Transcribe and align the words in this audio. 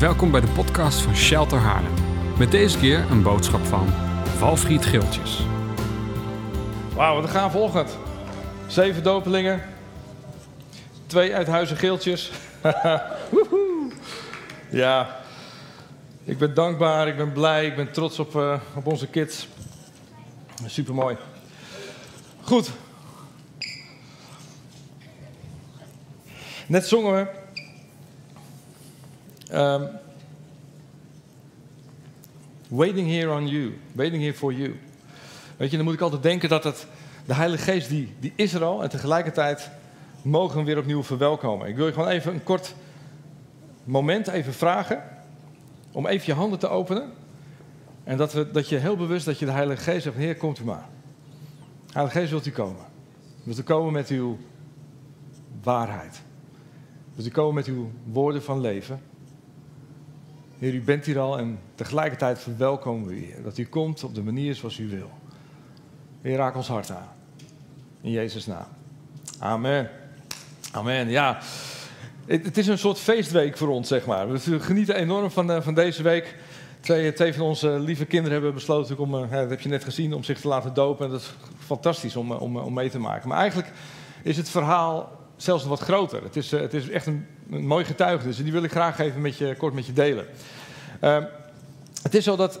Welkom 0.00 0.30
bij 0.30 0.40
de 0.40 0.48
podcast 0.48 1.00
van 1.00 1.16
Shelter 1.16 1.58
Haarlem. 1.58 1.92
Met 2.38 2.50
deze 2.50 2.78
keer 2.78 3.10
een 3.10 3.22
boodschap 3.22 3.64
van 3.64 3.88
Valfried 4.36 4.84
Geeltjes. 4.84 5.46
Wauw, 6.94 7.14
wat 7.14 7.22
een 7.22 7.28
gaaf. 7.28 7.96
Zeven 8.66 9.02
dopelingen. 9.02 9.62
Twee 11.06 11.34
uit 11.34 11.46
huizen 11.46 11.76
geeltjes. 11.76 12.30
Ja, 14.70 15.20
ik 16.24 16.38
ben 16.38 16.54
dankbaar, 16.54 17.08
ik 17.08 17.16
ben 17.16 17.32
blij, 17.32 17.66
ik 17.66 17.76
ben 17.76 17.92
trots 17.92 18.18
op, 18.18 18.34
uh, 18.34 18.60
op 18.74 18.86
onze 18.86 19.06
kids. 19.06 19.48
Super 20.66 20.94
mooi. 20.94 21.16
Goed. 22.40 22.70
Net 26.66 26.86
zongen 26.86 27.14
we. 27.14 27.39
Um, 29.52 29.88
waiting 32.68 33.08
here 33.08 33.30
on 33.30 33.48
you. 33.48 33.72
Waiting 33.92 34.22
here 34.22 34.34
for 34.34 34.52
you. 34.52 34.76
Weet 35.56 35.70
je, 35.70 35.76
dan 35.76 35.84
moet 35.84 35.94
ik 35.94 36.00
altijd 36.00 36.22
denken 36.22 36.48
dat 36.48 36.64
het, 36.64 36.86
de 37.26 37.34
Heilige 37.34 37.62
Geest, 37.62 37.88
die, 37.88 38.14
die 38.20 38.32
is 38.34 38.52
er 38.54 38.64
al. 38.64 38.82
En 38.82 38.88
tegelijkertijd 38.88 39.70
mogen 40.22 40.58
we 40.58 40.64
weer 40.64 40.78
opnieuw 40.78 41.02
verwelkomen. 41.02 41.68
Ik 41.68 41.76
wil 41.76 41.86
je 41.86 41.92
gewoon 41.92 42.08
even 42.08 42.34
een 42.34 42.42
kort 42.42 42.74
moment 43.84 44.28
even 44.28 44.52
vragen. 44.52 45.02
Om 45.92 46.06
even 46.06 46.26
je 46.26 46.34
handen 46.34 46.58
te 46.58 46.68
openen. 46.68 47.12
En 48.04 48.16
dat, 48.16 48.32
we, 48.32 48.50
dat 48.50 48.68
je 48.68 48.76
heel 48.76 48.96
bewust 48.96 49.24
dat 49.24 49.38
je 49.38 49.44
de 49.44 49.52
Heilige 49.52 49.82
Geest 49.82 50.02
zegt, 50.02 50.16
Heer, 50.16 50.36
komt 50.36 50.58
u 50.58 50.64
maar. 50.64 50.88
Heilige 51.92 52.18
Geest, 52.18 52.30
wilt 52.30 52.46
u 52.46 52.50
komen? 52.50 52.84
Wilt 53.42 53.58
u 53.58 53.62
komen 53.62 53.92
met 53.92 54.08
uw 54.08 54.38
waarheid? 55.62 56.22
Wilt 57.14 57.28
u 57.28 57.30
komen 57.30 57.54
met 57.54 57.66
uw 57.66 57.90
woorden 58.04 58.42
van 58.42 58.60
leven? 58.60 59.00
Heer, 60.60 60.74
u 60.74 60.82
bent 60.82 61.04
hier 61.04 61.18
al 61.18 61.38
en 61.38 61.58
tegelijkertijd 61.74 62.38
verwelkomen 62.38 63.08
we 63.08 63.14
u, 63.14 63.42
Dat 63.42 63.58
u 63.58 63.66
komt 63.66 64.04
op 64.04 64.14
de 64.14 64.22
manier 64.22 64.54
zoals 64.54 64.78
u 64.78 64.88
wil. 64.88 65.10
Heer, 66.22 66.36
raak 66.36 66.56
ons 66.56 66.68
hart 66.68 66.90
aan. 66.90 67.08
In 68.00 68.10
Jezus' 68.10 68.46
naam. 68.46 68.66
Amen. 69.38 69.90
Amen. 70.72 71.08
Ja, 71.08 71.38
het, 72.26 72.58
is 72.58 72.66
een 72.66 72.78
soort 72.78 72.98
feestweek 72.98 73.56
voor 73.56 73.68
ons, 73.68 73.88
zeg 73.88 74.06
maar. 74.06 74.32
We 74.32 74.60
genieten 74.60 74.94
enorm 74.94 75.30
van, 75.30 75.50
uh, 75.50 75.60
van 75.60 75.74
deze 75.74 76.02
week. 76.02 76.36
Twee, 76.80 77.12
twee, 77.12 77.34
van 77.34 77.46
onze 77.46 77.78
lieve 77.78 78.04
kinderen 78.04 78.32
hebben 78.32 78.54
besloten 78.54 78.98
om, 78.98 79.14
uh, 79.14 79.30
dat 79.30 79.50
heb 79.50 79.60
je 79.60 79.68
net 79.68 79.84
gezien, 79.84 80.14
om 80.14 80.24
zich 80.24 80.40
te 80.40 80.48
laten 80.48 80.74
dopen. 80.74 81.04
En 81.06 81.10
dat 81.10 81.20
is 81.20 81.34
fantastisch 81.58 82.16
om, 82.16 82.32
om, 82.32 82.56
om 82.56 82.74
mee 82.74 82.90
te 82.90 82.98
maken. 82.98 83.28
Maar 83.28 83.38
eigenlijk 83.38 83.72
is 84.22 84.36
het 84.36 84.48
verhaal 84.48 85.19
zelfs 85.42 85.64
wat 85.64 85.80
groter. 85.80 86.22
Het 86.22 86.36
is, 86.36 86.52
uh, 86.52 86.60
het 86.60 86.74
is 86.74 86.88
echt 86.88 87.06
een, 87.06 87.26
een 87.50 87.66
mooi 87.66 87.84
getuigenis. 87.84 88.38
En 88.38 88.44
die 88.44 88.52
wil 88.52 88.62
ik 88.62 88.70
graag 88.70 88.98
even 88.98 89.56
kort 89.56 89.74
met 89.74 89.86
je 89.86 89.92
delen. 89.92 90.26
het 92.02 92.14
is 92.14 92.24
zo 92.24 92.36
dat 92.36 92.60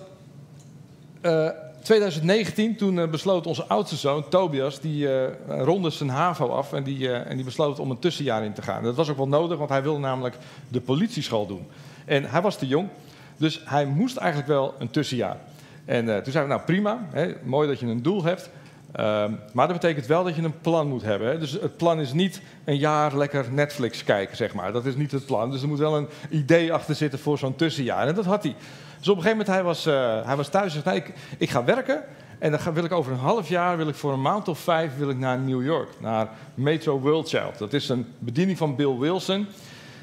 2019, 1.82 2.76
toen 2.76 2.96
uh, 2.96 3.08
besloot 3.08 3.46
onze 3.46 3.64
oudste 3.66 3.96
zoon, 3.96 4.28
Tobias, 4.28 4.80
die 4.80 5.04
uh, 5.04 5.24
ronde 5.46 5.90
zijn 5.90 6.08
HAVO 6.08 6.48
af 6.48 6.72
en 6.72 6.82
die, 6.82 6.98
uh, 6.98 7.30
en 7.30 7.36
die 7.36 7.44
besloot 7.44 7.78
om 7.78 7.90
een 7.90 7.98
tussenjaar 7.98 8.44
in 8.44 8.52
te 8.52 8.62
gaan. 8.62 8.82
Dat 8.82 8.96
was 8.96 9.10
ook 9.10 9.16
wel 9.16 9.28
nodig, 9.28 9.58
want 9.58 9.70
hij 9.70 9.82
wilde 9.82 10.00
namelijk 10.00 10.36
de 10.68 10.80
politieschool 10.80 11.46
doen. 11.46 11.66
En 12.04 12.24
hij 12.24 12.42
was 12.42 12.56
te 12.58 12.66
jong, 12.66 12.88
dus 13.36 13.62
hij 13.64 13.86
moest 13.86 14.16
eigenlijk 14.16 14.48
wel 14.48 14.74
een 14.78 14.90
tussenjaar. 14.90 15.36
En 15.84 16.04
toen 16.04 16.32
zeiden 16.32 16.42
we, 16.42 16.48
nou 16.48 16.60
prima, 16.60 17.06
hè, 17.10 17.32
mooi 17.42 17.68
dat 17.68 17.80
je 17.80 17.86
een 17.86 18.02
doel 18.02 18.24
hebt. 18.24 18.50
Ehm, 18.92 19.32
maar 19.52 19.66
dat 19.68 19.80
betekent 19.80 20.06
wel 20.06 20.24
dat 20.24 20.36
je 20.36 20.42
een 20.42 20.60
plan 20.60 20.88
moet 20.88 21.02
hebben. 21.02 21.28
Hè? 21.28 21.38
Dus 21.38 21.52
het 21.52 21.76
plan 21.76 22.00
is 22.00 22.12
niet 22.12 22.40
een 22.64 22.78
jaar 22.78 23.16
lekker 23.16 23.46
Netflix 23.52 24.04
kijken, 24.04 24.36
zeg 24.36 24.54
maar. 24.54 24.72
Dat 24.72 24.86
is 24.86 24.94
niet 24.94 25.10
het 25.10 25.26
plan. 25.26 25.50
Dus 25.50 25.62
er 25.62 25.68
moet 25.68 25.78
wel 25.78 25.96
een 25.96 26.08
idee 26.30 26.72
achter 26.72 26.94
zitten 26.94 27.18
voor 27.18 27.38
zo'n 27.38 27.56
tussenjaar. 27.56 28.08
En 28.08 28.14
dat 28.14 28.24
had 28.24 28.42
hij. 28.42 28.54
Dus 28.98 29.08
op 29.08 29.16
een 29.16 29.22
gegeven 29.22 29.46
moment, 29.46 29.56
hij 29.56 29.62
was, 29.62 29.86
uh, 29.86 30.26
hij 30.26 30.36
was 30.36 30.48
thuis 30.48 30.74
en 30.74 30.82
zei, 30.82 30.96
ik, 30.96 31.12
ik 31.38 31.50
ga 31.50 31.64
werken. 31.64 32.02
En 32.38 32.50
dan 32.50 32.74
wil 32.74 32.84
ik 32.84 32.92
over 32.92 33.12
een 33.12 33.18
half 33.18 33.48
jaar, 33.48 33.76
wil 33.76 33.88
ik 33.88 33.94
voor 33.94 34.12
een 34.12 34.22
maand 34.22 34.48
of 34.48 34.58
vijf, 34.58 34.96
wil 34.96 35.10
ik 35.10 35.18
naar 35.18 35.38
New 35.38 35.64
York. 35.64 35.88
Naar 36.00 36.28
Metro 36.54 37.00
World 37.00 37.28
Child. 37.28 37.58
Dat 37.58 37.72
is 37.72 37.88
een 37.88 38.06
bediening 38.18 38.58
van 38.58 38.76
Bill 38.76 38.98
Wilson. 38.98 39.46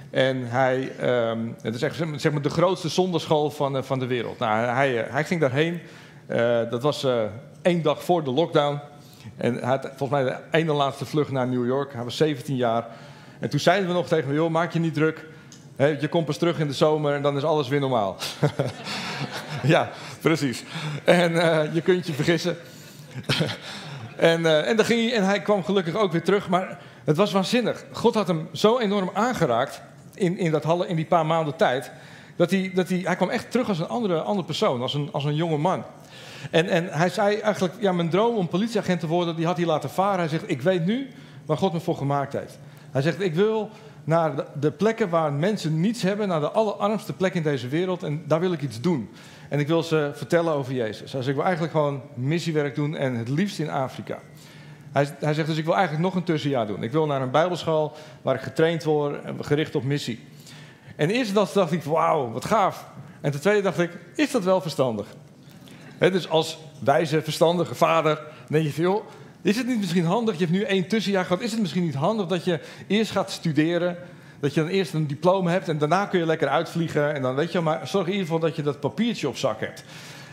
En 0.09 0.47
hij, 0.50 0.91
um, 1.29 1.56
het 1.61 1.75
is 1.75 1.81
echt 1.81 1.95
zeg 2.16 2.31
maar, 2.31 2.41
de 2.41 2.50
grootste 2.50 2.90
zonderschool 2.90 3.50
van, 3.51 3.75
uh, 3.75 3.81
van 3.81 4.00
de 4.00 4.06
wereld. 4.06 4.40
Nou, 4.40 4.66
hij, 4.66 5.06
uh, 5.06 5.13
hij 5.13 5.23
ging 5.23 5.41
daarheen. 5.41 5.79
Dat 6.69 6.81
was 6.81 7.07
één 7.61 7.81
dag 7.81 8.03
voor 8.03 8.23
de 8.23 8.31
lockdown. 8.31 8.79
En 9.38 9.53
hij 9.53 9.69
had 9.69 9.89
volgens 9.95 10.09
mij 10.09 10.23
de 10.23 10.57
ene 10.57 10.73
laatste 10.73 11.05
vlucht 11.05 11.31
naar 11.31 11.47
New 11.47 11.65
York. 11.65 11.93
Hij 11.93 12.03
was 12.03 12.17
17 12.17 12.55
jaar. 12.55 12.88
En 13.39 13.49
toen 13.49 13.59
zeiden 13.59 13.88
we 13.88 13.93
nog 13.93 14.07
tegen 14.07 14.27
hem, 14.27 14.35
joh, 14.35 14.49
maak 14.49 14.73
je 14.73 14.79
niet 14.79 14.93
druk 14.93 15.25
je 15.77 16.07
komt 16.09 16.25
pas 16.25 16.37
terug 16.37 16.59
in 16.59 16.67
de 16.67 16.73
zomer 16.73 17.13
en 17.13 17.21
dan 17.21 17.37
is 17.37 17.43
alles 17.43 17.67
weer 17.67 17.79
normaal. 17.79 18.17
ja, 19.63 19.89
precies. 20.21 20.63
En 21.03 21.31
uh, 21.31 21.73
je 21.73 21.81
kunt 21.81 22.07
je 22.07 22.13
vergissen. 22.13 22.57
en, 24.17 24.66
en, 24.66 24.75
dan 24.75 24.85
ging 24.85 25.09
hij, 25.09 25.17
en 25.17 25.25
hij 25.25 25.41
kwam 25.41 25.63
gelukkig 25.63 25.95
ook 25.95 26.11
weer 26.11 26.23
terug. 26.23 26.49
Maar 26.49 26.79
het 27.03 27.17
was 27.17 27.31
waanzinnig. 27.31 27.85
God 27.91 28.13
had 28.13 28.27
hem 28.27 28.47
zo 28.51 28.79
enorm 28.79 29.09
aangeraakt 29.13 29.81
in, 30.13 30.37
in, 30.37 30.51
dat, 30.51 30.85
in 30.85 30.95
die 30.95 31.05
paar 31.05 31.25
maanden 31.25 31.55
tijd. 31.55 31.91
Dat 32.35 32.51
hij, 32.51 32.71
dat 32.73 32.89
hij, 32.89 33.01
hij 33.03 33.16
kwam 33.16 33.29
echt 33.29 33.51
terug 33.51 33.69
als 33.69 33.79
een 33.79 33.87
andere, 33.87 34.21
andere 34.21 34.45
persoon, 34.45 34.81
als 34.81 34.93
een, 34.93 35.09
als 35.11 35.25
een 35.25 35.35
jonge 35.35 35.57
man. 35.57 35.83
En, 36.51 36.67
en 36.67 36.87
hij 36.87 37.09
zei 37.09 37.37
eigenlijk, 37.37 37.73
ja, 37.79 37.91
mijn 37.91 38.09
droom 38.09 38.35
om 38.35 38.47
politieagent 38.47 38.99
te 38.99 39.07
worden, 39.07 39.35
die 39.35 39.45
had 39.45 39.57
hij 39.57 39.65
laten 39.65 39.89
varen. 39.89 40.19
Hij 40.19 40.27
zegt, 40.27 40.49
ik 40.49 40.61
weet 40.61 40.85
nu 40.85 41.07
waar 41.45 41.57
God 41.57 41.73
me 41.73 41.79
voor 41.79 41.95
gemaakt 41.95 42.33
heeft. 42.33 42.59
Hij 42.91 43.01
zegt, 43.01 43.21
ik 43.21 43.35
wil 43.35 43.69
naar 44.03 44.31
de 44.59 44.71
plekken 44.71 45.09
waar 45.09 45.33
mensen 45.33 45.79
niets 45.79 46.01
hebben, 46.01 46.27
naar 46.27 46.39
de 46.39 46.51
allerarmste 46.51 47.13
plek 47.13 47.33
in 47.33 47.43
deze 47.43 47.67
wereld. 47.67 48.03
En 48.03 48.23
daar 48.27 48.39
wil 48.39 48.51
ik 48.51 48.61
iets 48.61 48.81
doen. 48.81 49.09
En 49.49 49.59
ik 49.59 49.67
wil 49.67 49.83
ze 49.83 50.11
vertellen 50.13 50.53
over 50.53 50.73
Jezus. 50.73 51.11
Dus 51.11 51.27
ik 51.27 51.35
wil 51.35 51.43
eigenlijk 51.43 51.73
gewoon 51.73 52.01
missiewerk 52.13 52.75
doen 52.75 52.95
en 52.95 53.15
het 53.15 53.29
liefst 53.29 53.59
in 53.59 53.69
Afrika. 53.69 54.19
Hij, 54.91 55.07
hij 55.19 55.33
zegt 55.33 55.47
dus, 55.47 55.57
ik 55.57 55.65
wil 55.65 55.75
eigenlijk 55.75 56.03
nog 56.03 56.15
een 56.15 56.23
tussenjaar 56.23 56.67
doen. 56.67 56.83
Ik 56.83 56.91
wil 56.91 57.05
naar 57.05 57.21
een 57.21 57.31
bijbelschool 57.31 57.93
waar 58.21 58.35
ik 58.35 58.41
getraind 58.41 58.83
word, 58.83 59.19
gericht 59.41 59.75
op 59.75 59.83
missie. 59.83 60.19
En 60.95 61.09
eerst 61.09 61.33
dacht 61.33 61.71
ik, 61.71 61.83
wauw, 61.83 62.31
wat 62.31 62.45
gaaf. 62.45 62.85
En 63.21 63.31
ten 63.31 63.41
tweede 63.41 63.61
dacht 63.61 63.79
ik, 63.79 63.91
is 64.15 64.31
dat 64.31 64.43
wel 64.43 64.61
verstandig? 64.61 65.07
Dus 66.00 66.30
als 66.30 66.58
wijze, 66.80 67.22
verstandige 67.22 67.75
vader, 67.75 68.22
denk 68.47 68.63
je 68.63 68.72
veel. 68.72 69.06
Is 69.41 69.58
het 69.58 69.68
niet 69.68 69.80
misschien 69.80 70.06
handig, 70.06 70.34
je 70.38 70.46
hebt 70.46 70.58
nu 70.58 70.62
één 70.62 70.88
tussenjaar 70.88 71.25
gehad, 71.25 71.41
is 71.41 71.52
het 71.52 71.59
misschien 71.59 71.84
niet 71.84 71.96
handig 71.96 72.28
dat 72.28 72.44
je 72.44 72.59
eerst 72.88 73.12
gaat 73.12 73.31
studeren, 73.31 73.97
dat 74.40 74.53
je 74.53 74.62
dan 74.62 74.69
eerst 74.69 74.94
een 74.94 75.08
diploma 75.08 75.52
hebt 75.52 75.69
en 75.69 75.78
daarna 75.78 76.06
kun 76.06 76.19
je 76.19 76.25
lekker 76.25 76.47
uitvliegen 76.47 77.13
en 77.13 77.22
dan 77.22 77.35
weet 77.35 77.52
je, 77.52 77.59
maar 77.59 77.88
zorg 77.88 78.06
in 78.06 78.12
ieder 78.12 78.25
geval 78.25 78.41
dat 78.41 78.56
je 78.56 78.62
dat 78.62 78.80
papiertje 78.80 79.28
op 79.28 79.38
zak 79.38 79.59
hebt. 79.59 79.84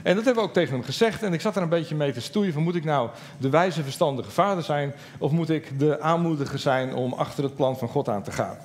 En 0.02 0.14
dat 0.14 0.24
hebben 0.24 0.42
we 0.42 0.48
ook 0.48 0.54
tegen 0.54 0.74
hem 0.74 0.84
gezegd 0.84 1.22
en 1.22 1.32
ik 1.32 1.40
zat 1.40 1.56
er 1.56 1.62
een 1.62 1.68
beetje 1.68 1.94
mee 1.94 2.12
te 2.12 2.20
stoeien 2.20 2.52
van 2.52 2.62
moet 2.62 2.74
ik 2.74 2.84
nou 2.84 3.10
de 3.38 3.48
wijze 3.48 3.82
verstandige 3.82 4.30
vader 4.30 4.62
zijn 4.62 4.94
of 5.18 5.30
moet 5.30 5.50
ik 5.50 5.78
de 5.78 6.00
aanmoediger 6.00 6.58
zijn 6.58 6.94
om 6.94 7.12
achter 7.12 7.44
het 7.44 7.56
plan 7.56 7.78
van 7.78 7.88
God 7.88 8.08
aan 8.08 8.22
te 8.22 8.32
gaan. 8.32 8.56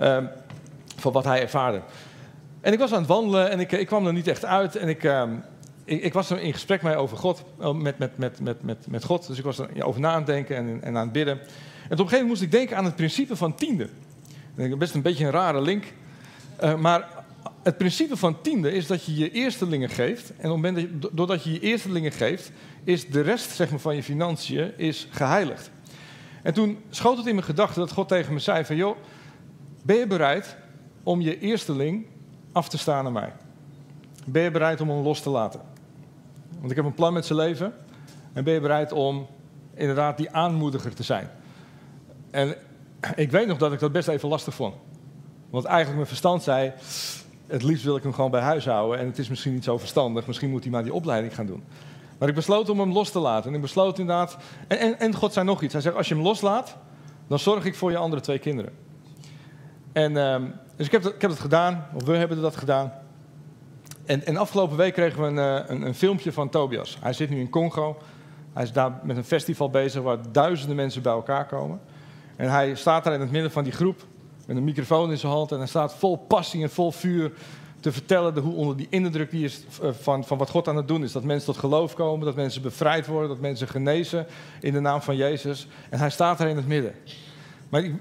Uh, 0.00 0.16
van 0.96 1.12
wat 1.12 1.24
hij 1.24 1.40
ervaarde. 1.40 1.80
En 2.60 2.72
ik 2.72 2.78
was 2.78 2.92
aan 2.92 2.98
het 2.98 3.08
wandelen 3.08 3.50
en 3.50 3.60
ik, 3.60 3.72
ik 3.72 3.86
kwam 3.86 4.06
er 4.06 4.12
niet 4.12 4.28
echt 4.28 4.44
uit 4.44 4.76
en 4.76 4.88
ik... 4.88 5.04
Uh, 5.04 5.22
ik, 5.84 6.02
ik, 6.02 6.12
was 6.12 6.30
er 6.30 6.40
in 6.40 6.52
gesprek 6.52 6.82
mee 6.82 6.96
over 6.96 7.16
God, 7.16 7.44
oh, 7.58 7.76
met, 7.76 7.98
met, 7.98 8.18
met, 8.18 8.40
met, 8.40 8.62
met, 8.62 8.86
met 8.86 9.04
God. 9.04 9.26
Dus 9.26 9.38
ik 9.38 9.44
was 9.44 9.58
er 9.58 9.84
over 9.84 10.00
na 10.00 10.10
aan 10.10 10.16
het 10.16 10.26
denken 10.26 10.56
en, 10.56 10.82
en 10.82 10.96
aan 10.96 11.04
het 11.04 11.12
bidden. 11.12 11.34
En 11.34 11.40
op 11.42 11.90
een 11.90 11.96
gegeven 11.96 12.10
moment 12.10 12.28
moest 12.28 12.42
ik 12.42 12.50
denken 12.50 12.76
aan 12.76 12.84
het 12.84 12.96
principe 12.96 13.36
van 13.36 13.54
tiende. 13.54 13.88
Best 14.78 14.94
een 14.94 15.02
beetje 15.02 15.24
een 15.24 15.30
rare 15.30 15.60
link. 15.60 15.84
Uh, 16.62 16.76
maar 16.76 17.08
het 17.62 17.76
principe 17.76 18.16
van 18.16 18.40
tiende 18.40 18.72
is 18.72 18.86
dat 18.86 19.04
je 19.04 19.14
je 19.16 19.30
eerstelingen 19.30 19.88
geeft. 19.88 20.32
En 20.36 20.50
op 20.50 20.64
je, 20.64 20.98
doordat 21.12 21.44
je 21.44 21.52
je 21.52 21.60
eerstelingen 21.60 22.12
geeft, 22.12 22.52
is 22.84 23.08
de 23.08 23.20
rest 23.20 23.50
zeg 23.50 23.70
maar, 23.70 23.80
van 23.80 23.96
je 23.96 24.02
financiën 24.02 24.78
is 24.78 25.08
geheiligd. 25.10 25.70
En 26.42 26.54
toen 26.54 26.78
schoot 26.90 27.16
het 27.16 27.26
in 27.26 27.34
mijn 27.34 27.46
gedachten 27.46 27.80
dat 27.80 27.92
God 27.92 28.08
tegen 28.08 28.32
me 28.32 28.38
zei 28.38 28.64
van... 28.64 28.76
joh, 28.76 28.96
ben 29.82 29.96
je 29.96 30.06
bereid 30.06 30.56
om 31.02 31.20
je 31.20 31.38
eersteling 31.38 32.06
af 32.52 32.68
te 32.68 32.78
staan 32.78 33.06
aan 33.06 33.12
mij? 33.12 33.32
Ben 34.26 34.42
je 34.42 34.50
bereid 34.50 34.80
om 34.80 34.88
hem 34.90 35.02
los 35.02 35.20
te 35.20 35.30
laten? 35.30 35.60
Want 36.58 36.70
ik 36.70 36.76
heb 36.76 36.86
een 36.86 36.94
plan 36.94 37.12
met 37.12 37.26
zijn 37.26 37.38
leven. 37.38 37.72
En 38.32 38.44
ben 38.44 38.54
je 38.54 38.60
bereid 38.60 38.92
om 38.92 39.26
inderdaad 39.74 40.16
die 40.16 40.30
aanmoediger 40.30 40.94
te 40.94 41.02
zijn? 41.02 41.30
En 42.30 42.54
ik 43.14 43.30
weet 43.30 43.46
nog 43.46 43.58
dat 43.58 43.72
ik 43.72 43.78
dat 43.78 43.92
best 43.92 44.08
even 44.08 44.28
lastig 44.28 44.54
vond. 44.54 44.74
Want 45.50 45.64
eigenlijk 45.64 45.96
mijn 45.96 46.08
verstand 46.08 46.42
zei, 46.42 46.72
het 47.46 47.62
liefst 47.62 47.84
wil 47.84 47.96
ik 47.96 48.02
hem 48.02 48.12
gewoon 48.12 48.30
bij 48.30 48.40
huis 48.40 48.64
houden. 48.64 48.98
En 48.98 49.06
het 49.06 49.18
is 49.18 49.28
misschien 49.28 49.52
niet 49.52 49.64
zo 49.64 49.78
verstandig, 49.78 50.26
misschien 50.26 50.50
moet 50.50 50.62
hij 50.62 50.72
maar 50.72 50.82
die 50.82 50.94
opleiding 50.94 51.34
gaan 51.34 51.46
doen. 51.46 51.62
Maar 52.18 52.28
ik 52.28 52.34
besloot 52.34 52.68
om 52.68 52.80
hem 52.80 52.92
los 52.92 53.10
te 53.10 53.18
laten. 53.18 53.50
En 53.50 53.56
ik 53.56 53.62
besloot 53.62 53.98
inderdaad, 53.98 54.36
en, 54.68 54.98
en, 54.98 55.14
God 55.14 55.32
zei 55.32 55.46
nog 55.46 55.62
iets. 55.62 55.72
Hij 55.72 55.82
zegt, 55.82 55.96
als 55.96 56.08
je 56.08 56.14
hem 56.14 56.22
loslaat, 56.22 56.76
dan 57.26 57.38
zorg 57.38 57.64
ik 57.64 57.74
voor 57.74 57.90
je 57.90 57.96
andere 57.96 58.22
twee 58.22 58.38
kinderen. 58.38 58.72
En 59.92 60.16
um, 60.16 60.54
dus 60.76 60.86
ik 60.86 60.92
heb, 60.92 61.02
dat, 61.02 61.14
ik 61.14 61.20
heb 61.20 61.30
dat 61.30 61.40
gedaan, 61.40 61.86
of 61.94 62.04
we 62.04 62.16
hebben 62.16 62.40
dat 62.40 62.56
gedaan. 62.56 62.92
En, 64.10 64.26
en 64.26 64.36
afgelopen 64.36 64.76
week 64.76 64.92
kregen 64.92 65.20
we 65.22 65.26
een, 65.26 65.38
eh, 65.38 65.70
een, 65.70 65.82
een, 65.82 65.94
filmpje 65.94 66.32
van 66.32 66.48
Tobias. 66.48 66.98
Hij 67.00 67.12
zit 67.12 67.30
nu 67.30 67.40
in 67.40 67.50
Congo. 67.50 67.96
Hij 68.52 68.62
is 68.62 68.72
daar 68.72 69.00
met 69.02 69.16
een 69.16 69.24
festival 69.24 69.70
bezig 69.70 70.02
waar 70.02 70.18
duizenden 70.32 70.76
mensen 70.76 71.02
bij 71.02 71.12
elkaar 71.12 71.46
komen. 71.46 71.80
En 72.36 72.50
hij 72.50 72.74
staat 72.74 73.04
daar 73.04 73.14
in 73.14 73.20
het 73.20 73.30
midden 73.30 73.50
van 73.50 73.64
die 73.64 73.72
groep 73.72 74.04
met 74.46 74.56
een 74.56 74.64
microfoon 74.64 75.10
in 75.10 75.18
zijn 75.18 75.32
hand. 75.32 75.52
En 75.52 75.58
hij 75.58 75.66
staat 75.66 75.94
vol 75.94 76.16
passie 76.16 76.62
en 76.62 76.70
vol 76.70 76.92
vuur 76.92 77.32
te 77.80 77.92
vertellen 77.92 78.38
hoe 78.38 78.54
onder 78.54 78.76
die 78.76 78.86
indruk 78.90 79.30
die 79.30 79.44
is 79.44 79.64
eh, 79.82 79.90
van, 79.92 80.24
van 80.24 80.38
wat 80.38 80.50
God 80.50 80.68
aan 80.68 80.76
het 80.76 80.88
doen 80.88 81.02
is. 81.02 81.12
Dat 81.12 81.24
mensen 81.24 81.52
tot 81.52 81.60
geloof 81.60 81.94
komen, 81.94 82.26
dat 82.26 82.36
mensen 82.36 82.62
bevrijd 82.62 83.06
worden, 83.06 83.28
dat 83.28 83.40
mensen 83.40 83.68
genezen 83.68 84.26
in 84.60 84.72
de 84.72 84.80
naam 84.80 85.02
van 85.02 85.16
Jezus. 85.16 85.68
En 85.90 85.98
hij 85.98 86.10
staat 86.10 86.40
er 86.40 86.48
in 86.48 86.56
het 86.56 86.66
midden. 86.66 86.94
Maar 87.68 87.84
ik, 87.84 87.94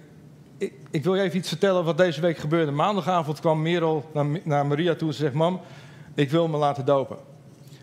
ik, 0.57 0.73
ik 0.91 1.03
wil 1.03 1.15
je 1.15 1.21
even 1.21 1.38
iets 1.38 1.50
vertellen 1.50 1.83
wat 1.83 1.97
deze 1.97 2.21
week 2.21 2.38
gebeurde. 2.38 2.71
Maandagavond 2.71 3.39
kwam 3.39 3.61
Merel 3.61 4.09
naar, 4.13 4.25
naar 4.44 4.65
Maria 4.65 4.95
toe 4.95 5.07
en 5.07 5.13
ze 5.13 5.21
zegt: 5.21 5.33
Mam, 5.33 5.61
ik 6.19 6.30
wil 6.30 6.48
me 6.48 6.57
laten 6.57 6.86
dopen. 6.86 7.18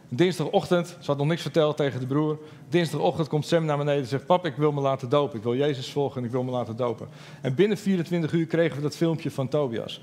Dinsdagochtend, 0.08 0.88
ze 1.00 1.06
had 1.06 1.16
nog 1.16 1.26
niks 1.26 1.42
verteld 1.42 1.76
tegen 1.76 2.00
de 2.00 2.06
broer. 2.06 2.38
Dinsdagochtend 2.68 3.28
komt 3.28 3.46
Sam 3.46 3.64
naar 3.64 3.76
beneden 3.76 4.02
en 4.02 4.08
zegt: 4.08 4.26
Pap, 4.26 4.46
ik 4.46 4.56
wil 4.56 4.72
me 4.72 4.80
laten 4.80 5.08
dopen. 5.08 5.36
Ik 5.36 5.42
wil 5.42 5.56
Jezus 5.56 5.92
volgen 5.92 6.20
en 6.20 6.26
ik 6.26 6.30
wil 6.30 6.42
me 6.42 6.50
laten 6.50 6.76
dopen. 6.76 7.08
En 7.40 7.54
binnen 7.54 7.78
24 7.78 8.32
uur 8.32 8.46
kregen 8.46 8.76
we 8.76 8.82
dat 8.82 8.96
filmpje 8.96 9.30
van 9.30 9.48
Tobias. 9.48 10.02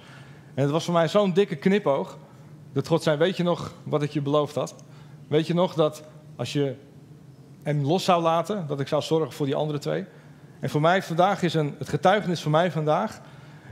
En 0.54 0.62
het 0.62 0.72
was 0.72 0.86
voor 0.86 0.94
mij 0.94 1.08
zo'n 1.08 1.34
dikke 1.34 1.56
knipoog. 1.56 2.18
Dat 2.74 2.88
God 2.88 3.04
zei: 3.04 3.18
Weet 3.18 3.38
je 3.38 3.44
nog 3.44 3.74
wat 3.84 4.04
ik 4.04 4.12
je 4.12 4.22
beloofd 4.22 4.56
had? 4.56 4.76
Weet 5.28 5.48
je 5.48 5.54
nog 5.54 5.74
dat 5.74 6.04
als 6.36 6.54
je 6.54 6.76
hem 7.64 7.86
los 7.86 8.04
zou 8.04 8.22
laten, 8.22 8.68
dat 8.68 8.80
ik 8.80 8.88
zou 8.88 9.02
zorgen 9.02 9.34
voor 9.34 9.46
die 9.46 9.56
andere 9.56 9.80
twee? 9.80 10.06
En 10.60 10.70
voor 10.70 10.82
mij 10.82 11.04
vandaag 11.04 11.42
is 11.42 11.54
een, 11.54 11.76
het 11.78 11.90
getuigenis 11.90 12.42
voor 12.42 12.52
mij 12.52 12.72
vandaag, 12.72 13.22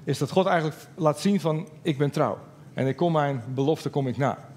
is 0.04 0.18
dat 0.18 0.31
God 0.31 0.46
eigenlijk 0.46 0.81
laat 0.96 1.19
zien 1.19 1.40
van 1.40 1.68
ik 1.81 1.98
ben 1.98 2.12
trouw. 2.12 2.38
En 2.74 2.88
ik 2.88 2.96
kom 2.96 3.12
mijn 3.12 3.44
belofte 3.54 3.90
kom 3.90 4.08
ik 4.08 4.18
na. 4.18 4.50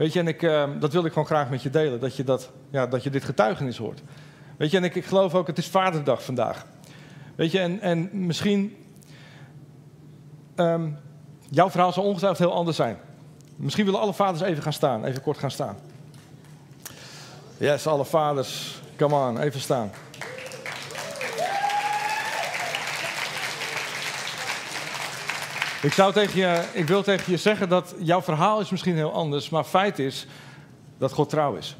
Weet 0.00 0.12
je, 0.12 0.18
en 0.18 0.28
ik, 0.28 0.42
uh, 0.42 0.64
dat 0.78 0.92
wil 0.92 1.04
ik 1.04 1.12
gewoon 1.12 1.26
graag 1.26 1.50
met 1.50 1.62
je 1.62 1.70
delen, 1.70 2.00
dat 2.00 2.16
je, 2.16 2.24
dat, 2.24 2.50
ja, 2.70 2.86
dat 2.86 3.02
je 3.02 3.10
dit 3.10 3.24
getuigenis 3.24 3.76
hoort. 3.76 4.02
Weet 4.56 4.70
je, 4.70 4.76
en 4.76 4.84
ik, 4.84 4.94
ik 4.94 5.04
geloof 5.04 5.34
ook, 5.34 5.46
het 5.46 5.58
is 5.58 5.66
Vaderdag 5.66 6.24
vandaag. 6.24 6.66
Weet 7.34 7.50
je, 7.50 7.58
en, 7.58 7.80
en 7.80 8.10
misschien, 8.12 8.76
um, 10.56 10.98
jouw 11.48 11.70
verhaal 11.70 11.92
zal 11.92 12.04
ongetwijfeld 12.04 12.48
heel 12.48 12.56
anders 12.56 12.76
zijn. 12.76 12.96
Misschien 13.56 13.84
willen 13.84 14.00
alle 14.00 14.12
vaders 14.12 14.42
even 14.42 14.62
gaan 14.62 14.72
staan, 14.72 15.04
even 15.04 15.22
kort 15.22 15.38
gaan 15.38 15.50
staan. 15.50 15.76
Yes, 17.56 17.86
alle 17.86 18.04
vaders, 18.04 18.80
come 18.96 19.14
on, 19.14 19.38
even 19.38 19.60
staan. 19.60 19.90
Ik, 25.82 25.92
zou 25.92 26.12
tegen 26.12 26.40
je, 26.40 26.64
ik 26.72 26.86
wil 26.86 27.02
tegen 27.02 27.32
je 27.32 27.38
zeggen 27.38 27.68
dat 27.68 27.94
jouw 27.98 28.22
verhaal 28.22 28.60
is 28.60 28.70
misschien 28.70 28.94
heel 28.94 29.12
anders, 29.12 29.48
maar 29.48 29.64
feit 29.64 29.98
is 29.98 30.26
dat 30.98 31.12
God 31.12 31.28
trouw 31.28 31.54
is. 31.54 31.76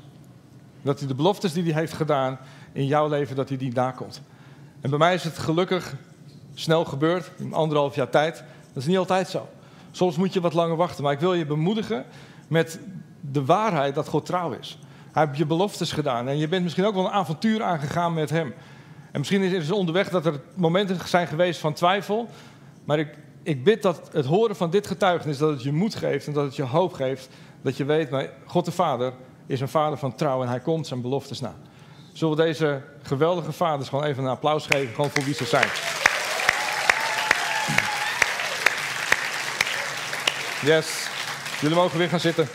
Dat 0.82 0.98
hij 0.98 1.08
de 1.08 1.14
beloftes 1.14 1.52
die 1.52 1.62
hij 1.62 1.80
heeft 1.80 1.92
gedaan 1.92 2.38
in 2.72 2.86
jouw 2.86 3.08
leven, 3.08 3.36
dat 3.36 3.48
hij 3.48 3.58
die 3.58 3.72
nakomt. 3.72 4.22
En 4.80 4.90
bij 4.90 4.98
mij 4.98 5.14
is 5.14 5.24
het 5.24 5.38
gelukkig 5.38 5.94
snel 6.54 6.84
gebeurd, 6.84 7.30
in 7.36 7.52
anderhalf 7.52 7.94
jaar 7.94 8.10
tijd. 8.10 8.36
Dat 8.72 8.82
is 8.82 8.86
niet 8.86 8.98
altijd 8.98 9.28
zo. 9.28 9.48
Soms 9.90 10.16
moet 10.16 10.32
je 10.32 10.40
wat 10.40 10.52
langer 10.52 10.76
wachten, 10.76 11.04
maar 11.04 11.12
ik 11.12 11.20
wil 11.20 11.34
je 11.34 11.46
bemoedigen 11.46 12.04
met 12.48 12.78
de 13.20 13.44
waarheid 13.44 13.94
dat 13.94 14.08
God 14.08 14.26
trouw 14.26 14.52
is. 14.52 14.78
Hij 15.12 15.24
heeft 15.26 15.38
je 15.38 15.46
beloftes 15.46 15.92
gedaan 15.92 16.28
en 16.28 16.38
je 16.38 16.48
bent 16.48 16.62
misschien 16.62 16.84
ook 16.84 16.94
wel 16.94 17.04
een 17.04 17.10
avontuur 17.10 17.62
aangegaan 17.62 18.14
met 18.14 18.30
hem. 18.30 18.54
En 19.12 19.18
misschien 19.18 19.42
is 19.42 19.66
het 19.66 19.76
onderweg 19.76 20.08
dat 20.08 20.26
er 20.26 20.40
momenten 20.54 21.08
zijn 21.08 21.26
geweest 21.26 21.60
van 21.60 21.72
twijfel, 21.72 22.28
maar 22.84 22.98
ik, 22.98 23.08
ik 23.42 23.64
bid 23.64 23.82
dat 23.82 24.08
het 24.12 24.26
horen 24.26 24.56
van 24.56 24.70
dit 24.70 24.86
getuigenis, 24.86 25.38
dat 25.38 25.50
het 25.50 25.62
je 25.62 25.72
moed 25.72 25.94
geeft 25.94 26.26
en 26.26 26.32
dat 26.32 26.44
het 26.44 26.56
je 26.56 26.62
hoop 26.62 26.92
geeft. 26.92 27.28
Dat 27.62 27.76
je 27.76 27.84
weet, 27.84 28.10
maar 28.10 28.30
God 28.46 28.64
de 28.64 28.72
Vader 28.72 29.12
is 29.46 29.60
een 29.60 29.68
vader 29.68 29.98
van 29.98 30.14
trouw 30.14 30.42
en 30.42 30.48
hij 30.48 30.60
komt 30.60 30.86
zijn 30.86 31.00
beloftes 31.00 31.40
na. 31.40 31.54
Zullen 32.12 32.36
we 32.36 32.42
deze 32.42 32.82
geweldige 33.02 33.52
vaders 33.52 33.88
gewoon 33.88 34.04
even 34.04 34.24
een 34.24 34.30
applaus 34.30 34.66
geven, 34.66 34.94
gewoon 34.94 35.10
voor 35.10 35.24
wie 35.24 35.34
ze 35.34 35.44
zijn. 35.44 35.68
Yes, 40.64 41.08
jullie 41.60 41.76
mogen 41.76 41.98
weer 41.98 42.08
gaan 42.08 42.20
zitten. 42.20 42.48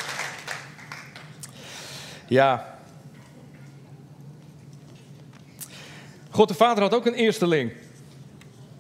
Ja. 2.28 2.80
God 6.30 6.48
de 6.48 6.54
Vader 6.54 6.84
had 6.84 6.94
ook 6.94 7.06
een 7.06 7.14
eersteling. 7.14 7.72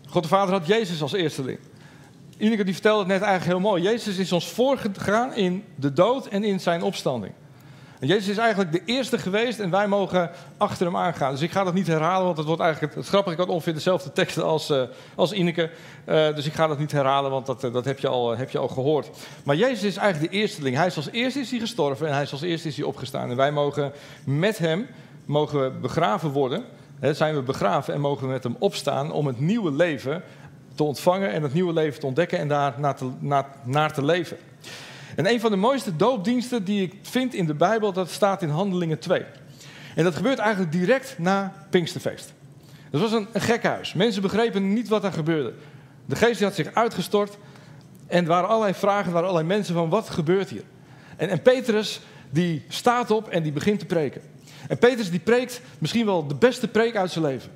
God 0.09 0.23
de 0.23 0.29
Vader 0.29 0.53
had 0.53 0.67
Jezus 0.67 1.01
als 1.01 1.13
eersteling. 1.13 1.59
Ineke 2.37 2.63
die 2.63 2.73
vertelde 2.73 2.99
het 2.99 3.07
net 3.07 3.21
eigenlijk 3.21 3.51
heel 3.51 3.69
mooi. 3.69 3.83
Jezus 3.83 4.17
is 4.17 4.31
ons 4.31 4.47
voorgegaan 4.51 5.33
in 5.33 5.63
de 5.75 5.93
dood 5.93 6.27
en 6.27 6.43
in 6.43 6.59
zijn 6.59 6.81
opstanding. 6.81 7.33
En 7.99 8.07
Jezus 8.07 8.27
is 8.27 8.37
eigenlijk 8.37 8.71
de 8.71 8.81
eerste 8.85 9.17
geweest 9.17 9.59
en 9.59 9.69
wij 9.69 9.87
mogen 9.87 10.31
achter 10.57 10.85
hem 10.85 10.97
aangaan. 10.97 11.31
Dus 11.31 11.41
ik 11.41 11.51
ga 11.51 11.63
dat 11.63 11.73
niet 11.73 11.87
herhalen, 11.87 12.25
want 12.25 12.37
het 12.37 12.45
wordt 12.45 12.61
eigenlijk 12.61 12.95
het 12.95 13.07
grappige. 13.07 13.33
Ik 13.33 13.41
had 13.41 13.49
ongeveer 13.49 13.73
dezelfde 13.73 14.11
teksten 14.11 14.43
als, 14.43 14.69
uh, 14.69 14.81
als 15.15 15.31
Ineke. 15.31 15.69
Uh, 16.05 16.35
dus 16.35 16.45
ik 16.45 16.53
ga 16.53 16.67
dat 16.67 16.79
niet 16.79 16.91
herhalen, 16.91 17.31
want 17.31 17.45
dat, 17.45 17.63
uh, 17.63 17.73
dat 17.73 17.85
heb, 17.85 17.99
je 17.99 18.07
al, 18.07 18.37
heb 18.37 18.49
je 18.49 18.57
al 18.57 18.67
gehoord. 18.67 19.09
Maar 19.43 19.55
Jezus 19.55 19.83
is 19.83 19.97
eigenlijk 19.97 20.31
de 20.31 20.37
eersteling. 20.37 20.75
Hij 20.75 20.85
is 20.85 20.95
als 20.95 21.09
eerste 21.11 21.39
is 21.39 21.49
hij 21.49 21.59
gestorven 21.59 22.07
en 22.07 22.13
hij 22.13 22.23
is 22.23 22.31
als 22.31 22.41
eerste 22.41 22.67
is 22.67 22.77
hij 22.77 22.85
opgestaan. 22.85 23.29
En 23.29 23.35
wij 23.35 23.51
mogen 23.51 23.91
met 24.23 24.57
hem 24.57 24.87
mogen 25.25 25.63
we 25.63 25.69
begraven 25.79 26.29
worden. 26.29 26.63
Zijn 27.01 27.35
we 27.35 27.41
begraven 27.41 27.93
en 27.93 27.99
mogen 27.99 28.27
we 28.27 28.33
met 28.33 28.43
hem 28.43 28.55
opstaan 28.59 29.11
om 29.11 29.27
het 29.27 29.39
nieuwe 29.39 29.71
leven 29.71 30.23
te 30.75 30.83
ontvangen 30.83 31.31
en 31.31 31.43
het 31.43 31.53
nieuwe 31.53 31.73
leven 31.73 31.99
te 31.99 32.05
ontdekken 32.05 32.39
en 32.39 32.47
daar 32.47 32.73
naar 32.77 32.95
te, 32.95 33.09
naar, 33.19 33.45
naar 33.63 33.93
te 33.93 34.05
leven. 34.05 34.37
En 35.15 35.29
een 35.29 35.39
van 35.39 35.51
de 35.51 35.57
mooiste 35.57 35.95
doopdiensten 35.95 36.63
die 36.63 36.81
ik 36.81 36.95
vind 37.01 37.33
in 37.33 37.45
de 37.45 37.53
Bijbel, 37.53 37.93
dat 37.93 38.09
staat 38.09 38.41
in 38.41 38.49
Handelingen 38.49 38.99
2. 38.99 39.25
En 39.95 40.03
dat 40.03 40.15
gebeurt 40.15 40.39
eigenlijk 40.39 40.71
direct 40.71 41.15
na 41.17 41.53
Pinksterfeest. 41.69 42.33
Dat 42.91 43.01
was 43.01 43.11
een, 43.11 43.27
een. 43.33 43.79
Mensen 43.95 44.21
begrepen 44.21 44.73
niet 44.73 44.87
wat 44.87 45.03
er 45.03 45.13
gebeurde. 45.13 45.53
De 46.05 46.15
geest 46.15 46.41
had 46.41 46.55
zich 46.55 46.73
uitgestort 46.73 47.37
en 48.07 48.21
er 48.21 48.29
waren 48.29 48.49
allerlei 48.49 48.73
vragen, 48.73 49.05
er 49.05 49.11
waren 49.11 49.29
allerlei 49.29 49.47
mensen 49.55 49.73
van 49.73 49.89
wat 49.89 50.09
gebeurt 50.09 50.49
hier? 50.49 50.63
En, 51.17 51.29
en 51.29 51.41
Petrus 51.41 52.01
die 52.29 52.65
staat 52.67 53.11
op 53.11 53.29
en 53.29 53.43
die 53.43 53.51
begint 53.51 53.79
te 53.79 53.85
preken. 53.85 54.21
En 54.67 54.77
Petrus 54.77 55.09
die 55.09 55.19
preekt 55.19 55.61
misschien 55.79 56.05
wel 56.05 56.27
de 56.27 56.35
beste 56.35 56.67
preek 56.67 56.95
uit 56.95 57.11
zijn 57.11 57.25
leven. 57.25 57.51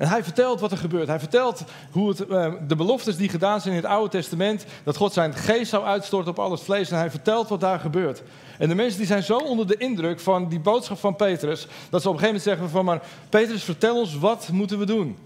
En 0.00 0.08
hij 0.08 0.24
vertelt 0.24 0.60
wat 0.60 0.72
er 0.72 0.78
gebeurt. 0.78 1.08
Hij 1.08 1.18
vertelt 1.18 1.64
hoe 1.90 2.08
het, 2.08 2.30
uh, 2.30 2.52
de 2.68 2.76
beloftes 2.76 3.16
die 3.16 3.28
gedaan 3.28 3.60
zijn 3.60 3.74
in 3.74 3.80
het 3.80 3.90
Oude 3.90 4.10
Testament, 4.10 4.64
dat 4.84 4.96
God 4.96 5.12
zijn 5.12 5.34
geest 5.34 5.70
zou 5.70 5.84
uitstorten 5.84 6.30
op 6.30 6.38
al 6.38 6.50
het 6.50 6.60
vlees. 6.60 6.90
En 6.90 6.98
hij 6.98 7.10
vertelt 7.10 7.48
wat 7.48 7.60
daar 7.60 7.80
gebeurt. 7.80 8.22
En 8.58 8.68
de 8.68 8.74
mensen 8.74 8.98
die 8.98 9.06
zijn 9.06 9.22
zo 9.22 9.36
onder 9.36 9.66
de 9.66 9.76
indruk 9.76 10.20
van 10.20 10.48
die 10.48 10.60
boodschap 10.60 10.98
van 10.98 11.16
Petrus, 11.16 11.66
dat 11.90 12.02
ze 12.02 12.08
op 12.08 12.14
een 12.14 12.20
gegeven 12.20 12.26
moment 12.26 12.42
zeggen 12.42 12.68
van, 12.68 12.84
maar 12.84 13.02
Petrus, 13.28 13.64
vertel 13.64 13.96
ons, 13.96 14.18
wat 14.18 14.48
moeten 14.52 14.78
we 14.78 14.86
doen? 14.86 15.16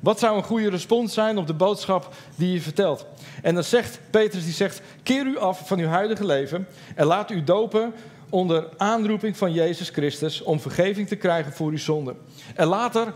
Wat 0.00 0.18
zou 0.18 0.36
een 0.36 0.42
goede 0.42 0.70
respons 0.70 1.14
zijn 1.14 1.38
op 1.38 1.46
de 1.46 1.54
boodschap 1.54 2.14
die 2.36 2.52
je 2.52 2.60
vertelt? 2.60 3.06
En 3.42 3.54
dan 3.54 3.64
zegt 3.64 4.00
Petrus, 4.10 4.44
die 4.44 4.52
zegt, 4.52 4.80
keer 5.02 5.26
u 5.26 5.38
af 5.38 5.66
van 5.66 5.78
uw 5.78 5.88
huidige 5.88 6.26
leven 6.26 6.66
en 6.94 7.06
laat 7.06 7.30
u 7.30 7.44
dopen 7.44 7.92
onder 8.30 8.68
aanroeping 8.76 9.36
van 9.36 9.52
Jezus 9.52 9.88
Christus 9.88 10.42
om 10.42 10.60
vergeving 10.60 11.08
te 11.08 11.16
krijgen 11.16 11.52
voor 11.52 11.70
uw 11.70 11.78
zonden. 11.78 12.16
En 12.54 12.66
later 12.66 13.12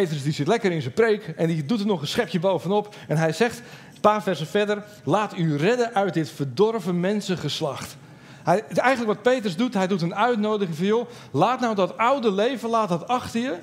Petrus 0.00 0.22
die 0.22 0.32
zit 0.32 0.46
lekker 0.46 0.72
in 0.72 0.82
zijn 0.82 0.94
preek 0.94 1.26
en 1.36 1.46
die 1.46 1.64
doet 1.64 1.80
er 1.80 1.86
nog 1.86 2.00
een 2.00 2.06
schepje 2.06 2.38
bovenop. 2.38 2.94
En 3.08 3.16
hij 3.16 3.32
zegt, 3.32 3.58
een 3.94 4.00
paar 4.00 4.22
versen 4.22 4.46
verder, 4.46 4.84
laat 5.04 5.36
u 5.38 5.56
redden 5.56 5.94
uit 5.94 6.14
dit 6.14 6.30
verdorven 6.30 7.00
mensengeslacht. 7.00 7.96
Hij, 8.42 8.64
eigenlijk 8.68 9.06
wat 9.14 9.22
Petrus 9.22 9.56
doet, 9.56 9.74
hij 9.74 9.86
doet 9.86 10.02
een 10.02 10.14
uitnodiging 10.14 10.76
van, 10.76 10.86
joh, 10.86 11.08
laat 11.32 11.60
nou 11.60 11.74
dat 11.74 11.98
oude 11.98 12.32
leven, 12.32 12.68
laat 12.68 12.88
dat 12.88 13.08
achter 13.08 13.40
je. 13.40 13.56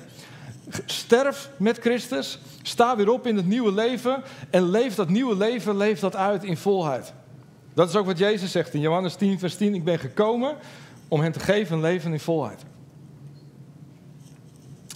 Sterf 0.84 1.50
met 1.56 1.78
Christus, 1.78 2.38
sta 2.62 2.96
weer 2.96 3.10
op 3.10 3.26
in 3.26 3.36
het 3.36 3.46
nieuwe 3.46 3.72
leven 3.72 4.22
en 4.50 4.70
leef 4.70 4.94
dat 4.94 5.08
nieuwe 5.08 5.36
leven, 5.36 5.76
leef 5.76 6.00
dat 6.00 6.16
uit 6.16 6.44
in 6.44 6.56
volheid. 6.56 7.12
Dat 7.74 7.88
is 7.88 7.96
ook 7.96 8.06
wat 8.06 8.18
Jezus 8.18 8.50
zegt 8.50 8.74
in 8.74 8.80
Johannes 8.80 9.14
10, 9.14 9.38
vers 9.38 9.56
10. 9.56 9.74
Ik 9.74 9.84
ben 9.84 9.98
gekomen 9.98 10.56
om 11.08 11.20
hen 11.20 11.32
te 11.32 11.40
geven 11.40 11.74
een 11.74 11.82
leven 11.82 12.12
in 12.12 12.20
volheid. 12.20 12.64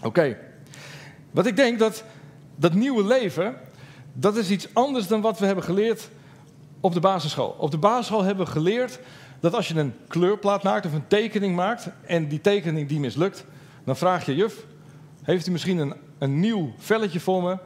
Oké. 0.02 0.45
Wat 1.36 1.46
ik 1.46 1.56
denk 1.56 1.78
dat 1.78 2.04
dat 2.54 2.74
nieuwe 2.74 3.04
leven, 3.04 3.56
dat 4.12 4.36
is 4.36 4.50
iets 4.50 4.68
anders 4.72 5.06
dan 5.06 5.20
wat 5.20 5.38
we 5.38 5.46
hebben 5.46 5.64
geleerd 5.64 6.10
op 6.80 6.92
de 6.92 7.00
basisschool. 7.00 7.56
Op 7.58 7.70
de 7.70 7.78
basisschool 7.78 8.22
hebben 8.22 8.44
we 8.44 8.50
geleerd 8.50 8.98
dat 9.40 9.54
als 9.54 9.68
je 9.68 9.74
een 9.74 9.94
kleurplaat 10.08 10.62
maakt 10.62 10.86
of 10.86 10.92
een 10.92 11.06
tekening 11.06 11.56
maakt 11.56 11.88
en 12.06 12.28
die 12.28 12.40
tekening 12.40 12.88
die 12.88 13.00
mislukt, 13.00 13.44
dan 13.84 13.96
vraag 13.96 14.26
je 14.26 14.34
juf, 14.34 14.64
heeft 15.22 15.46
u 15.46 15.50
misschien 15.50 15.78
een, 15.78 15.94
een 16.18 16.40
nieuw 16.40 16.74
velletje 16.78 17.20
voor 17.20 17.42
me, 17.42 17.58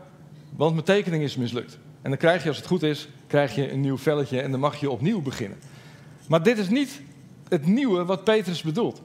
want 0.56 0.72
mijn 0.72 0.84
tekening 0.84 1.22
is 1.22 1.36
mislukt. 1.36 1.78
En 2.02 2.10
dan 2.10 2.18
krijg 2.18 2.42
je, 2.42 2.48
als 2.48 2.58
het 2.58 2.66
goed 2.66 2.82
is, 2.82 3.08
krijg 3.26 3.54
je 3.54 3.72
een 3.72 3.80
nieuw 3.80 3.98
velletje 3.98 4.40
en 4.40 4.50
dan 4.50 4.60
mag 4.60 4.80
je 4.80 4.90
opnieuw 4.90 5.22
beginnen. 5.22 5.58
Maar 6.28 6.42
dit 6.42 6.58
is 6.58 6.68
niet 6.68 7.00
het 7.48 7.66
nieuwe 7.66 8.04
wat 8.04 8.24
Petrus 8.24 8.62
bedoelt. 8.62 9.00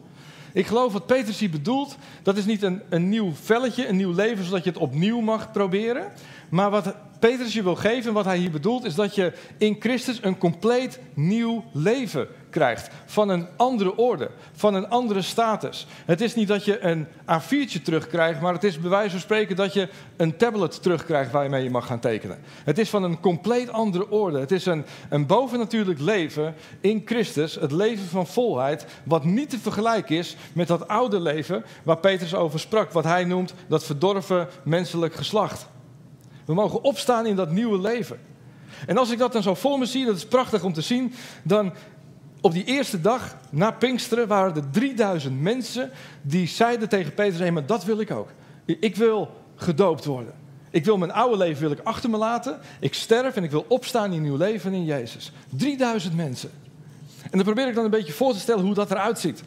Ik 0.55 0.67
geloof 0.67 0.93
wat 0.93 1.05
Petrus 1.05 1.39
hier 1.39 1.49
bedoelt, 1.49 1.97
dat 2.23 2.37
is 2.37 2.45
niet 2.45 2.63
een, 2.63 2.81
een 2.89 3.09
nieuw 3.09 3.33
velletje, 3.33 3.87
een 3.87 3.95
nieuw 3.95 4.13
leven, 4.13 4.45
zodat 4.45 4.63
je 4.63 4.69
het 4.69 4.79
opnieuw 4.79 5.19
mag 5.19 5.51
proberen. 5.51 6.11
Maar 6.49 6.69
wat 6.69 6.95
Petrus 7.19 7.53
je 7.53 7.63
wil 7.63 7.75
geven, 7.75 8.13
wat 8.13 8.25
hij 8.25 8.37
hier 8.37 8.51
bedoelt, 8.51 8.85
is 8.85 8.95
dat 8.95 9.15
je 9.15 9.33
in 9.57 9.75
Christus 9.79 10.19
een 10.21 10.37
compleet 10.37 10.99
nieuw 11.13 11.63
leven 11.71 12.27
krijgt. 12.49 12.89
Van 13.05 13.29
een 13.29 13.47
andere 13.55 13.97
orde, 13.97 14.29
van 14.53 14.73
een 14.73 14.89
andere 14.89 15.21
status. 15.21 15.87
Het 16.05 16.21
is 16.21 16.35
niet 16.35 16.47
dat 16.47 16.65
je 16.65 16.83
een 16.83 17.07
A4'tje 17.07 17.81
terugkrijgt, 17.83 18.41
maar 18.41 18.53
het 18.53 18.63
is 18.63 18.79
bij 18.79 18.89
wijze 18.89 19.09
van 19.09 19.19
spreken 19.19 19.55
dat 19.55 19.73
je 19.73 19.89
een 20.17 20.37
tablet 20.37 20.81
terugkrijgt 20.81 21.31
waarmee 21.31 21.63
je 21.63 21.69
mag 21.69 21.85
gaan 21.85 21.99
tekenen. 21.99 22.37
Het 22.63 22.77
is 22.77 22.89
van 22.89 23.03
een 23.03 23.19
compleet 23.19 23.69
andere 23.69 24.09
orde. 24.09 24.39
Het 24.39 24.51
is 24.51 24.65
een, 24.65 24.85
een 25.09 25.25
bovennatuurlijk 25.25 25.99
leven 25.99 26.55
in 26.81 27.01
Christus, 27.05 27.55
het 27.55 27.71
leven 27.71 28.05
van 28.05 28.27
volheid, 28.27 28.85
wat 29.03 29.23
niet 29.23 29.49
te 29.49 29.59
vergelijken 29.59 30.17
is 30.17 30.35
met 30.53 30.67
dat 30.67 30.87
oude 30.87 31.19
leven 31.19 31.63
waar 31.83 31.97
Petrus 31.97 32.35
over 32.35 32.59
sprak, 32.59 32.91
wat 32.91 33.03
hij 33.03 33.23
noemt 33.23 33.53
dat 33.67 33.83
verdorven 33.83 34.47
menselijk 34.63 35.13
geslacht. 35.13 35.73
We 36.45 36.53
mogen 36.53 36.83
opstaan 36.83 37.25
in 37.25 37.35
dat 37.35 37.51
nieuwe 37.51 37.79
leven. 37.79 38.19
En 38.87 38.97
als 38.97 39.11
ik 39.11 39.17
dat 39.17 39.33
dan 39.33 39.43
zo 39.43 39.53
voor 39.53 39.79
me 39.79 39.85
zie, 39.85 40.05
dat 40.05 40.15
is 40.15 40.25
prachtig 40.25 40.63
om 40.63 40.73
te 40.73 40.81
zien, 40.81 41.13
dan 41.43 41.73
op 42.41 42.53
die 42.53 42.63
eerste 42.63 43.01
dag 43.01 43.37
na 43.49 43.71
Pinksteren 43.71 44.27
waren 44.27 44.55
er 44.55 44.69
3000 44.69 45.41
mensen 45.41 45.91
die 46.21 46.47
zeiden 46.47 46.89
tegen 46.89 47.13
Petrus: 47.13 47.39
hé, 47.39 47.51
maar 47.51 47.65
dat 47.65 47.83
wil 47.83 47.99
ik 47.99 48.11
ook. 48.11 48.29
Ik 48.65 48.95
wil 48.95 49.29
gedoopt 49.55 50.05
worden. 50.05 50.33
Ik 50.69 50.85
wil 50.85 50.97
mijn 50.97 51.11
oude 51.11 51.37
leven 51.37 51.61
wil 51.61 51.71
ik 51.71 51.79
achter 51.83 52.09
me 52.09 52.17
laten. 52.17 52.59
Ik 52.79 52.93
sterf 52.93 53.35
en 53.35 53.43
ik 53.43 53.51
wil 53.51 53.65
opstaan 53.67 54.13
in 54.13 54.21
nieuw 54.21 54.37
leven 54.37 54.73
in 54.73 54.85
Jezus. 54.85 55.31
3000 55.49 56.15
mensen. 56.15 56.49
En 57.23 57.31
dan 57.31 57.43
probeer 57.43 57.67
ik 57.67 57.75
dan 57.75 57.83
een 57.83 57.89
beetje 57.89 58.13
voor 58.13 58.33
te 58.33 58.39
stellen 58.39 58.65
hoe 58.65 58.73
dat 58.73 58.91
eruit 58.91 59.19
ziet. 59.19 59.43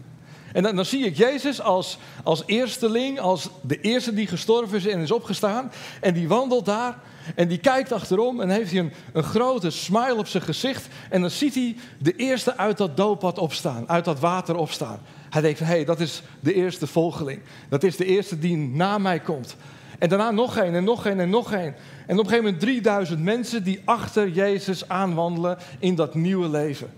En 0.52 0.62
dan, 0.62 0.76
dan, 0.76 0.85
zie 0.85 1.05
ik 1.05 1.17
Jezus 1.17 1.61
als, 1.61 1.99
als 2.23 2.43
eersteling, 2.47 3.21
als 3.21 3.49
de 3.61 3.81
eerste 3.81 4.14
die 4.14 4.26
gestorven 4.26 4.76
is 4.76 4.87
en 4.87 5.00
is 5.00 5.12
opgestaan. 5.12 5.73
En 6.00 6.14
die 6.14 6.28
wandelt 6.28 6.64
daar 6.64 6.99
en 7.35 7.49
die 7.49 7.59
kijkt 7.59 7.93
achterom 7.93 8.40
en 8.40 8.49
heeft 8.49 8.71
hij 8.71 8.81
een, 8.81 8.93
een 9.12 9.23
grote 9.23 9.71
smile 9.71 10.17
op 10.17 10.26
zijn 10.26 10.43
gezicht. 10.43 10.88
En 11.11 11.21
dan 11.21 11.31
ziet 11.31 11.55
hij 11.55 11.76
de 11.99 12.17
eerste 12.17 12.57
uit 12.57 12.78
dat 12.78 12.97
dooppad 12.97 13.38
opstaan, 13.38 13.88
uit 13.88 14.05
dat 14.05 14.21
water 14.21 14.57
opstaan. 14.57 15.00
Hij 15.31 15.43
denkt 15.43 15.59
van, 15.59 15.67
hé, 15.67 15.75
hey, 15.75 15.85
dat 15.85 16.00
is 16.00 16.23
de 16.40 16.55
eerste 16.55 16.87
volgeling. 16.87 17.40
Dat 17.69 17.83
is 17.83 17.97
de 17.97 18.05
eerste 18.05 18.38
die 18.38 18.57
na 18.57 18.99
mij 18.99 19.21
komt. 19.21 19.57
En 19.99 20.09
daarna 20.09 20.31
nog 20.31 20.57
één 20.57 20.75
en 20.75 20.85
nog 20.85 21.07
één 21.07 21.21
en 21.21 21.31
nog 21.31 21.52
één. 21.52 21.75
En 22.07 22.19
op 22.19 22.25
een 22.25 22.31
gegeven 22.31 22.45
moment 22.45 22.61
3000 22.61 23.23
mensen 23.23 23.64
die 23.64 23.81
achter 23.85 24.28
Jezus 24.28 24.88
aanwandelen 24.88 25.59
in 25.78 25.95
dat 25.95 26.14
nieuwe 26.14 26.49
leven. 26.49 26.90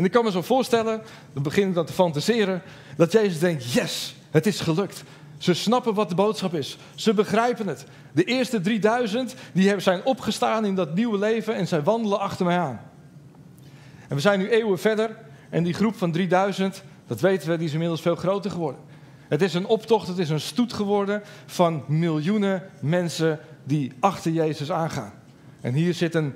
En 0.00 0.06
ik 0.06 0.12
kan 0.12 0.24
me 0.24 0.30
zo 0.30 0.42
voorstellen, 0.42 1.02
dan 1.32 1.42
begin 1.42 1.68
ik 1.68 1.74
dan 1.74 1.86
te 1.86 1.92
fantaseren, 1.92 2.62
dat 2.96 3.12
Jezus 3.12 3.38
denkt, 3.38 3.72
yes, 3.72 4.14
het 4.30 4.46
is 4.46 4.60
gelukt. 4.60 5.02
Ze 5.38 5.54
snappen 5.54 5.94
wat 5.94 6.08
de 6.08 6.14
boodschap 6.14 6.54
is. 6.54 6.78
Ze 6.94 7.14
begrijpen 7.14 7.66
het. 7.66 7.84
De 8.12 8.24
eerste 8.24 8.60
3000 8.60 9.34
die 9.52 9.80
zijn 9.80 10.04
opgestaan 10.04 10.64
in 10.64 10.74
dat 10.74 10.94
nieuwe 10.94 11.18
leven 11.18 11.54
en 11.54 11.68
zij 11.68 11.82
wandelen 11.82 12.20
achter 12.20 12.46
mij 12.46 12.58
aan. 12.58 12.80
En 14.08 14.16
we 14.16 14.20
zijn 14.20 14.38
nu 14.38 14.48
eeuwen 14.48 14.78
verder 14.78 15.16
en 15.50 15.62
die 15.62 15.74
groep 15.74 15.96
van 15.96 16.12
3000, 16.12 16.82
dat 17.06 17.20
weten 17.20 17.48
we, 17.48 17.56
die 17.56 17.66
is 17.66 17.72
inmiddels 17.72 18.00
veel 18.00 18.16
groter 18.16 18.50
geworden. 18.50 18.80
Het 19.28 19.42
is 19.42 19.54
een 19.54 19.66
optocht, 19.66 20.06
het 20.08 20.18
is 20.18 20.30
een 20.30 20.40
stoet 20.40 20.72
geworden 20.72 21.22
van 21.46 21.84
miljoenen 21.86 22.62
mensen 22.80 23.38
die 23.64 23.92
achter 23.98 24.32
Jezus 24.32 24.70
aangaan. 24.70 25.12
En 25.60 25.74
hier 25.74 25.94
zit 25.94 26.14
een, 26.14 26.34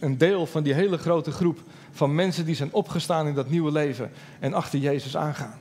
een 0.00 0.18
deel 0.18 0.46
van 0.46 0.62
die 0.62 0.74
hele 0.74 0.98
grote 0.98 1.30
groep 1.30 1.58
van 1.96 2.14
mensen 2.14 2.44
die 2.44 2.54
zijn 2.54 2.72
opgestaan 2.72 3.26
in 3.26 3.34
dat 3.34 3.50
nieuwe 3.50 3.72
leven 3.72 4.10
en 4.40 4.54
achter 4.54 4.78
Jezus 4.78 5.16
aangaan. 5.16 5.58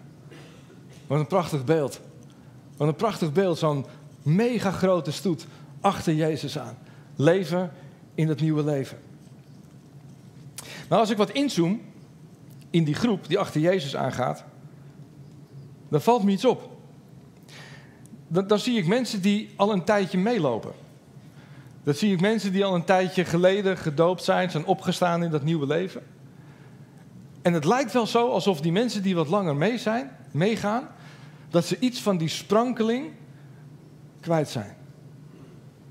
Wat 1.07 1.19
een 1.19 1.27
prachtig 1.27 1.65
beeld. 1.65 1.99
Wat 2.77 2.87
een 2.87 2.95
prachtig 2.95 3.31
beeld, 3.31 3.57
zo'n 3.57 3.85
mega 4.21 4.71
grote 4.71 5.11
stoet 5.11 5.45
achter 5.81 6.13
Jezus 6.13 6.59
aan. 6.59 6.77
Leven 7.15 7.71
in 8.15 8.27
dat 8.27 8.39
nieuwe 8.39 8.63
leven. 8.63 8.97
Maar 10.89 10.99
als 10.99 11.09
ik 11.09 11.17
wat 11.17 11.31
inzoom 11.31 11.81
in 12.69 12.83
die 12.83 12.95
groep 12.95 13.27
die 13.27 13.39
achter 13.39 13.61
Jezus 13.61 13.95
aangaat, 13.95 14.43
dan 15.89 16.01
valt 16.01 16.23
me 16.23 16.31
iets 16.31 16.45
op. 16.45 16.69
Dan, 18.27 18.47
dan 18.47 18.59
zie 18.59 18.77
ik 18.77 18.87
mensen 18.87 19.21
die 19.21 19.53
al 19.55 19.73
een 19.73 19.83
tijdje 19.83 20.17
meelopen. 20.17 20.71
Dan 21.83 21.93
zie 21.93 22.13
ik 22.13 22.21
mensen 22.21 22.51
die 22.51 22.65
al 22.65 22.75
een 22.75 22.85
tijdje 22.85 23.25
geleden 23.25 23.77
gedoopt 23.77 24.23
zijn, 24.23 24.51
zijn 24.51 24.65
opgestaan 24.65 25.23
in 25.23 25.31
dat 25.31 25.43
nieuwe 25.43 25.67
leven. 25.67 26.01
En 27.45 27.53
het 27.53 27.65
lijkt 27.65 27.93
wel 27.93 28.07
zo 28.07 28.29
alsof 28.29 28.61
die 28.61 28.71
mensen 28.71 29.03
die 29.03 29.15
wat 29.15 29.27
langer 29.27 29.55
mee 29.55 29.77
zijn, 29.77 30.11
meegaan, 30.31 30.87
dat 31.49 31.65
ze 31.65 31.79
iets 31.79 32.01
van 32.01 32.17
die 32.17 32.27
sprankeling 32.27 33.11
kwijt 34.19 34.49
zijn. 34.49 34.75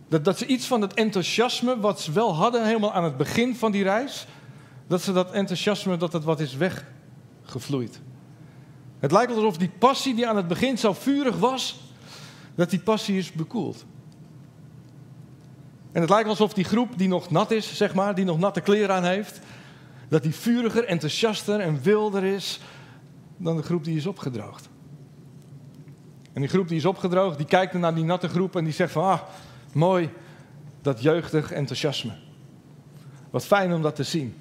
Dat, 0.08 0.24
dat 0.24 0.38
ze 0.38 0.46
iets 0.46 0.66
van 0.66 0.80
het 0.80 0.94
enthousiasme 0.94 1.80
wat 1.80 2.00
ze 2.00 2.12
wel 2.12 2.34
hadden 2.34 2.66
helemaal 2.66 2.92
aan 2.92 3.04
het 3.04 3.16
begin 3.16 3.56
van 3.56 3.72
die 3.72 3.82
reis, 3.82 4.26
dat 4.86 5.02
ze 5.02 5.12
dat 5.12 5.32
enthousiasme, 5.32 5.96
dat 5.96 6.12
het 6.12 6.24
wat 6.24 6.40
is 6.40 6.56
weggevloeid. 6.56 8.00
Het 8.98 9.12
lijkt 9.12 9.32
alsof 9.32 9.56
die 9.56 9.70
passie 9.78 10.14
die 10.14 10.28
aan 10.28 10.36
het 10.36 10.48
begin 10.48 10.78
zo 10.78 10.92
vurig 10.92 11.36
was, 11.38 11.80
dat 12.54 12.70
die 12.70 12.80
passie 12.80 13.18
is 13.18 13.32
bekoeld. 13.32 13.84
En 15.92 16.00
het 16.00 16.10
lijkt 16.10 16.28
alsof 16.28 16.52
die 16.52 16.64
groep 16.64 16.98
die 16.98 17.08
nog 17.08 17.30
nat 17.30 17.50
is, 17.50 17.76
zeg 17.76 17.94
maar, 17.94 18.14
die 18.14 18.24
nog 18.24 18.38
natte 18.38 18.60
kleren 18.60 18.94
aan 18.94 19.04
heeft, 19.04 19.40
dat 20.08 20.22
die 20.22 20.34
vuriger, 20.34 20.84
enthousiaster 20.84 21.60
en 21.60 21.82
wilder 21.82 22.24
is 22.24 22.60
dan 23.36 23.56
de 23.56 23.62
groep 23.62 23.84
die 23.84 23.96
is 23.96 24.06
opgedroogd. 24.06 24.68
En 26.32 26.40
die 26.40 26.50
groep 26.50 26.68
die 26.68 26.76
is 26.76 26.84
opgedroogd, 26.84 27.36
die 27.36 27.46
kijkt 27.46 27.72
naar 27.72 27.94
die 27.94 28.04
natte 28.04 28.28
groep 28.28 28.56
en 28.56 28.64
die 28.64 28.72
zegt 28.72 28.92
van, 28.92 29.04
ah, 29.04 29.20
mooi, 29.72 30.10
dat 30.82 31.02
jeugdig 31.02 31.52
enthousiasme. 31.52 32.12
Wat 33.30 33.46
fijn 33.46 33.72
om 33.72 33.82
dat 33.82 33.96
te 33.96 34.02
zien. 34.02 34.34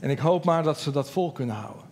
En 0.00 0.10
ik 0.10 0.18
hoop 0.18 0.44
maar 0.44 0.62
dat 0.62 0.80
ze 0.80 0.90
dat 0.90 1.10
vol 1.10 1.32
kunnen 1.32 1.54
houden. 1.54 1.82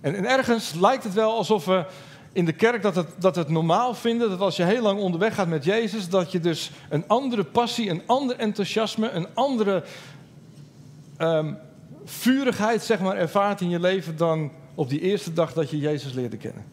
En, 0.00 0.14
en 0.14 0.26
ergens 0.26 0.74
lijkt 0.74 1.04
het 1.04 1.14
wel 1.14 1.36
alsof 1.36 1.64
we 1.64 1.86
in 2.32 2.44
de 2.44 2.52
kerk 2.52 2.82
dat 2.82 2.96
het, 2.96 3.08
dat 3.18 3.36
het 3.36 3.48
normaal 3.48 3.94
vinden 3.94 4.30
dat 4.30 4.40
als 4.40 4.56
je 4.56 4.64
heel 4.64 4.82
lang 4.82 5.00
onderweg 5.00 5.34
gaat 5.34 5.48
met 5.48 5.64
Jezus, 5.64 6.08
dat 6.08 6.32
je 6.32 6.40
dus 6.40 6.70
een 6.88 7.08
andere 7.08 7.44
passie, 7.44 7.90
een 7.90 8.02
ander 8.06 8.36
enthousiasme, 8.36 9.10
een 9.10 9.34
andere 9.34 9.84
um, 11.18 11.58
vurigheid 12.04 12.82
zeg 12.82 13.00
maar, 13.00 13.16
ervaart 13.16 13.60
in 13.60 13.68
je 13.68 13.80
leven 13.80 14.16
dan 14.16 14.50
op 14.74 14.88
die 14.88 15.00
eerste 15.00 15.32
dag 15.32 15.52
dat 15.52 15.70
je 15.70 15.78
Jezus 15.78 16.12
leerde 16.12 16.36
kennen. 16.36 16.64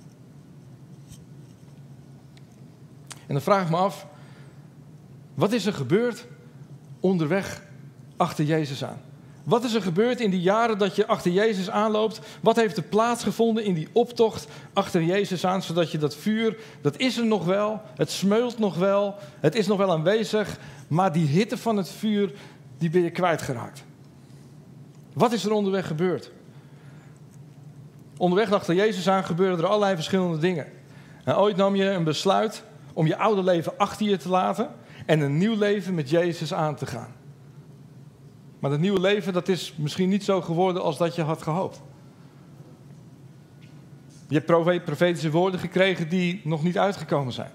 En 3.28 3.38
dan 3.38 3.42
vraag 3.42 3.64
ik 3.64 3.70
me 3.70 3.78
af, 3.78 4.08
wat 5.34 5.52
is 5.52 5.66
er 5.66 5.74
gebeurd 5.74 6.26
onderweg 7.00 7.64
achter 8.18 8.46
Jezus 8.46 8.84
aan? 8.84 9.02
Wat 9.44 9.64
is 9.64 9.74
er 9.74 9.82
gebeurd 9.82 10.20
in 10.20 10.30
die 10.30 10.42
jaren 10.42 10.78
dat 10.78 10.96
je 10.96 11.08
achter 11.08 11.32
Jezus 11.32 11.70
aanloopt? 11.70 12.20
Wat 12.42 12.56
heeft 12.56 12.78
er 12.78 12.84
plaatsgevonden 12.84 13.64
in 13.64 13.74
die 13.74 13.88
optocht 13.92 14.48
achter 14.74 15.04
Jezus 15.04 15.46
aan, 15.46 15.62
zodat 15.62 15.92
je 15.92 15.98
dat 15.98 16.16
vuur, 16.16 16.58
dat 16.82 16.98
is 16.98 17.18
er 17.18 17.26
nog 17.26 17.46
wel, 17.46 17.82
het 17.96 18.12
smeult 18.12 18.60
nog 18.60 18.76
wel, 18.76 19.16
het 19.40 19.56
is 19.56 19.68
nog 19.68 19.78
wel 19.78 19.92
aanwezig, 19.92 20.58
maar 20.88 21.12
die 21.12 21.28
hitte 21.28 21.58
van 21.58 21.78
het 21.78 21.90
vuur, 21.90 22.34
die 22.78 22.90
ben 22.90 23.02
je 23.02 23.12
kwijtgeraakt. 23.12 23.84
Wat 25.14 25.32
is 25.32 25.46
er 25.46 25.52
onderweg 25.52 25.88
gebeurd? 25.88 26.32
Onderweg 28.18 28.52
achter 28.52 28.76
Jezus 28.76 29.10
aan 29.10 29.24
gebeurden 29.24 29.60
er 29.60 29.66
allerlei 29.66 29.96
verschillende 29.96 30.38
dingen. 30.38 30.68
En 31.24 31.36
ooit 31.36 31.56
nam 31.56 31.76
je 31.76 31.90
een 31.90 32.04
besluit 32.04 32.64
om 32.94 33.08
je 33.08 33.18
oude 33.18 33.44
leven 33.44 33.78
achter 33.78 34.06
je 34.06 34.18
te 34.18 34.30
laten 34.30 34.70
en 35.06 35.20
een 35.20 35.38
nieuw 35.38 35.58
leven 35.58 35.94
met 35.94 36.10
Jezus 36.10 36.54
aan 36.54 36.76
te 36.76 36.86
gaan. 36.86 37.14
Maar 38.60 38.70
dat 38.70 38.80
nieuwe 38.80 39.00
leven 39.00 39.34
dat 39.34 39.48
is 39.48 39.74
misschien 39.78 40.10
niet 40.10 40.24
zo 40.24 40.42
geworden 40.42 40.82
als 40.82 40.98
dat 40.98 41.16
je 41.16 41.22
had 41.22 41.42
gehoopt. 41.42 41.82
Je 44.28 44.42
hebt 44.46 44.84
profetische 44.86 45.32
woorden 45.32 45.60
gekregen 45.60 46.10
die 46.10 46.42
nog 46.44 46.64
niet 46.64 46.78
uitgekomen 46.78 47.34
zijn. 47.34 47.52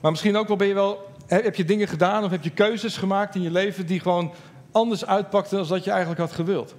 Maar 0.00 0.10
misschien 0.10 0.36
ook 0.36 0.48
wel 0.48 0.56
ben 0.56 0.66
je 0.66 0.74
wel, 0.74 1.12
heb 1.26 1.54
je 1.54 1.64
dingen 1.64 1.88
gedaan 1.88 2.24
of 2.24 2.30
heb 2.30 2.44
je 2.44 2.50
keuzes 2.50 2.96
gemaakt 2.96 3.34
in 3.34 3.42
je 3.42 3.50
leven 3.50 3.86
die 3.86 4.00
gewoon 4.00 4.32
anders 4.72 5.06
uitpakten 5.06 5.58
dan 5.58 5.66
dat 5.68 5.84
je 5.84 5.90
eigenlijk 5.90 6.20
had 6.20 6.32
gewild. 6.32 6.74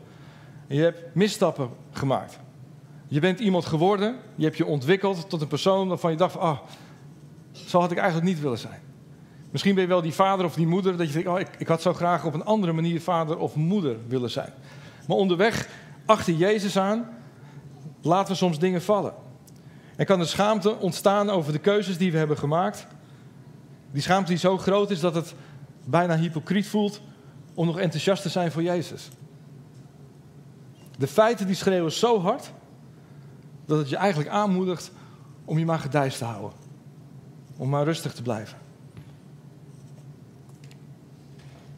Je 0.68 0.82
hebt 0.82 1.16
misstappen 1.16 1.70
gemaakt. 1.92 2.40
Je 3.08 3.20
bent 3.20 3.40
iemand 3.40 3.66
geworden, 3.66 4.16
je 4.36 4.44
hebt 4.44 4.58
je 4.58 4.66
ontwikkeld 4.66 5.30
tot 5.30 5.42
een 5.42 5.48
persoon 5.48 5.88
waarvan 5.88 6.12
je 6.12 6.18
dacht, 6.18 6.38
ah, 6.38 6.58
zo 7.52 7.80
had 7.80 7.92
ik 7.92 7.98
eigenlijk 7.98 8.28
niet 8.28 8.42
willen 8.42 8.58
zijn. 8.58 8.80
Misschien 9.52 9.74
ben 9.74 9.84
je 9.84 9.90
wel 9.90 10.02
die 10.02 10.14
vader 10.14 10.46
of 10.46 10.54
die 10.54 10.68
moeder 10.68 10.98
dat 10.98 11.08
je 11.08 11.14
denkt, 11.14 11.28
oh, 11.28 11.40
ik, 11.40 11.50
ik 11.58 11.68
had 11.68 11.82
zo 11.82 11.94
graag 11.94 12.26
op 12.26 12.34
een 12.34 12.46
andere 12.46 12.72
manier 12.72 13.02
vader 13.02 13.38
of 13.38 13.56
moeder 13.56 13.98
willen 14.08 14.30
zijn. 14.30 14.54
Maar 15.08 15.18
onderweg 15.18 15.70
achter 16.06 16.34
Jezus 16.34 16.78
aan 16.78 17.10
laten 18.02 18.32
we 18.32 18.38
soms 18.38 18.60
dingen 18.60 18.82
vallen. 18.82 19.14
En 19.96 20.06
kan 20.06 20.20
de 20.20 20.26
schaamte 20.26 20.78
ontstaan 20.78 21.30
over 21.30 21.52
de 21.52 21.60
keuzes 21.60 21.98
die 21.98 22.12
we 22.12 22.18
hebben 22.18 22.38
gemaakt. 22.38 22.88
Die 23.92 24.02
schaamte 24.02 24.30
die 24.30 24.40
zo 24.40 24.58
groot 24.58 24.92
is 24.92 25.00
dat 25.00 25.16
het 25.16 25.36
bijna 25.86 26.18
hypocriet 26.18 26.68
voelt 26.68 27.02
om 27.54 27.66
nog 27.66 27.80
enthousiast 27.80 28.22
te 28.22 28.30
zijn 28.30 28.52
voor 28.52 28.64
Jezus. 28.64 29.10
De 30.98 31.08
feiten 31.08 31.46
die 31.48 31.56
schreeuwen 31.56 31.92
zo 31.92 32.20
hard 32.20 32.52
dat 33.66 33.78
het 33.78 33.90
je 33.90 33.96
eigenlijk 33.96 34.30
aanmoedigt 34.30 34.92
om 35.46 35.58
je 35.58 35.66
maar 35.66 35.80
gedijst 35.80 36.18
te 36.18 36.26
houden. 36.26 36.52
Om 37.58 37.70
maar 37.70 37.84
rustig 37.84 38.14
te 38.14 38.22
blijven. 38.22 38.58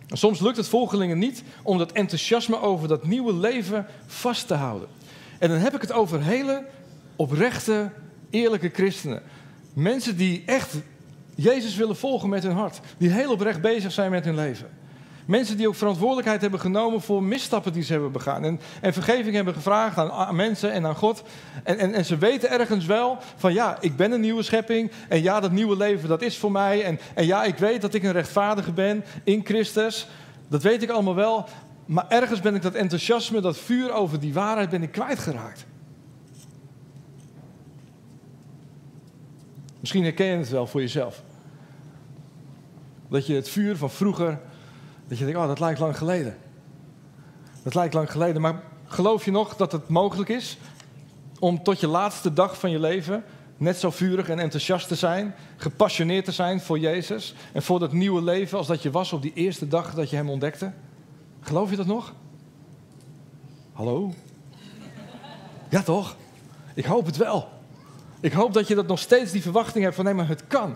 soms 0.08 0.40
lukt 0.40 0.58
het 0.58 0.68
volgelingen 0.68 1.18
niet 1.18 1.44
om 1.64 1.78
dat 1.78 1.92
enthousiasme 1.92 2.60
over 2.60 2.88
dat 2.88 3.06
nieuwe 3.06 3.34
leven 3.34 3.86
vast 4.06 4.48
te 4.48 4.54
houden. 4.54 4.88
En 5.40 5.50
dan 5.50 5.58
heb 5.58 5.76
ik 5.76 5.82
het 5.82 5.92
over 5.92 6.24
hele 6.24 6.66
oprechte, 7.16 7.92
eerlijke 8.30 8.70
christenen. 8.70 9.22
Mensen 9.74 10.18
die 10.18 10.44
echt 10.46 10.76
Jezus 11.36 11.76
willen 11.76 11.96
volgen 11.96 12.30
met 12.30 12.44
hun 12.44 12.56
hart. 12.56 12.80
Die 12.98 13.10
heel 13.10 13.32
oprecht 13.32 13.62
bezig 13.62 13.92
zijn 13.92 14.12
met 14.12 14.26
hun 14.26 14.36
leven. 14.36 14.70
Mensen 15.26 15.58
die 15.58 15.68
ook 15.68 15.76
verantwoordelijkheid 15.76 16.42
hebben 16.42 16.60
genomen 16.60 17.02
voor 17.02 17.24
misstappen 17.24 17.74
die 17.74 17.84
ze 17.84 17.92
hebben 17.92 18.12
begaan. 18.12 18.44
En, 18.44 18.60
en 18.82 18.94
vergeving 18.94 19.36
hebben 19.36 19.54
gevraagd 19.54 19.98
aan, 19.98 20.36
mensen 20.36 20.72
en 20.72 20.86
aan 20.86 20.96
God. 20.96 21.24
En, 21.64 21.78
en, 21.78 21.94
en, 21.94 22.06
ze 22.06 22.18
weten 22.18 22.50
ergens 22.50 22.86
wel 22.86 23.18
van 23.36 23.54
ja, 23.54 23.78
ik 23.80 23.96
ben 23.96 24.12
een 24.12 24.22
nieuwe 24.22 24.44
schepping. 24.44 24.92
En 25.10 25.22
ja, 25.22 25.40
dat 25.40 25.52
nieuwe 25.52 25.78
leven 25.78 26.10
dat 26.10 26.22
is 26.22 26.38
voor 26.38 26.52
mij. 26.52 26.84
En, 26.84 27.00
en 27.14 27.26
ja, 27.26 27.44
ik 27.44 27.58
weet 27.58 27.82
dat 27.82 27.94
ik 27.94 28.04
een 28.04 28.12
rechtvaardige 28.12 28.72
ben 28.72 29.04
in 29.24 29.42
Christus. 29.44 30.08
Dat 30.48 30.64
weet 30.64 30.84
ik 30.84 30.90
allemaal 30.90 31.16
wel. 31.16 31.46
Maar 31.86 32.06
ergens 32.10 32.40
ben 32.40 32.56
ik 32.56 32.62
dat 32.62 32.74
enthousiasme, 32.74 33.42
dat 33.42 33.58
vuur 33.58 33.92
over 33.92 34.20
die 34.20 34.34
waarheid 34.34 34.70
ben 34.70 34.84
ik 34.84 34.92
kwijtgeraakt. 34.92 35.66
Misschien 39.80 40.04
herken 40.04 40.26
je 40.26 40.38
het 40.38 40.50
wel 40.50 40.68
voor 40.68 40.82
jezelf. 40.82 41.24
Dat 43.10 43.28
je 43.28 43.34
het 43.34 43.50
vuur 43.50 43.78
van 43.78 43.90
vroeger, 43.90 44.40
dat 45.14 45.22
je 45.22 45.34
denkt, 45.34 45.42
oh 45.42 45.48
dat 45.48 45.60
lijkt 45.60 45.80
lang 45.80 45.98
geleden. 45.98 46.38
Dat 47.64 47.76
lijkt 47.76 47.94
lang 47.94 48.12
geleden, 48.12 48.42
maar 48.42 48.62
geloof 48.86 49.26
je 49.26 49.32
nog 49.32 49.56
dat 49.56 49.72
het 49.72 49.88
mogelijk 49.88 50.30
is 50.30 50.58
om 51.40 51.64
tot 51.64 51.80
je 51.80 51.88
laatste 51.88 52.34
dag 52.34 52.60
van 52.60 52.72
je 52.72 52.80
leven 52.80 53.24
net 53.58 53.80
zo 53.80 53.90
vurig 53.90 54.30
en 54.30 54.40
enthousiast 54.40 54.88
te 54.88 54.96
zijn, 54.96 55.36
gepassioneerd 55.58 56.26
te 56.26 56.32
zijn 56.32 56.62
voor 56.62 56.80
Jezus 56.80 57.36
en 57.52 57.64
voor 57.64 57.80
dat 57.80 57.92
nieuwe 57.92 58.22
leven 58.22 58.58
als 58.58 58.68
dat 58.68 58.82
je 58.82 58.92
was 58.92 59.14
op 59.14 59.22
die 59.22 59.34
eerste 59.34 59.68
dag 59.68 59.94
dat 59.94 60.10
je 60.10 60.16
Hem 60.16 60.30
ontdekte? 60.30 60.72
Geloof 61.42 61.70
je 61.70 61.76
dat 61.76 61.86
nog? 61.86 62.14
Hallo? 63.74 64.14
Ja 65.70 65.82
toch? 65.82 66.16
Ik 66.74 66.86
hoop 66.86 67.06
het 67.06 67.18
wel. 67.18 67.50
Ik 68.20 68.34
hoop 68.34 68.54
dat 68.54 68.68
je 68.68 68.76
dat 68.76 68.88
nog 68.88 69.00
steeds 69.00 69.32
die 69.32 69.42
verwachting 69.42 69.84
hebt 69.84 69.96
van 69.96 70.06
nee, 70.06 70.14
maar 70.14 70.28
het 70.28 70.48
kan. 70.48 70.76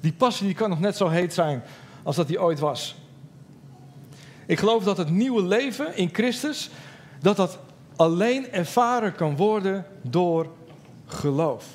Die 0.00 0.12
passie 0.12 0.46
die 0.46 0.54
kan 0.54 0.70
nog 0.70 0.80
net 0.80 0.96
zo 0.96 1.08
heet 1.08 1.34
zijn 1.34 1.62
als 2.02 2.16
dat 2.16 2.26
die 2.26 2.40
ooit 2.40 2.58
was. 2.58 2.96
Ik 4.46 4.58
geloof 4.58 4.84
dat 4.84 4.96
het 4.96 5.10
nieuwe 5.10 5.42
leven 5.42 5.96
in 5.96 6.08
Christus, 6.12 6.70
dat 7.20 7.36
dat 7.36 7.58
alleen 7.96 8.52
ervaren 8.52 9.14
kan 9.14 9.36
worden 9.36 9.86
door 10.02 10.46
geloof. 11.06 11.66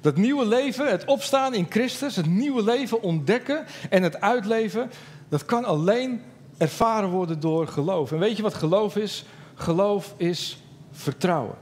Dat 0.00 0.16
nieuwe 0.16 0.46
leven, 0.46 0.90
het 0.90 1.04
opstaan 1.04 1.54
in 1.54 1.66
Christus, 1.68 2.16
het 2.16 2.26
nieuwe 2.26 2.62
leven 2.62 3.02
ontdekken 3.02 3.66
en 3.90 4.02
het 4.02 4.20
uitleven, 4.20 4.90
dat 5.28 5.44
kan 5.44 5.64
alleen 5.64 6.22
ervaren 6.58 7.08
worden 7.08 7.40
door 7.40 7.68
geloof. 7.68 8.12
En 8.12 8.18
weet 8.18 8.36
je 8.36 8.42
wat 8.42 8.54
geloof 8.54 8.96
is? 8.96 9.24
Geloof 9.54 10.14
is 10.16 10.62
vertrouwen. 10.92 11.54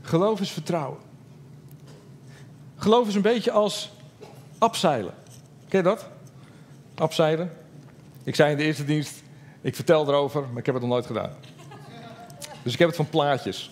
Geloof 0.00 0.40
is 0.40 0.50
vertrouwen. 0.50 0.98
Geloof 2.76 3.08
is 3.08 3.14
een 3.14 3.22
beetje 3.22 3.50
als 3.50 3.92
abzeilen. 4.58 5.14
Ken 5.68 5.78
je 5.78 5.84
dat? 5.84 6.06
Abzeilen. 6.94 7.61
Ik 8.24 8.34
zei 8.34 8.50
in 8.50 8.56
de 8.56 8.62
eerste 8.62 8.84
dienst, 8.84 9.22
ik 9.60 9.74
vertel 9.74 10.08
erover, 10.08 10.40
maar 10.48 10.58
ik 10.58 10.66
heb 10.66 10.74
het 10.74 10.84
nog 10.84 10.92
nooit 10.92 11.06
gedaan. 11.06 11.30
Dus 12.62 12.72
ik 12.72 12.78
heb 12.78 12.88
het 12.88 12.96
van 12.96 13.08
plaatjes. 13.08 13.70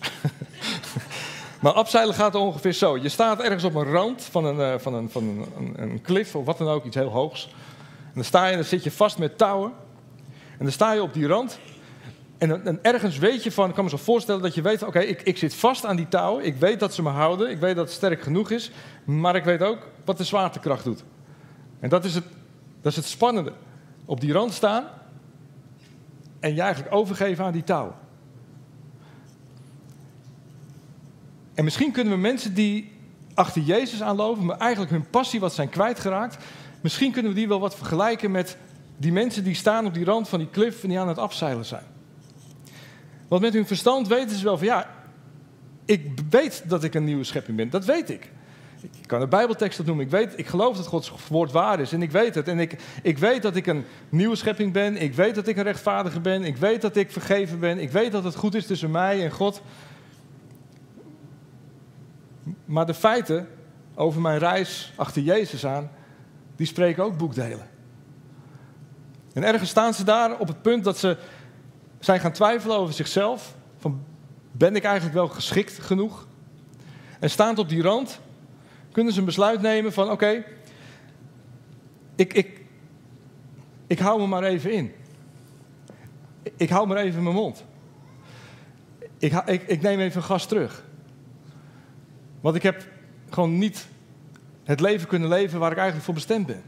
maar 1.61 1.73
abzeilen 1.73 2.15
gaat 2.15 2.35
ongeveer 2.35 2.73
zo. 2.73 2.97
Je 2.97 3.09
staat 3.09 3.41
ergens 3.41 3.63
op 3.63 3.75
een 3.75 3.91
rand 3.91 4.23
van 4.23 4.45
een, 4.45 4.73
uh, 4.73 4.79
van 4.79 4.93
een, 4.93 5.09
van 5.09 5.23
een, 5.57 5.73
een, 5.75 6.01
klif 6.01 6.35
of 6.35 6.45
wat 6.45 6.57
dan 6.57 6.67
ook, 6.67 6.85
iets 6.85 6.95
heel 6.95 7.09
hoogs. 7.09 7.49
En 8.03 8.11
dan 8.13 8.23
sta 8.23 8.47
je, 8.47 8.55
dan 8.55 8.63
zit 8.63 8.83
je 8.83 8.91
vast 8.91 9.17
met 9.17 9.37
touwen. 9.37 9.71
En 10.57 10.65
dan 10.65 10.71
sta 10.71 10.93
je 10.93 11.01
op 11.01 11.13
die 11.13 11.27
rand. 11.27 11.59
En, 12.37 12.65
en, 12.65 12.79
ergens 12.81 13.17
weet 13.17 13.43
je 13.43 13.51
van, 13.51 13.69
ik 13.69 13.75
kan 13.75 13.83
me 13.83 13.89
zo 13.89 13.97
voorstellen 13.97 14.41
dat 14.41 14.55
je 14.55 14.61
weet, 14.61 14.83
oké, 14.83 14.99
ik, 14.99 15.21
ik 15.21 15.37
zit 15.37 15.55
vast 15.55 15.85
aan 15.85 15.95
die 15.95 16.07
touwen. 16.07 16.45
Ik 16.45 16.55
weet 16.55 16.79
dat 16.79 16.93
ze 16.93 17.01
me 17.01 17.09
houden. 17.09 17.49
Ik 17.49 17.59
weet 17.59 17.75
dat 17.75 17.85
het 17.85 17.95
sterk 17.95 18.21
genoeg 18.21 18.51
is. 18.51 18.71
Maar 19.03 19.35
ik 19.35 19.43
weet 19.43 19.61
ook 19.61 19.87
wat 20.05 20.17
de 20.17 20.23
zwaartekracht 20.23 20.83
doet. 20.83 21.03
En 21.79 21.89
dat 21.89 22.05
is 22.05 22.15
het, 22.15 22.25
dat 22.81 22.91
is 22.91 22.97
het 22.97 23.05
spannende. 23.05 23.53
Op 24.05 24.21
die 24.21 24.31
rand 24.31 24.53
staan 24.53 24.83
en 26.39 26.55
je 26.55 26.61
eigenlijk 26.61 26.95
overgeven 26.95 27.45
aan 27.45 27.51
die 27.51 27.63
touwen. 27.63 27.93
En 31.53 31.63
misschien 31.63 31.91
kunnen 31.91 32.13
we 32.13 32.19
mensen 32.19 32.53
die 32.53 32.91
achter 33.33 33.61
Jezus 33.61 34.01
aanlopen, 34.01 34.45
maar 34.45 34.57
eigenlijk 34.57 34.91
hun 34.91 35.09
passie 35.09 35.39
wat 35.39 35.53
zijn 35.53 35.69
kwijtgeraakt, 35.69 36.43
misschien 36.81 37.11
kunnen 37.11 37.31
we 37.31 37.37
die 37.37 37.47
wel 37.47 37.59
wat 37.59 37.75
vergelijken 37.75 38.31
met 38.31 38.57
die 38.97 39.11
mensen 39.11 39.43
die 39.43 39.55
staan 39.55 39.85
op 39.85 39.93
die 39.93 40.05
rand 40.05 40.29
van 40.29 40.39
die 40.39 40.47
klif 40.47 40.83
en 40.83 40.89
die 40.89 40.99
aan 40.99 41.07
het 41.07 41.17
afzeilen 41.17 41.65
zijn. 41.65 41.83
Want 43.27 43.41
met 43.41 43.53
hun 43.53 43.67
verstand 43.67 44.07
weten 44.07 44.37
ze 44.37 44.43
wel 44.43 44.57
van 44.57 44.67
ja, 44.67 44.89
ik 45.85 46.19
weet 46.29 46.63
dat 46.69 46.83
ik 46.83 46.93
een 46.93 47.03
nieuwe 47.03 47.23
schepping 47.23 47.57
ben. 47.57 47.69
Dat 47.69 47.85
weet 47.85 48.09
ik. 48.09 48.31
Ik 48.81 49.07
kan 49.07 49.19
de 49.19 49.27
Bijbeltekst 49.27 49.77
dat 49.77 49.85
noemen. 49.85 50.05
Ik, 50.05 50.11
weet, 50.11 50.33
ik 50.35 50.47
geloof 50.47 50.77
dat 50.77 50.87
Gods 50.87 51.13
woord 51.29 51.51
waar 51.51 51.79
is. 51.79 51.93
En 51.93 52.01
ik 52.01 52.11
weet 52.11 52.35
het. 52.35 52.47
En 52.47 52.59
ik, 52.59 52.75
ik 53.03 53.17
weet 53.17 53.41
dat 53.41 53.55
ik 53.55 53.67
een 53.67 53.85
nieuwe 54.09 54.35
schepping 54.35 54.73
ben. 54.73 54.97
Ik 54.97 55.13
weet 55.13 55.35
dat 55.35 55.47
ik 55.47 55.57
een 55.57 55.63
rechtvaardige 55.63 56.19
ben. 56.19 56.43
Ik 56.43 56.57
weet 56.57 56.81
dat 56.81 56.95
ik 56.95 57.11
vergeven 57.11 57.59
ben. 57.59 57.79
Ik 57.79 57.91
weet 57.91 58.11
dat 58.11 58.23
het 58.23 58.35
goed 58.35 58.55
is 58.55 58.65
tussen 58.65 58.91
mij 58.91 59.23
en 59.23 59.31
God. 59.31 59.61
Maar 62.65 62.85
de 62.85 62.93
feiten 62.93 63.47
over 63.95 64.21
mijn 64.21 64.39
reis 64.39 64.93
achter 64.95 65.21
Jezus 65.21 65.65
aan, 65.65 65.91
die 66.55 66.67
spreken 66.67 67.03
ook 67.03 67.17
boekdelen. 67.17 67.69
En 69.33 69.43
ergens 69.43 69.69
staan 69.69 69.93
ze 69.93 70.03
daar 70.03 70.39
op 70.39 70.47
het 70.47 70.61
punt 70.61 70.83
dat 70.83 70.97
ze 70.97 71.17
zijn 71.99 72.19
gaan 72.19 72.31
twijfelen 72.31 72.77
over 72.77 72.93
zichzelf. 72.93 73.55
Van, 73.77 74.03
ben 74.51 74.75
ik 74.75 74.83
eigenlijk 74.83 75.15
wel 75.15 75.27
geschikt 75.27 75.79
genoeg? 75.79 76.27
En 77.19 77.29
staand 77.29 77.59
op 77.59 77.69
die 77.69 77.81
rand 77.81 78.19
kunnen 78.91 79.13
ze 79.13 79.19
een 79.19 79.25
besluit 79.25 79.61
nemen 79.61 79.93
van 79.93 80.11
oké, 80.11 80.43
ik, 82.15 82.33
ik, 82.33 82.61
ik 83.87 83.99
hou 83.99 84.19
me 84.19 84.27
maar 84.27 84.43
even 84.43 84.71
in. 84.71 84.91
Ik 86.57 86.69
hou 86.69 86.87
maar 86.87 86.97
even 86.97 87.23
mijn 87.23 87.35
mond. 87.35 87.63
Ik, 89.17 89.33
ik, 89.45 89.63
ik 89.67 89.81
neem 89.81 89.99
even 89.99 90.23
gas 90.23 90.45
terug. 90.45 90.83
Want 92.41 92.55
ik 92.55 92.63
heb 92.63 92.87
gewoon 93.29 93.57
niet 93.57 93.87
het 94.63 94.79
leven 94.79 95.07
kunnen 95.07 95.29
leven 95.29 95.59
waar 95.59 95.71
ik 95.71 95.77
eigenlijk 95.77 96.05
voor 96.05 96.13
bestemd 96.13 96.45
ben. 96.47 96.63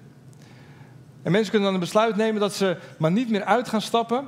En 1.21 1.31
mensen 1.31 1.49
kunnen 1.51 1.71
dan 1.71 1.73
een 1.73 1.85
besluit 1.85 2.15
nemen 2.15 2.41
dat 2.41 2.53
ze 2.53 2.77
maar 2.97 3.11
niet 3.11 3.29
meer 3.29 3.43
uit 3.43 3.67
gaan 3.67 3.81
stappen 3.81 4.27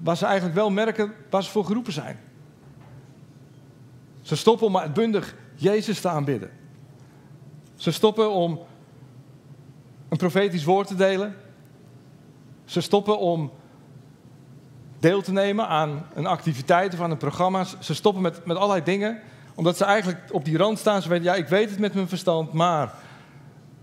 waar 0.00 0.16
ze 0.16 0.24
eigenlijk 0.24 0.54
wel 0.54 0.70
merken 0.70 1.12
waar 1.30 1.42
ze 1.42 1.50
voor 1.50 1.64
geroepen 1.64 1.92
zijn. 1.92 2.18
Ze 4.22 4.36
stoppen 4.36 4.66
om 4.66 4.78
uitbundig 4.78 5.34
Jezus 5.54 6.00
te 6.00 6.08
aanbidden. 6.08 6.50
Ze 7.78 7.90
stoppen 7.90 8.30
om 8.30 8.60
een 10.08 10.16
profetisch 10.16 10.64
woord 10.64 10.86
te 10.86 10.94
delen. 10.94 11.36
Ze 12.64 12.80
stoppen 12.80 13.18
om 13.18 13.50
deel 14.98 15.22
te 15.22 15.32
nemen 15.32 15.68
aan 15.68 16.06
een 16.14 16.26
activiteit 16.26 16.94
of 16.94 17.00
aan 17.00 17.10
een 17.10 17.16
programma. 17.16 17.64
Ze 17.78 17.94
stoppen 17.94 18.22
met, 18.22 18.44
met 18.44 18.56
allerlei 18.56 18.82
dingen, 18.82 19.20
omdat 19.54 19.76
ze 19.76 19.84
eigenlijk 19.84 20.18
op 20.30 20.44
die 20.44 20.56
rand 20.56 20.78
staan. 20.78 21.02
Ze 21.02 21.08
weten, 21.08 21.24
ja, 21.24 21.34
ik 21.34 21.48
weet 21.48 21.70
het 21.70 21.78
met 21.78 21.94
mijn 21.94 22.08
verstand, 22.08 22.52
maar 22.52 22.94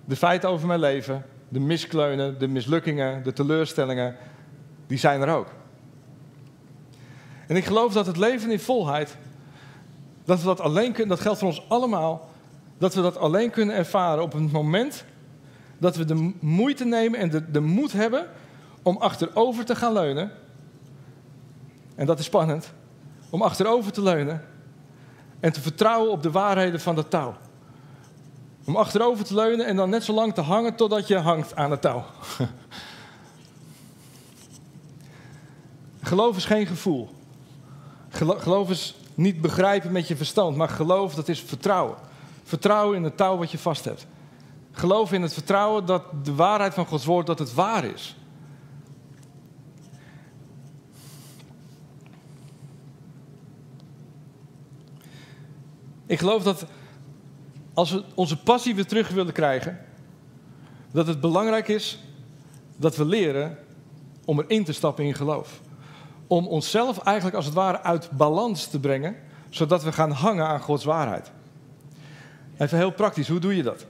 de 0.06 0.16
feiten 0.16 0.50
over 0.50 0.68
mijn 0.68 0.80
leven, 0.80 1.26
de 1.50 1.60
miskleunen, 1.60 2.40
de 2.40 2.48
mislukkingen, 2.48 3.24
de 3.24 3.34
teleurstellingen, 3.34 4.16
die 4.88 4.98
zijn 4.98 5.22
er 5.22 5.36
ook. 5.36 5.48
En 7.48 7.56
ik 7.56 7.66
geloof 7.66 7.94
dat 7.94 8.06
het 8.06 8.18
leven 8.18 8.52
in 8.52 8.60
volheid, 8.60 9.18
dat 10.26 10.40
we 10.40 10.46
dat 10.46 10.60
alleen 10.60 10.92
kunnen, 10.92 11.16
dat 11.16 11.20
geldt 11.20 11.40
voor 11.40 11.48
ons 11.48 11.70
allemaal, 11.70 12.30
dat 12.78 12.94
we 12.94 13.02
dat 13.02 13.18
alleen 13.18 13.50
kunnen 13.50 13.76
ervaren 13.76 14.24
op 14.24 14.34
het 14.34 14.52
moment 14.52 15.06
dat 15.78 15.96
we 15.96 16.06
de 16.06 16.34
moeite 16.40 16.86
nemen 16.86 17.20
en 17.20 17.30
de, 17.30 17.52
de 17.52 17.60
moed 17.60 17.92
hebben 17.92 18.28
om 18.82 18.98
achterover 18.98 19.66
te 19.66 19.76
gaan 19.76 19.94
leunen. 19.94 20.32
En 21.96 22.06
dat 22.06 22.20
is 22.20 22.26
spannend. 22.26 22.74
Om 23.30 23.42
achterover 23.42 23.92
te 23.92 24.02
leunen 24.02 24.46
en 25.40 25.54
te 25.54 25.62
vertrouwen 25.62 26.12
op 26.12 26.24
de 26.24 26.32
waarheden 26.32 26.80
van 26.80 26.96
dat 26.96 27.10
touw. 27.10 27.36
Om 28.66 28.76
achterover 28.76 29.26
te 29.26 29.36
leunen 29.36 29.66
en 29.66 29.76
dan 29.76 29.90
net 29.90 30.04
zo 30.04 30.14
lang 30.14 30.34
te 30.34 30.42
hangen 30.42 30.76
totdat 30.76 31.08
je 31.08 31.18
hangt 31.18 31.56
aan 31.56 31.72
het 31.72 31.82
touw. 31.82 32.06
Geloof 36.02 36.38
is 36.38 36.46
geen 36.46 36.68
gevoel. 36.68 37.10
Geloof 38.10 38.70
is 38.70 38.96
niet 39.14 39.42
begrijpen 39.42 39.92
met 39.92 40.08
je 40.08 40.16
verstand, 40.16 40.58
maar 40.58 40.70
geloof 40.70 41.16
dat 41.16 41.28
is 41.28 41.42
vertrouwen. 41.42 41.98
Vertrouwen 42.46 42.98
in 42.98 43.04
het 43.04 43.18
touw 43.18 43.38
wat 43.38 43.52
je 43.52 43.58
vast 43.58 43.86
hebt. 43.86 44.08
Geloof 44.72 45.12
in 45.12 45.22
het 45.22 45.34
vertrouwen 45.34 45.86
dat 45.86 46.04
de 46.26 46.36
waarheid 46.36 46.74
van 46.74 46.86
Gods 46.86 47.06
woord 47.06 47.26
dat 47.26 47.40
het 47.40 47.54
waar 47.54 47.86
is. 47.86 48.18
Ik 56.06 56.20
geloof 56.20 56.44
dat 56.44 56.66
als 57.74 57.92
we 57.92 58.04
onze 58.16 58.38
passie 58.38 58.76
weer 58.76 58.86
terug 58.86 59.10
willen 59.10 59.34
krijgen, 59.34 59.80
dat 60.92 61.08
het 61.08 61.22
belangrijk 61.22 61.68
is 61.68 62.04
dat 62.76 62.96
we 62.96 63.06
leren 63.06 63.58
om 64.26 64.40
erin 64.40 64.64
te 64.64 64.74
stappen 64.74 65.06
in 65.06 65.14
geloof. 65.14 65.62
Om 66.28 66.48
onszelf 66.48 66.98
eigenlijk 66.98 67.36
als 67.36 67.46
het 67.46 67.54
ware 67.54 67.82
uit 67.82 68.12
balans 68.12 68.68
te 68.68 68.80
brengen, 68.80 69.16
zodat 69.50 69.84
we 69.84 69.92
gaan 69.92 70.12
hangen 70.12 70.48
aan 70.48 70.62
Gods 70.62 70.84
waarheid. 70.84 71.32
Even 72.58 72.78
heel 72.78 72.92
praktisch, 72.92 73.28
hoe 73.28 73.40
doe 73.40 73.56
je 73.56 73.64
dat? 73.64 73.86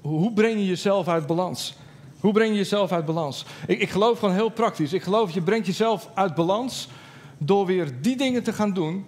Hoe 0.00 0.32
breng 0.32 0.58
je 0.58 0.66
jezelf 0.66 1.08
uit 1.08 1.26
balans? 1.26 1.76
Hoe 2.20 2.32
breng 2.32 2.50
je 2.50 2.56
jezelf 2.56 2.92
uit 2.92 3.04
balans? 3.04 3.44
Ik, 3.66 3.80
ik 3.80 3.90
geloof 3.90 4.18
gewoon 4.18 4.34
heel 4.34 4.48
praktisch. 4.48 4.92
Ik 4.92 5.02
geloof 5.02 5.30
je 5.30 5.42
brengt 5.42 5.66
jezelf 5.66 6.10
uit 6.14 6.34
balans 6.34 6.88
door 7.38 7.66
weer 7.66 8.00
die 8.00 8.16
dingen 8.16 8.42
te 8.42 8.52
gaan 8.52 8.72
doen 8.72 9.04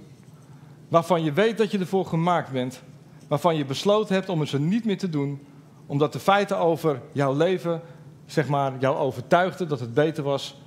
waarvan 0.89 1.25
je 1.25 1.33
weet 1.33 1.59
dat 1.59 1.71
je 1.71 1.79
ervoor 1.79 2.07
gemaakt 2.07 2.51
bent, 2.51 2.83
waarvan 3.29 3.57
je 3.57 3.65
besloten 3.65 4.15
hebt 4.15 4.29
om 4.29 4.47
ze 4.47 4.61
niet 4.61 4.85
meer 4.85 4.99
te 4.99 5.09
doen, 5.09 5.41
omdat 5.87 6.13
de 6.13 6.19
feiten 6.19 6.59
over 6.59 7.01
jouw 7.13 7.37
leven, 7.37 7.81
zeg 8.27 8.49
maar, 8.49 8.73
jou 8.79 8.97
overtuigden 8.97 9.69
dat 9.69 9.81
het 9.81 9.95
beter 9.95 10.23
was 10.23 10.61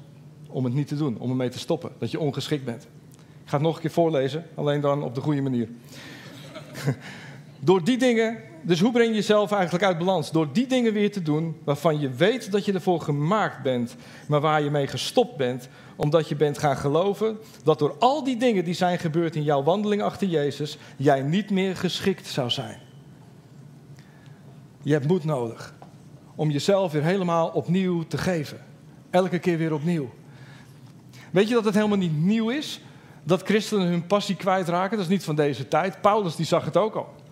om 0.50 0.64
het 0.64 0.74
niet 0.74 0.88
te 0.88 0.96
doen, 0.96 1.18
om 1.18 1.30
ermee 1.30 1.50
te 1.50 1.60
stoppen, 1.60 1.92
dat 2.00 2.12
je 2.12 2.20
ongeschikt 2.20 2.66
bent. 2.66 2.84
Ik 3.44 3.52
ga 3.52 3.58
het 3.58 3.66
nog 3.66 3.76
een 3.76 3.82
keer 3.82 3.92
voorlezen, 3.92 4.46
alleen 4.56 4.82
dan 4.82 5.04
op 5.04 5.16
de 5.16 5.22
goede 5.22 5.42
manier. 5.42 5.70
Door 7.66 7.84
die 7.84 7.98
dingen, 7.98 8.38
dus 8.62 8.80
hoe 8.80 8.92
breng 8.92 9.10
je 9.10 9.16
jezelf 9.16 9.52
eigenlijk 9.52 9.84
uit 9.84 9.98
balans? 9.98 10.32
Door 10.32 10.54
die 10.54 10.68
dingen 10.68 10.94
weer 10.94 11.12
te 11.12 11.22
doen 11.22 11.58
waarvan 11.64 12.00
je 12.00 12.10
weet 12.10 12.52
dat 12.52 12.66
je 12.66 12.74
ervoor 12.74 13.02
gemaakt 13.02 13.64
bent, 13.64 13.96
maar 14.28 14.42
waar 14.42 14.62
je 14.62 14.70
mee 14.70 14.88
gestopt 14.88 15.38
bent, 15.38 15.70
omdat 15.96 16.30
je 16.30 16.36
bent 16.36 16.58
gaan 16.58 16.78
geloven 16.78 17.38
dat 17.64 17.80
door 17.80 17.96
al 18.00 18.24
die 18.24 18.38
dingen 18.38 18.64
die 18.64 18.74
zijn 18.74 19.00
gebeurd 19.00 19.36
in 19.36 19.44
jouw 19.44 19.64
wandeling 19.64 20.02
achter 20.02 20.28
Jezus, 20.28 20.78
jij 20.98 21.22
niet 21.22 21.50
meer 21.50 21.76
geschikt 21.76 22.28
zou 22.28 22.50
zijn. 22.50 22.80
Je 24.82 24.94
hebt 24.94 25.08
moed 25.08 25.24
nodig 25.24 25.74
om 26.36 26.50
jezelf 26.50 26.92
weer 26.92 27.04
helemaal 27.04 27.48
opnieuw 27.48 28.04
te 28.04 28.18
geven. 28.18 28.58
Elke 29.10 29.40
keer 29.40 29.58
weer 29.58 29.74
opnieuw. 29.74 30.10
Weet 31.32 31.48
je 31.48 31.54
dat 31.54 31.66
het 31.66 31.76
helemaal 31.76 31.98
niet 31.98 32.18
nieuw 32.18 32.50
is 32.50 32.82
dat 33.24 33.42
christenen 33.42 33.88
hun 33.88 34.06
passie 34.06 34.36
kwijtraken? 34.36 34.98
Dat 34.98 35.06
is 35.06 35.12
niet 35.12 35.24
van 35.24 35.36
deze 35.36 35.68
tijd. 35.68 36.02
Paulus 36.02 36.36
die 36.36 36.46
zag 36.46 36.66
het 36.66 36.78
ook 36.78 36.96
al. 36.96 37.24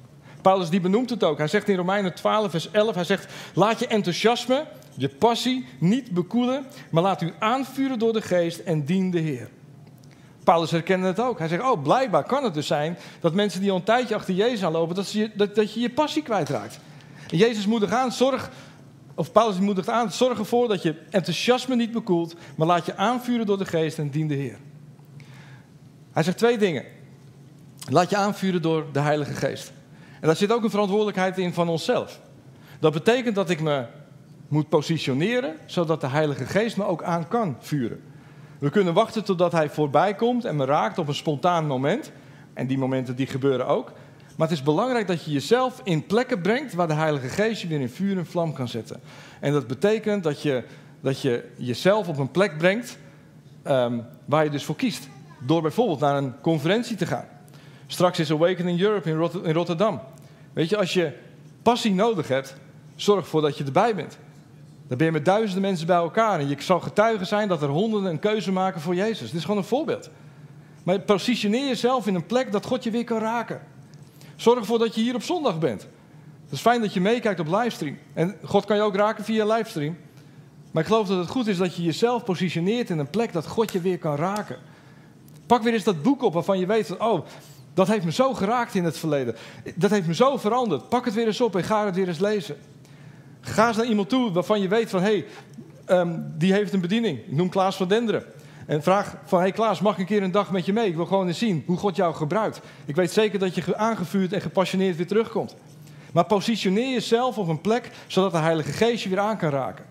Paulus 0.43 0.69
die 0.69 0.79
benoemt 0.79 1.09
het 1.09 1.23
ook. 1.23 1.37
Hij 1.37 1.47
zegt 1.47 1.69
in 1.69 1.75
Romeinen 1.75 2.13
12, 2.13 2.51
vers 2.51 2.71
11, 2.71 2.95
hij 2.95 3.03
zegt, 3.03 3.33
laat 3.53 3.79
je 3.79 3.87
enthousiasme, 3.87 4.65
je 4.95 5.09
passie 5.09 5.65
niet 5.79 6.11
bekoelen, 6.11 6.65
maar 6.89 7.03
laat 7.03 7.21
u 7.21 7.33
aanvuren 7.39 7.99
door 7.99 8.13
de 8.13 8.21
geest 8.21 8.59
en 8.59 8.85
dien 8.85 9.11
de 9.11 9.19
Heer. 9.19 9.49
Paulus 10.43 10.71
herkende 10.71 11.07
het 11.07 11.19
ook. 11.19 11.39
Hij 11.39 11.47
zegt, 11.47 11.63
oh, 11.63 11.83
blijkbaar 11.83 12.23
kan 12.23 12.43
het 12.43 12.53
dus 12.53 12.67
zijn 12.67 12.97
dat 13.19 13.33
mensen 13.33 13.61
die 13.61 13.71
al 13.71 13.77
een 13.77 13.83
tijdje 13.83 14.15
achter 14.15 14.33
Jezus 14.33 14.63
aanlopen, 14.63 14.95
dat, 14.95 15.11
je, 15.11 15.31
dat, 15.35 15.55
dat 15.55 15.73
je 15.73 15.79
je 15.79 15.89
passie 15.89 16.23
kwijtraakt. 16.23 16.79
En 17.29 17.37
Jezus 17.37 17.65
moedigt 17.65 17.91
aan, 17.91 18.11
zorg, 18.11 18.49
of 19.15 19.31
Paulus 19.31 19.59
moedigt 19.59 19.89
aan, 19.89 20.11
zorg 20.11 20.39
ervoor 20.39 20.67
dat 20.67 20.81
je 20.81 20.95
enthousiasme 21.09 21.75
niet 21.75 21.91
bekoelt, 21.91 22.35
maar 22.55 22.67
laat 22.67 22.85
je 22.85 22.95
aanvuren 22.95 23.45
door 23.45 23.57
de 23.57 23.65
geest 23.65 23.97
en 23.97 24.09
dien 24.09 24.27
de 24.27 24.35
Heer. 24.35 24.57
Hij 26.11 26.23
zegt 26.23 26.37
twee 26.37 26.57
dingen. 26.57 26.85
Laat 27.89 28.09
je 28.09 28.15
aanvuren 28.15 28.61
door 28.61 28.85
de 28.91 28.99
Heilige 28.99 29.33
Geest. 29.33 29.71
En 30.23 30.29
daar 30.29 30.37
zit 30.37 30.51
ook 30.51 30.63
een 30.63 30.69
verantwoordelijkheid 30.69 31.37
in 31.37 31.53
van 31.53 31.69
onszelf. 31.69 32.19
Dat 32.79 32.93
betekent 32.93 33.35
dat 33.35 33.49
ik 33.49 33.61
me 33.61 33.85
moet 34.47 34.69
positioneren, 34.69 35.55
zodat 35.65 36.01
de 36.01 36.07
Heilige 36.07 36.45
Geest 36.45 36.77
me 36.77 36.85
ook 36.85 37.03
aan 37.03 37.27
kan 37.27 37.57
vuren. 37.59 38.01
We 38.59 38.69
kunnen 38.69 38.93
wachten 38.93 39.23
totdat 39.23 39.51
Hij 39.51 39.69
voorbij 39.69 40.15
komt 40.15 40.45
en 40.45 40.55
me 40.55 40.65
raakt 40.65 40.97
op 40.97 41.07
een 41.07 41.15
spontaan 41.15 41.67
moment. 41.67 42.11
En 42.53 42.67
die 42.67 42.77
momenten 42.77 43.15
die 43.15 43.27
gebeuren 43.27 43.67
ook. 43.67 43.91
Maar 44.37 44.47
het 44.47 44.57
is 44.57 44.63
belangrijk 44.63 45.07
dat 45.07 45.23
je 45.23 45.31
jezelf 45.31 45.81
in 45.83 46.05
plekken 46.05 46.41
brengt 46.41 46.73
waar 46.73 46.87
de 46.87 46.93
Heilige 46.93 47.27
Geest 47.27 47.61
je 47.61 47.67
weer 47.67 47.81
in 47.81 47.89
vuur 47.89 48.17
en 48.17 48.25
vlam 48.25 48.53
kan 48.53 48.67
zetten. 48.67 49.01
En 49.39 49.53
dat 49.53 49.67
betekent 49.67 50.23
dat 50.23 50.41
je, 50.41 50.63
dat 51.01 51.21
je 51.21 51.49
jezelf 51.57 52.07
op 52.07 52.17
een 52.17 52.31
plek 52.31 52.57
brengt 52.57 52.97
um, 53.67 54.05
waar 54.25 54.43
je 54.43 54.49
dus 54.49 54.65
voor 54.65 54.75
kiest. 54.75 55.07
Door 55.39 55.61
bijvoorbeeld 55.61 55.99
naar 55.99 56.17
een 56.17 56.41
conferentie 56.41 56.95
te 56.95 57.05
gaan. 57.05 57.25
Straks 57.87 58.19
is 58.19 58.31
Awakening 58.31 58.81
Europe 58.81 59.09
in, 59.09 59.43
in 59.43 59.53
Rotterdam. 59.53 60.01
Weet 60.53 60.69
je, 60.69 60.77
als 60.77 60.93
je 60.93 61.13
passie 61.61 61.93
nodig 61.93 62.27
hebt, 62.27 62.55
zorg 62.95 63.19
ervoor 63.19 63.41
dat 63.41 63.57
je 63.57 63.63
erbij 63.63 63.95
bent. 63.95 64.17
Dan 64.87 64.97
ben 64.97 65.07
je 65.07 65.13
met 65.13 65.25
duizenden 65.25 65.61
mensen 65.61 65.87
bij 65.87 65.95
elkaar 65.95 66.39
en 66.39 66.47
je 66.47 66.55
zal 66.59 66.79
getuige 66.79 67.25
zijn 67.25 67.47
dat 67.47 67.61
er 67.61 67.69
honderden 67.69 68.11
een 68.11 68.19
keuze 68.19 68.51
maken 68.51 68.81
voor 68.81 68.95
Jezus. 68.95 69.27
Dit 69.27 69.33
is 69.33 69.41
gewoon 69.41 69.57
een 69.57 69.63
voorbeeld. 69.63 70.09
Maar 70.83 70.99
positioneer 70.99 71.67
jezelf 71.67 72.07
in 72.07 72.15
een 72.15 72.25
plek 72.25 72.51
dat 72.51 72.65
God 72.65 72.83
je 72.83 72.91
weer 72.91 73.03
kan 73.03 73.19
raken. 73.19 73.61
Zorg 74.35 74.59
ervoor 74.59 74.79
dat 74.79 74.95
je 74.95 75.01
hier 75.01 75.15
op 75.15 75.23
zondag 75.23 75.59
bent. 75.59 75.81
Het 76.43 76.51
is 76.51 76.59
fijn 76.59 76.81
dat 76.81 76.93
je 76.93 77.01
meekijkt 77.01 77.39
op 77.39 77.47
livestream. 77.47 77.97
En 78.13 78.35
God 78.43 78.65
kan 78.65 78.75
je 78.75 78.81
ook 78.81 78.95
raken 78.95 79.23
via 79.23 79.45
livestream. 79.45 79.97
Maar 80.71 80.81
ik 80.81 80.87
geloof 80.87 81.07
dat 81.07 81.17
het 81.17 81.29
goed 81.29 81.47
is 81.47 81.57
dat 81.57 81.75
je 81.75 81.83
jezelf 81.83 82.23
positioneert 82.23 82.89
in 82.89 82.99
een 82.99 83.09
plek 83.09 83.33
dat 83.33 83.47
God 83.47 83.71
je 83.71 83.81
weer 83.81 83.97
kan 83.97 84.15
raken. 84.15 84.57
Pak 85.45 85.63
weer 85.63 85.73
eens 85.73 85.83
dat 85.83 86.01
boek 86.01 86.23
op 86.23 86.33
waarvan 86.33 86.59
je 86.59 86.65
weet 86.65 86.87
van, 86.87 87.01
oh, 87.01 87.25
dat 87.73 87.87
heeft 87.87 88.05
me 88.05 88.11
zo 88.11 88.33
geraakt 88.33 88.75
in 88.75 88.83
het 88.83 88.97
verleden. 88.97 89.35
Dat 89.75 89.91
heeft 89.91 90.07
me 90.07 90.15
zo 90.15 90.37
veranderd. 90.37 90.89
Pak 90.89 91.05
het 91.05 91.13
weer 91.13 91.25
eens 91.25 91.41
op 91.41 91.55
en 91.55 91.63
ga 91.63 91.85
het 91.85 91.95
weer 91.95 92.07
eens 92.07 92.19
lezen. 92.19 92.57
Ga 93.41 93.67
eens 93.67 93.77
naar 93.77 93.85
iemand 93.85 94.09
toe 94.09 94.31
waarvan 94.31 94.61
je 94.61 94.67
weet 94.67 94.89
van, 94.89 95.01
hé, 95.01 95.09
hey, 95.09 95.25
ehm, 95.85 96.19
die 96.37 96.53
heeft 96.53 96.73
een 96.73 96.81
bediening. 96.81 97.17
Ik 97.17 97.31
noem 97.31 97.49
Klaas 97.49 97.75
van 97.75 97.87
Denderen. 97.87 98.23
En 98.65 98.83
vraag 98.83 99.15
van, 99.25 99.37
hé 99.37 99.43
hey 99.43 99.53
Klaas, 99.53 99.79
mag 99.79 99.93
ik 99.93 99.99
een 99.99 100.05
keer 100.05 100.23
een 100.23 100.31
dag 100.31 100.51
met 100.51 100.65
je 100.65 100.73
mee? 100.73 100.87
Ik 100.87 100.95
wil 100.95 101.05
gewoon 101.05 101.27
eens 101.27 101.37
zien 101.37 101.63
hoe 101.65 101.77
God 101.77 101.95
jou 101.95 102.13
gebruikt. 102.13 102.61
Ik 102.85 102.95
weet 102.95 103.11
zeker 103.11 103.39
dat 103.39 103.55
je 103.55 103.77
aangevuurd 103.77 104.33
en 104.33 104.41
gepassioneerd 104.41 104.97
weer 104.97 105.07
terugkomt. 105.07 105.55
Maar 106.13 106.25
positioneer 106.25 106.91
jezelf 106.91 107.37
op 107.37 107.47
een 107.47 107.61
plek, 107.61 107.91
zodat 108.07 108.31
de 108.31 108.37
Heilige 108.37 108.71
Geest 108.71 109.03
je 109.03 109.09
weer 109.09 109.19
aan 109.19 109.37
kan 109.37 109.49
raken. 109.49 109.85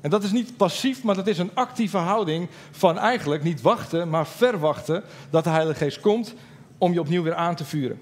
En 0.00 0.10
dat 0.10 0.22
is 0.22 0.32
niet 0.32 0.56
passief, 0.56 1.02
maar 1.02 1.14
dat 1.14 1.26
is 1.26 1.38
een 1.38 1.50
actieve 1.54 1.96
houding 1.96 2.48
van 2.70 2.98
eigenlijk 2.98 3.42
niet 3.42 3.62
wachten, 3.62 4.08
maar 4.08 4.26
verwachten 4.26 5.02
dat 5.30 5.44
de 5.44 5.50
Heilige 5.50 5.84
Geest 5.84 6.00
komt 6.00 6.34
om 6.84 6.92
je 6.92 7.00
opnieuw 7.00 7.22
weer 7.22 7.34
aan 7.34 7.54
te 7.54 7.64
vuren. 7.64 7.98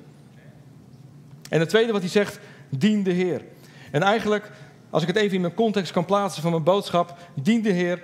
En 1.49 1.61
het 1.61 1.68
tweede 1.68 1.92
wat 1.92 2.01
hij 2.01 2.11
zegt, 2.11 2.38
dien 2.68 3.03
de 3.03 3.12
Heer. 3.12 3.42
En 3.90 4.03
eigenlijk, 4.03 4.51
als 4.90 5.03
ik 5.03 5.09
het 5.09 5.16
even 5.16 5.35
in 5.35 5.40
mijn 5.40 5.55
context 5.55 5.92
kan 5.92 6.05
plaatsen 6.05 6.42
van 6.42 6.51
mijn 6.51 6.62
boodschap, 6.62 7.16
dien 7.35 7.62
de 7.62 7.71
Heer. 7.73 8.03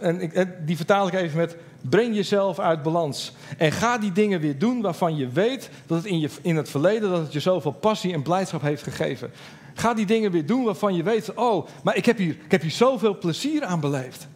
En 0.00 0.54
die 0.64 0.76
vertaal 0.76 1.06
ik 1.06 1.14
even 1.14 1.38
met, 1.38 1.56
breng 1.80 2.14
jezelf 2.14 2.58
uit 2.58 2.82
balans. 2.82 3.32
En 3.58 3.72
ga 3.72 3.98
die 3.98 4.12
dingen 4.12 4.40
weer 4.40 4.58
doen 4.58 4.80
waarvan 4.80 5.16
je 5.16 5.28
weet 5.28 5.70
dat 5.86 5.96
het 5.96 6.06
in, 6.06 6.20
je, 6.20 6.30
in 6.42 6.56
het 6.56 6.68
verleden 6.70 7.10
dat 7.10 7.20
het 7.20 7.32
je 7.32 7.40
zoveel 7.40 7.72
passie 7.72 8.12
en 8.12 8.22
blijdschap 8.22 8.62
heeft 8.62 8.82
gegeven. 8.82 9.30
Ga 9.74 9.94
die 9.94 10.06
dingen 10.06 10.30
weer 10.30 10.46
doen 10.46 10.64
waarvan 10.64 10.94
je 10.94 11.02
weet, 11.02 11.34
oh, 11.34 11.66
maar 11.82 11.96
ik 11.96 12.06
heb 12.06 12.18
hier, 12.18 12.36
ik 12.44 12.50
heb 12.50 12.60
hier 12.60 12.70
zoveel 12.70 13.18
plezier 13.18 13.64
aan 13.64 13.80
beleefd. 13.80 14.28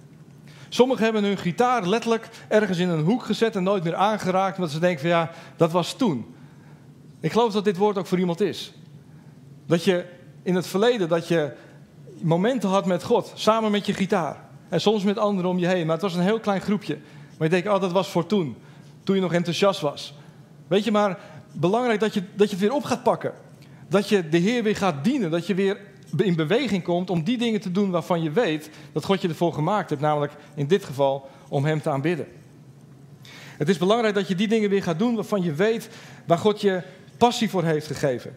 Sommigen 0.76 1.04
hebben 1.04 1.24
hun 1.24 1.38
gitaar 1.38 1.88
letterlijk 1.88 2.28
ergens 2.48 2.78
in 2.78 2.88
een 2.88 3.04
hoek 3.04 3.24
gezet 3.24 3.56
en 3.56 3.62
nooit 3.62 3.84
meer 3.84 3.94
aangeraakt, 3.94 4.56
omdat 4.56 4.72
ze 4.72 4.78
denken 4.78 5.00
van 5.00 5.08
ja, 5.08 5.30
dat 5.56 5.72
was 5.72 5.92
toen. 5.92 6.34
Ik 7.20 7.32
geloof 7.32 7.52
dat 7.52 7.64
dit 7.64 7.76
woord 7.76 7.98
ook 7.98 8.06
voor 8.06 8.18
iemand 8.18 8.40
is. 8.40 8.72
Dat 9.66 9.84
je 9.84 10.04
in 10.42 10.54
het 10.54 10.66
verleden, 10.66 11.08
dat 11.08 11.28
je 11.28 11.52
momenten 12.22 12.68
had 12.68 12.86
met 12.86 13.02
God, 13.02 13.32
samen 13.34 13.70
met 13.70 13.86
je 13.86 13.94
gitaar. 13.94 14.36
En 14.68 14.80
soms 14.80 15.04
met 15.04 15.18
anderen 15.18 15.50
om 15.50 15.58
je 15.58 15.66
heen, 15.66 15.86
maar 15.86 15.94
het 15.94 16.04
was 16.04 16.14
een 16.14 16.22
heel 16.22 16.40
klein 16.40 16.60
groepje. 16.60 16.98
Maar 17.38 17.48
je 17.48 17.54
denkt, 17.54 17.68
oh 17.68 17.80
dat 17.80 17.92
was 17.92 18.08
voor 18.08 18.26
toen, 18.26 18.56
toen 19.04 19.14
je 19.14 19.22
nog 19.22 19.32
enthousiast 19.32 19.80
was. 19.80 20.14
Weet 20.66 20.84
je, 20.84 20.92
maar 20.92 21.18
belangrijk 21.52 22.00
dat 22.00 22.14
je, 22.14 22.22
dat 22.34 22.50
je 22.50 22.56
het 22.56 22.64
weer 22.64 22.74
op 22.74 22.84
gaat 22.84 23.02
pakken. 23.02 23.32
Dat 23.88 24.08
je 24.08 24.28
de 24.28 24.38
Heer 24.38 24.62
weer 24.62 24.76
gaat 24.76 25.04
dienen, 25.04 25.30
dat 25.30 25.46
je 25.46 25.54
weer 25.54 25.78
in 26.16 26.34
beweging 26.34 26.82
komt 26.82 27.10
om 27.10 27.22
die 27.22 27.38
dingen 27.38 27.60
te 27.60 27.72
doen 27.72 27.90
waarvan 27.90 28.22
je 28.22 28.30
weet 28.30 28.70
dat 28.92 29.04
God 29.04 29.22
je 29.22 29.28
ervoor 29.28 29.52
gemaakt 29.52 29.90
hebt, 29.90 30.02
namelijk 30.02 30.32
in 30.54 30.66
dit 30.66 30.84
geval 30.84 31.28
om 31.48 31.64
Hem 31.64 31.80
te 31.82 31.90
aanbidden. 31.90 32.26
Het 33.56 33.68
is 33.68 33.78
belangrijk 33.78 34.14
dat 34.14 34.28
je 34.28 34.34
die 34.34 34.48
dingen 34.48 34.70
weer 34.70 34.82
gaat 34.82 34.98
doen 34.98 35.14
waarvan 35.14 35.42
je 35.42 35.54
weet 35.54 35.88
waar 36.26 36.38
God 36.38 36.60
je 36.60 36.82
passie 37.16 37.50
voor 37.50 37.64
heeft 37.64 37.86
gegeven. 37.86 38.36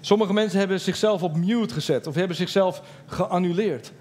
Sommige 0.00 0.32
mensen 0.32 0.58
hebben 0.58 0.80
zichzelf 0.80 1.22
op 1.22 1.36
mute 1.36 1.74
gezet 1.74 2.06
of 2.06 2.14
hebben 2.14 2.36
zichzelf 2.36 2.82
geannuleerd. 3.06 3.92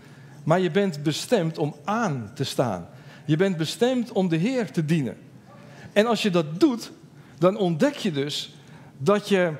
Maar 0.43 0.59
je 0.59 0.71
bent 0.71 1.03
bestemd 1.03 1.57
om 1.57 1.75
aan 1.83 2.31
te 2.35 2.43
staan. 2.43 2.87
Je 3.25 3.35
bent 3.35 3.57
bestemd 3.57 4.11
om 4.11 4.29
de 4.29 4.35
Heer 4.35 4.71
te 4.71 4.85
dienen. 4.85 5.17
En 5.93 6.05
als 6.05 6.21
je 6.21 6.29
dat 6.29 6.59
doet, 6.59 6.91
dan 7.37 7.57
ontdek 7.57 7.95
je 7.95 8.11
dus 8.11 8.53
dat 8.97 9.29
je 9.29 9.51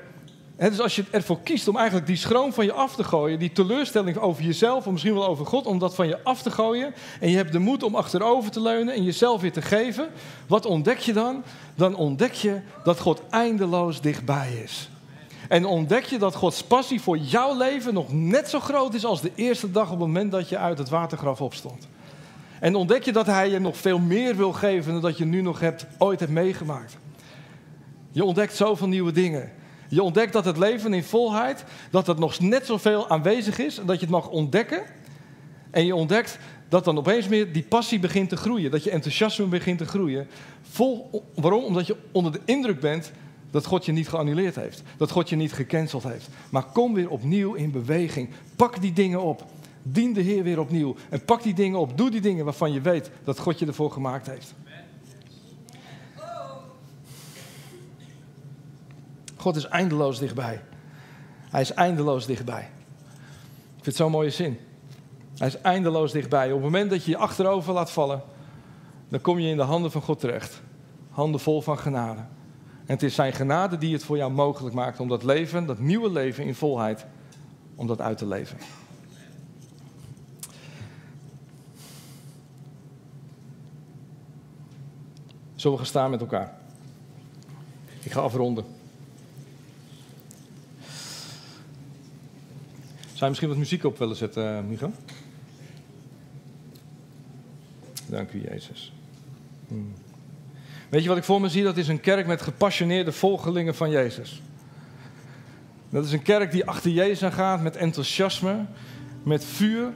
dus 0.56 0.80
als 0.80 0.96
je 0.96 1.04
ervoor 1.10 1.40
kiest 1.40 1.68
om 1.68 1.76
eigenlijk 1.76 2.06
die 2.06 2.16
schroom 2.16 2.52
van 2.52 2.64
je 2.64 2.72
af 2.72 2.96
te 2.96 3.04
gooien, 3.04 3.38
die 3.38 3.52
teleurstelling 3.52 4.16
over 4.16 4.44
jezelf, 4.44 4.86
of 4.86 4.92
misschien 4.92 5.14
wel 5.14 5.26
over 5.26 5.46
God, 5.46 5.66
om 5.66 5.78
dat 5.78 5.94
van 5.94 6.06
je 6.06 6.22
af 6.22 6.42
te 6.42 6.50
gooien, 6.50 6.94
en 7.20 7.30
je 7.30 7.36
hebt 7.36 7.52
de 7.52 7.58
moed 7.58 7.82
om 7.82 7.94
achterover 7.94 8.50
te 8.50 8.60
leunen 8.60 8.94
en 8.94 9.04
jezelf 9.04 9.40
weer 9.40 9.52
te 9.52 9.62
geven, 9.62 10.08
wat 10.46 10.66
ontdek 10.66 10.98
je 10.98 11.12
dan? 11.12 11.42
Dan 11.74 11.94
ontdek 11.94 12.32
je 12.32 12.60
dat 12.84 13.00
God 13.00 13.22
eindeloos 13.30 14.00
dichtbij 14.00 14.52
is. 14.64 14.88
En 15.48 15.64
ontdek 15.64 16.04
je 16.04 16.18
dat 16.18 16.34
Gods 16.34 16.62
passie 16.62 17.00
voor 17.00 17.18
jouw 17.18 17.56
leven 17.56 17.94
nog 17.94 18.12
net 18.12 18.48
zo 18.48 18.60
groot 18.60 18.94
is 18.94 19.04
als 19.04 19.20
de 19.20 19.32
eerste 19.34 19.70
dag 19.70 19.84
op 19.84 19.90
het 19.90 19.98
moment 19.98 20.32
dat 20.32 20.48
je 20.48 20.58
uit 20.58 20.78
het 20.78 20.88
watergraf 20.88 21.40
opstond. 21.40 21.88
En 22.60 22.74
ontdek 22.74 23.02
je 23.02 23.12
dat 23.12 23.26
Hij 23.26 23.50
je 23.50 23.58
nog 23.58 23.76
veel 23.76 23.98
meer 23.98 24.36
wil 24.36 24.52
geven 24.52 24.92
dan 24.92 25.02
dat 25.02 25.18
je 25.18 25.24
nu 25.24 25.40
nog 25.40 25.60
hebt, 25.60 25.86
ooit 25.98 26.20
hebt 26.20 26.32
meegemaakt. 26.32 26.96
Je 28.10 28.24
ontdekt 28.24 28.56
zoveel 28.56 28.88
nieuwe 28.88 29.12
dingen. 29.12 29.52
Je 29.94 30.02
ontdekt 30.02 30.32
dat 30.32 30.44
het 30.44 30.56
leven 30.56 30.94
in 30.94 31.04
volheid, 31.04 31.64
dat 31.90 32.06
het 32.06 32.18
nog 32.18 32.40
net 32.40 32.66
zoveel 32.66 33.08
aanwezig 33.08 33.58
is 33.58 33.78
en 33.78 33.86
dat 33.86 33.94
je 33.94 34.00
het 34.00 34.10
mag 34.10 34.28
ontdekken. 34.28 34.82
En 35.70 35.86
je 35.86 35.94
ontdekt 35.94 36.38
dat 36.68 36.84
dan 36.84 36.98
opeens 36.98 37.28
meer 37.28 37.52
die 37.52 37.62
passie 37.62 37.98
begint 37.98 38.28
te 38.28 38.36
groeien. 38.36 38.70
Dat 38.70 38.84
je 38.84 38.90
enthousiasme 38.90 39.46
begint 39.46 39.78
te 39.78 39.86
groeien. 39.86 40.26
Vol, 40.62 41.22
waarom? 41.34 41.64
Omdat 41.64 41.86
je 41.86 41.96
onder 42.12 42.32
de 42.32 42.40
indruk 42.44 42.80
bent 42.80 43.12
dat 43.50 43.66
God 43.66 43.84
je 43.84 43.92
niet 43.92 44.08
geannuleerd 44.08 44.54
heeft. 44.54 44.82
Dat 44.96 45.10
God 45.10 45.28
je 45.28 45.36
niet 45.36 45.52
gecanceld 45.52 46.02
heeft. 46.02 46.28
Maar 46.50 46.64
kom 46.64 46.94
weer 46.94 47.10
opnieuw 47.10 47.54
in 47.54 47.70
beweging. 47.70 48.28
Pak 48.56 48.80
die 48.80 48.92
dingen 48.92 49.22
op. 49.22 49.44
Dien 49.82 50.12
de 50.12 50.20
Heer 50.20 50.42
weer 50.42 50.60
opnieuw. 50.60 50.96
En 51.08 51.24
pak 51.24 51.42
die 51.42 51.54
dingen 51.54 51.78
op. 51.78 51.98
Doe 51.98 52.10
die 52.10 52.20
dingen 52.20 52.44
waarvan 52.44 52.72
je 52.72 52.80
weet 52.80 53.10
dat 53.24 53.38
God 53.38 53.58
je 53.58 53.66
ervoor 53.66 53.90
gemaakt 53.90 54.26
heeft. 54.26 54.54
God 59.44 59.56
is 59.56 59.68
eindeloos 59.68 60.18
dichtbij. 60.18 60.62
Hij 61.50 61.60
is 61.60 61.72
eindeloos 61.72 62.26
dichtbij. 62.26 62.60
Ik 62.60 63.72
vind 63.72 63.86
het 63.86 63.96
zo'n 63.96 64.10
mooie 64.10 64.30
zin. 64.30 64.58
Hij 65.36 65.46
is 65.46 65.60
eindeloos 65.60 66.12
dichtbij. 66.12 66.46
Op 66.46 66.52
het 66.52 66.62
moment 66.62 66.90
dat 66.90 67.04
je 67.04 67.10
je 67.10 67.16
achterover 67.16 67.72
laat 67.72 67.90
vallen, 67.90 68.22
dan 69.08 69.20
kom 69.20 69.38
je 69.38 69.48
in 69.48 69.56
de 69.56 69.62
handen 69.62 69.90
van 69.90 70.02
God 70.02 70.20
terecht. 70.20 70.62
Handen 71.10 71.40
vol 71.40 71.60
van 71.60 71.78
genade. 71.78 72.20
En 72.20 72.94
het 72.94 73.02
is 73.02 73.14
zijn 73.14 73.32
genade 73.32 73.78
die 73.78 73.92
het 73.92 74.04
voor 74.04 74.16
jou 74.16 74.32
mogelijk 74.32 74.74
maakt 74.74 75.00
om 75.00 75.08
dat 75.08 75.22
leven, 75.22 75.66
dat 75.66 75.78
nieuwe 75.78 76.10
leven 76.10 76.44
in 76.44 76.54
volheid, 76.54 77.06
om 77.74 77.86
dat 77.86 78.00
uit 78.00 78.18
te 78.18 78.26
leven. 78.26 78.58
Zullen 85.54 85.76
we 85.76 85.82
gaan 85.82 85.92
staan 85.92 86.10
met 86.10 86.20
elkaar? 86.20 86.58
Ik 88.02 88.12
ga 88.12 88.20
afronden. 88.20 88.82
Misschien 93.28 93.48
wat 93.48 93.58
muziek 93.58 93.84
op 93.84 93.98
willen 93.98 94.16
zetten, 94.16 94.44
uh, 94.44 94.68
Micho? 94.68 94.92
Dank 98.06 98.32
u, 98.32 98.42
Jezus. 98.50 98.92
Hmm. 99.68 99.92
Weet 100.88 101.02
je 101.02 101.08
wat 101.08 101.18
ik 101.18 101.24
voor 101.24 101.40
me 101.40 101.48
zie? 101.48 101.62
Dat 101.62 101.76
is 101.76 101.88
een 101.88 102.00
kerk 102.00 102.26
met 102.26 102.42
gepassioneerde 102.42 103.12
volgelingen 103.12 103.74
van 103.74 103.90
Jezus. 103.90 104.42
Dat 105.90 106.04
is 106.04 106.12
een 106.12 106.22
kerk 106.22 106.52
die 106.52 106.66
achter 106.66 106.90
Jezus 106.90 107.22
aan 107.22 107.32
gaat 107.32 107.62
met 107.62 107.76
enthousiasme, 107.76 108.64
met 109.22 109.44
vuur. 109.44 109.92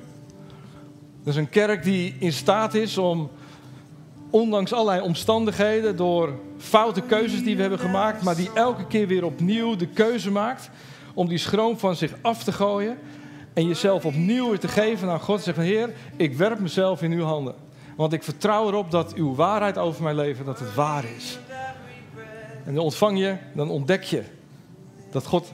Dat 1.23 1.35
is 1.35 1.37
een 1.37 1.49
kerk 1.49 1.83
die 1.83 2.15
in 2.19 2.33
staat 2.33 2.75
is 2.75 2.99
om, 2.99 3.31
ondanks 4.31 4.73
allerlei 4.73 5.01
omstandigheden, 5.01 5.97
door 5.97 6.39
foute 6.59 7.01
keuzes 7.01 7.45
die 7.45 7.55
we 7.55 7.61
hebben 7.61 7.79
gemaakt, 7.79 8.23
maar 8.23 8.37
die 8.37 8.51
elke 8.55 8.87
keer 8.87 9.07
weer 9.07 9.25
opnieuw 9.25 9.77
de 9.77 9.87
keuze 9.87 10.31
maakt 10.31 10.71
om 11.19 11.29
die 11.29 11.39
schroom 11.39 11.79
van 11.79 11.97
zich 11.97 12.13
af 12.23 12.45
te 12.45 12.53
gooien 12.53 12.99
en 13.53 13.67
jezelf 13.67 14.05
opnieuw 14.05 14.57
te 14.57 14.69
geven 14.69 15.09
aan 15.09 15.21
God. 15.21 15.43
Zeggen, 15.43 15.65
Heer, 15.65 15.91
ik 16.17 16.37
werp 16.37 16.59
mezelf 16.59 17.03
in 17.03 17.13
uw 17.13 17.25
handen. 17.25 17.55
Want 17.97 18.13
ik 18.13 18.23
vertrouw 18.23 18.69
erop 18.69 18.91
dat 18.91 19.15
uw 19.15 19.35
waarheid 19.35 19.79
over 19.79 20.03
mijn 20.03 20.17
leven, 20.17 20.45
dat 20.45 20.59
het 20.59 20.75
waar 20.75 21.05
is. 21.17 21.39
En 22.65 22.75
dan 22.75 22.85
ontvang 22.85 23.19
je, 23.19 23.37
dan 23.55 23.71
ontdek 23.71 24.03
je 24.03 24.23
dat 25.11 25.27
God 25.27 25.53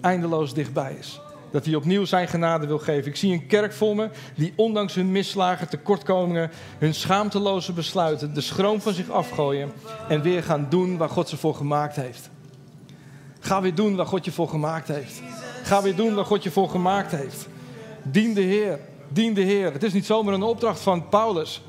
eindeloos 0.00 0.54
dichtbij 0.54 0.96
is. 0.98 1.20
Dat 1.50 1.64
hij 1.64 1.74
opnieuw 1.74 2.04
zijn 2.04 2.28
genade 2.28 2.66
wil 2.66 2.78
geven. 2.78 3.10
Ik 3.10 3.16
zie 3.16 3.32
een 3.32 3.46
kerk 3.46 3.72
voor 3.72 3.96
me 3.96 4.10
die 4.34 4.52
ondanks 4.56 4.94
hun 4.94 5.12
misslagen, 5.12 5.68
tekortkomingen, 5.68 6.50
hun 6.78 6.94
schaamteloze 6.94 7.72
besluiten, 7.72 8.34
de 8.34 8.40
schroom 8.40 8.80
van 8.80 8.92
zich 8.92 9.10
afgooien 9.10 9.72
en 10.08 10.22
weer 10.22 10.42
gaan 10.42 10.66
doen 10.68 10.96
waar 10.96 11.08
God 11.08 11.28
ze 11.28 11.36
voor 11.36 11.54
gemaakt 11.54 11.96
heeft. 11.96 12.30
Ga 13.46 13.60
weer 13.60 13.74
doen 13.74 13.96
waar 13.96 14.06
God 14.06 14.24
je 14.24 14.32
voor 14.32 14.48
gemaakt 14.48 14.88
heeft. 14.88 15.22
Ga 15.62 15.82
weer 15.82 15.96
doen 15.96 16.14
waar 16.14 16.24
God 16.24 16.42
je 16.42 16.50
voor 16.50 16.68
gemaakt 16.68 17.12
heeft. 17.12 17.46
Dien 18.02 18.34
de 18.34 18.40
Heer. 18.40 18.78
Dien 19.08 19.34
de 19.34 19.40
Heer. 19.40 19.72
Het 19.72 19.82
is 19.82 19.92
niet 19.92 20.06
zomaar 20.06 20.34
een 20.34 20.42
opdracht 20.42 20.80
van 20.80 21.08
Paulus. 21.08 21.62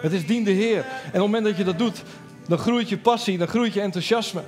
Het 0.00 0.12
is 0.12 0.26
dien 0.26 0.44
de 0.44 0.50
Heer. 0.50 0.76
En 0.78 1.06
op 1.06 1.12
het 1.12 1.20
moment 1.20 1.44
dat 1.44 1.56
je 1.56 1.64
dat 1.64 1.78
doet, 1.78 2.02
dan 2.48 2.58
groeit 2.58 2.88
je 2.88 2.98
passie, 2.98 3.38
dan 3.38 3.48
groeit 3.48 3.72
je 3.72 3.80
enthousiasme. 3.80 4.42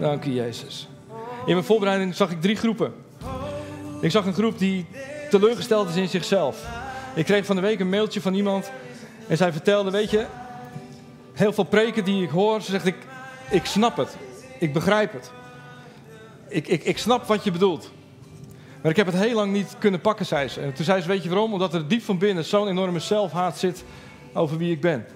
Dank 0.00 0.24
u, 0.24 0.30
Jezus. 0.30 0.88
In 1.46 1.52
mijn 1.52 1.64
voorbereiding 1.64 2.14
zag 2.14 2.30
ik 2.30 2.40
drie 2.40 2.56
groepen. 2.56 2.94
Ik 4.00 4.10
zag 4.10 4.26
een 4.26 4.34
groep 4.34 4.58
die 4.58 4.86
teleurgesteld 5.30 5.88
is 5.88 5.96
in 5.96 6.08
zichzelf. 6.08 6.66
Ik 7.14 7.24
kreeg 7.24 7.46
van 7.46 7.56
de 7.56 7.62
week 7.62 7.80
een 7.80 7.88
mailtje 7.88 8.20
van 8.20 8.34
iemand 8.34 8.70
en 9.28 9.36
zij 9.36 9.52
vertelde, 9.52 9.90
weet 9.90 10.10
je, 10.10 10.26
heel 11.42 11.52
veel 11.52 11.64
preken 11.64 12.04
die 12.04 12.22
ik 12.22 12.30
hoor, 12.30 12.62
ze 12.62 12.70
zegt 12.70 12.86
ik, 12.86 12.96
ik 13.50 13.64
snap 13.64 13.96
het, 13.96 14.16
ik 14.58 14.72
begrijp 14.72 15.12
het. 15.12 15.30
Ik, 16.48 16.68
ik, 16.68 16.84
ik 16.84 16.98
snap 16.98 17.26
wat 17.26 17.44
je 17.44 17.50
bedoelt. 17.50 17.90
Maar 18.82 18.90
ik 18.90 18.96
heb 18.96 19.06
het 19.06 19.16
heel 19.16 19.34
lang 19.34 19.52
niet 19.52 19.76
kunnen 19.78 20.00
pakken, 20.00 20.26
zei 20.26 20.48
ze. 20.48 20.60
En 20.60 20.72
toen 20.72 20.84
zei 20.84 21.00
ze, 21.00 21.08
weet 21.08 21.22
je 21.22 21.28
waarom? 21.28 21.52
Omdat 21.52 21.74
er 21.74 21.88
diep 21.88 22.02
van 22.02 22.18
binnen 22.18 22.44
zo'n 22.44 22.68
enorme 22.68 22.98
zelfhaat 22.98 23.58
zit 23.58 23.84
over 24.32 24.56
wie 24.56 24.72
ik 24.72 24.80
ben. 24.80 25.06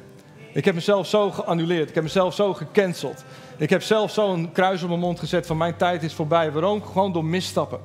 Ik 0.52 0.64
heb 0.64 0.74
mezelf 0.74 1.06
zo 1.06 1.30
geannuleerd. 1.30 1.88
Ik 1.88 1.94
heb 1.94 2.02
mezelf 2.02 2.34
zo 2.34 2.54
gecanceld. 2.54 3.24
Ik 3.56 3.70
heb 3.70 3.82
zelf 3.82 4.10
zo'n 4.10 4.52
kruis 4.52 4.82
op 4.82 4.88
mijn 4.88 5.00
mond 5.00 5.18
gezet 5.18 5.46
van 5.46 5.56
mijn 5.56 5.76
tijd 5.76 6.02
is 6.02 6.14
voorbij. 6.14 6.52
Waarom? 6.52 6.82
Gewoon 6.82 7.12
door 7.12 7.24
misstappen. 7.24 7.80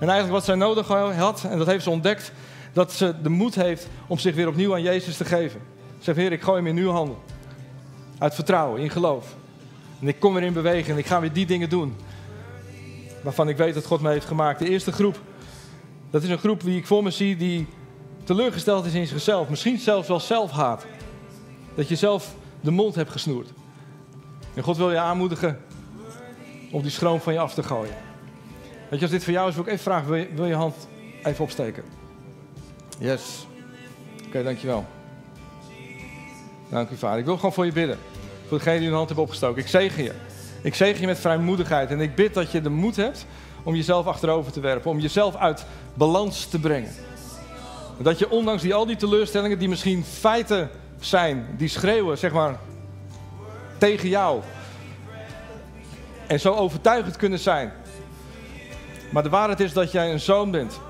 En 0.00 0.08
eigenlijk 0.08 0.30
wat 0.30 0.44
zij 0.44 0.54
nodig 0.54 0.86
had, 1.16 1.44
en 1.50 1.58
dat 1.58 1.66
heeft 1.66 1.84
ze 1.84 1.90
ontdekt, 1.90 2.32
dat 2.72 2.92
ze 2.92 3.14
de 3.22 3.28
moed 3.28 3.54
heeft 3.54 3.88
om 4.06 4.18
zich 4.18 4.34
weer 4.34 4.48
opnieuw 4.48 4.74
aan 4.74 4.82
Jezus 4.82 5.16
te 5.16 5.24
geven. 5.24 5.60
Ze 5.98 6.04
zegt, 6.04 6.18
Heer, 6.18 6.32
ik 6.32 6.42
gooi 6.42 6.56
hem 6.56 6.66
in 6.66 6.84
uw 6.84 6.90
handen. 6.90 7.16
Uit 8.18 8.34
vertrouwen, 8.34 8.80
in 8.80 8.90
geloof. 8.90 9.36
En 10.00 10.08
ik 10.08 10.20
kom 10.20 10.34
weer 10.34 10.42
in 10.42 10.52
beweging 10.52 10.88
en 10.88 10.98
ik 10.98 11.06
ga 11.06 11.20
weer 11.20 11.32
die 11.32 11.46
dingen 11.46 11.68
doen 11.68 11.96
waarvan 13.22 13.48
ik 13.48 13.56
weet 13.56 13.74
dat 13.74 13.84
God 13.84 14.00
me 14.00 14.10
heeft 14.10 14.26
gemaakt. 14.26 14.58
De 14.58 14.68
eerste 14.68 14.92
groep, 14.92 15.20
dat 16.10 16.22
is 16.22 16.28
een 16.28 16.38
groep 16.38 16.60
die 16.60 16.76
ik 16.76 16.86
voor 16.86 17.02
me 17.02 17.10
zie 17.10 17.36
die 17.36 17.66
teleurgesteld 18.24 18.84
is 18.84 18.94
in 18.94 19.06
zichzelf. 19.06 19.48
Misschien 19.48 19.78
zelfs 19.78 20.08
wel 20.08 20.20
zelfhaat. 20.20 20.86
Dat 21.74 21.88
je 21.88 21.96
zelf 21.96 22.34
de 22.60 22.70
mond 22.70 22.94
hebt 22.94 23.10
gesnoerd. 23.10 23.48
En 24.54 24.62
God 24.62 24.76
wil 24.76 24.90
je 24.90 24.98
aanmoedigen 24.98 25.58
om 26.70 26.82
die 26.82 26.90
schroom 26.90 27.20
van 27.20 27.32
je 27.32 27.38
af 27.38 27.54
te 27.54 27.62
gooien. 27.62 27.94
Weet 28.88 28.98
je, 28.98 29.04
als 29.04 29.10
dit 29.10 29.24
voor 29.24 29.32
jou 29.32 29.48
is, 29.48 29.54
wil 29.54 29.64
ik 29.64 29.70
even 29.70 29.82
vragen, 29.82 30.08
wil 30.08 30.44
je, 30.44 30.50
je 30.50 30.54
hand 30.54 30.88
even 31.22 31.44
opsteken? 31.44 31.82
Yes. 32.98 33.46
Oké, 34.26 34.42
dankjewel. 34.42 34.86
Dank 36.68 36.90
u, 36.90 36.96
vader. 36.96 37.18
Ik 37.18 37.24
wil 37.24 37.36
gewoon 37.36 37.52
voor 37.52 37.66
je 37.66 37.72
bidden. 37.72 37.98
Voor 38.48 38.58
degene 38.58 38.78
die 38.78 38.86
hun 38.86 38.96
hand 38.96 39.06
hebben 39.06 39.24
opgestoken. 39.24 39.62
Ik 39.62 39.68
zegen 39.68 40.02
je. 40.02 40.12
Ik 40.62 40.74
zegen 40.74 41.00
je 41.00 41.06
met 41.06 41.18
vrijmoedigheid 41.18 41.90
en 41.90 42.00
ik 42.00 42.14
bid 42.14 42.34
dat 42.34 42.52
je 42.52 42.60
de 42.60 42.68
moed 42.68 42.96
hebt 42.96 43.26
om 43.62 43.74
jezelf 43.74 44.06
achterover 44.06 44.52
te 44.52 44.60
werpen, 44.60 44.90
om 44.90 44.98
jezelf 44.98 45.36
uit 45.36 45.66
balans 45.94 46.46
te 46.46 46.58
brengen. 46.58 46.92
Dat 47.98 48.18
je 48.18 48.30
ondanks 48.30 48.62
die, 48.62 48.74
al 48.74 48.86
die 48.86 48.96
teleurstellingen 48.96 49.58
die 49.58 49.68
misschien 49.68 50.04
feiten 50.04 50.70
zijn, 51.00 51.46
die 51.56 51.68
schreeuwen, 51.68 52.18
zeg 52.18 52.32
maar, 52.32 52.58
tegen 53.78 54.08
jou. 54.08 54.40
En 56.26 56.40
zo 56.40 56.54
overtuigend 56.54 57.16
kunnen 57.16 57.38
zijn. 57.38 57.72
Maar 59.10 59.22
de 59.22 59.28
waarheid 59.28 59.60
is 59.60 59.72
dat 59.72 59.92
jij 59.92 60.12
een 60.12 60.20
zoon 60.20 60.50
bent. 60.50 60.80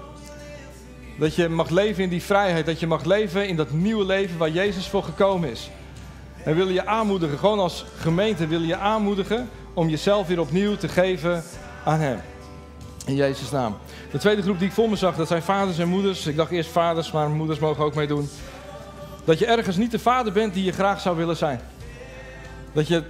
Dat 1.18 1.35
je 1.35 1.48
mag 1.48 1.68
leven 1.68 2.02
in 2.02 2.09
die 2.09 2.22
vrijheid, 2.22 2.66
dat 2.66 2.81
je 2.81 2.87
mag 2.87 3.04
leven 3.04 3.48
in 3.48 3.57
dat 3.57 3.70
nieuwe 3.70 4.04
leven 4.04 4.38
waar 4.38 4.50
Jezus 4.50 4.88
voor 4.88 5.02
gekomen 5.02 5.50
is. 5.50 5.70
En 6.44 6.54
willen 6.57 6.72
je 6.72 6.87
aanmoedigen, 6.87 7.38
gewoon 7.38 7.59
als 7.59 7.85
gemeente 7.96 8.46
willen 8.46 8.66
je 8.66 8.76
aanmoedigen 8.76 9.48
om 9.74 9.88
jezelf 9.88 10.26
weer 10.26 10.40
opnieuw 10.40 10.76
te 10.76 10.88
geven 10.88 11.42
aan 11.85 12.00
Hem. 12.00 12.20
In 13.07 13.14
Jezus' 13.14 13.50
naam. 13.50 13.76
De 14.11 14.18
tweede 14.18 14.42
groep 14.42 14.59
die 14.59 14.68
ik 14.68 14.74
voor 14.74 14.88
me 14.88 14.96
zag, 14.96 15.16
dat 15.16 15.28
zijn 15.28 15.42
vaders 15.42 15.78
en 15.78 15.88
moeders. 15.88 16.26
Ik 16.26 16.37
dacht 16.37 16.50
eerst 16.50 16.70
vaders, 16.70 17.12
maar 17.12 17.31
moeders 17.31 17.59
mogen 17.59 17.85
ook 17.85 17.94
meedoen. 17.94 18.28
Dat 19.24 19.38
je 19.38 19.46
ergens 19.46 19.76
niet 19.76 19.90
de 19.90 19.98
vader 19.98 20.33
bent 20.33 20.54
die 20.54 20.64
je 20.64 20.72
graag 20.72 21.00
zou 21.00 21.16
willen 21.16 21.37
zijn. 21.37 21.61
Dat 22.72 22.88
je 22.88 22.96
op 22.96 23.04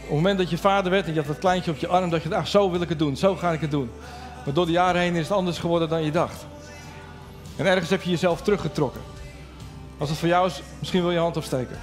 het 0.00 0.10
moment 0.10 0.38
dat 0.38 0.50
je 0.50 0.58
vader 0.58 0.90
werd 0.90 1.06
en 1.06 1.12
je 1.12 1.18
had 1.18 1.28
dat 1.28 1.38
kleintje 1.38 1.70
op 1.70 1.76
je 1.76 1.86
arm, 1.86 2.10
dat 2.10 2.22
je 2.22 2.28
dacht, 2.28 2.42
ach, 2.42 2.48
zo 2.48 2.70
wil 2.70 2.80
ik 2.80 2.88
het 2.88 2.98
doen, 2.98 3.16
zo 3.16 3.36
ga 3.36 3.52
ik 3.52 3.60
het 3.60 3.70
doen. 3.70 3.90
Maar 4.44 4.54
door 4.54 4.66
de 4.66 4.72
jaren 4.72 5.00
heen 5.00 5.14
is 5.14 5.28
het 5.28 5.36
anders 5.36 5.58
geworden 5.58 5.88
dan 5.88 6.02
je 6.02 6.10
dacht. 6.10 6.46
En 7.56 7.66
ergens 7.66 7.90
heb 7.90 8.02
je 8.02 8.10
jezelf 8.10 8.42
teruggetrokken. 8.42 9.00
Als 9.98 10.08
het 10.08 10.18
voor 10.18 10.28
jou 10.28 10.46
is, 10.46 10.62
misschien 10.78 11.02
wil 11.02 11.10
je 11.10 11.18
hand 11.18 11.36
opsteken. 11.36 11.78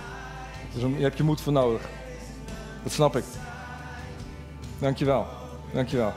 Je 0.97 1.03
hebt 1.03 1.17
je 1.17 1.23
moed 1.23 1.41
voor 1.41 1.53
nodig. 1.53 1.81
Dat 2.83 2.91
snap 2.91 3.15
ik. 3.15 3.23
Dankjewel. 4.79 5.27
Dankjewel. 5.73 6.13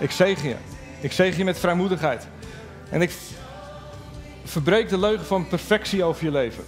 Ik 0.00 0.10
zegen 0.10 0.48
je. 0.48 0.56
Ik 1.00 1.12
zegen 1.12 1.38
je 1.38 1.44
met 1.44 1.58
vrijmoedigheid. 1.58 2.26
En 2.88 3.02
ik 3.02 3.12
verbreek 4.44 4.88
de 4.88 4.98
leugen 4.98 5.26
van 5.26 5.48
perfectie 5.48 6.04
over 6.04 6.24
je 6.24 6.30
leven. 6.30 6.64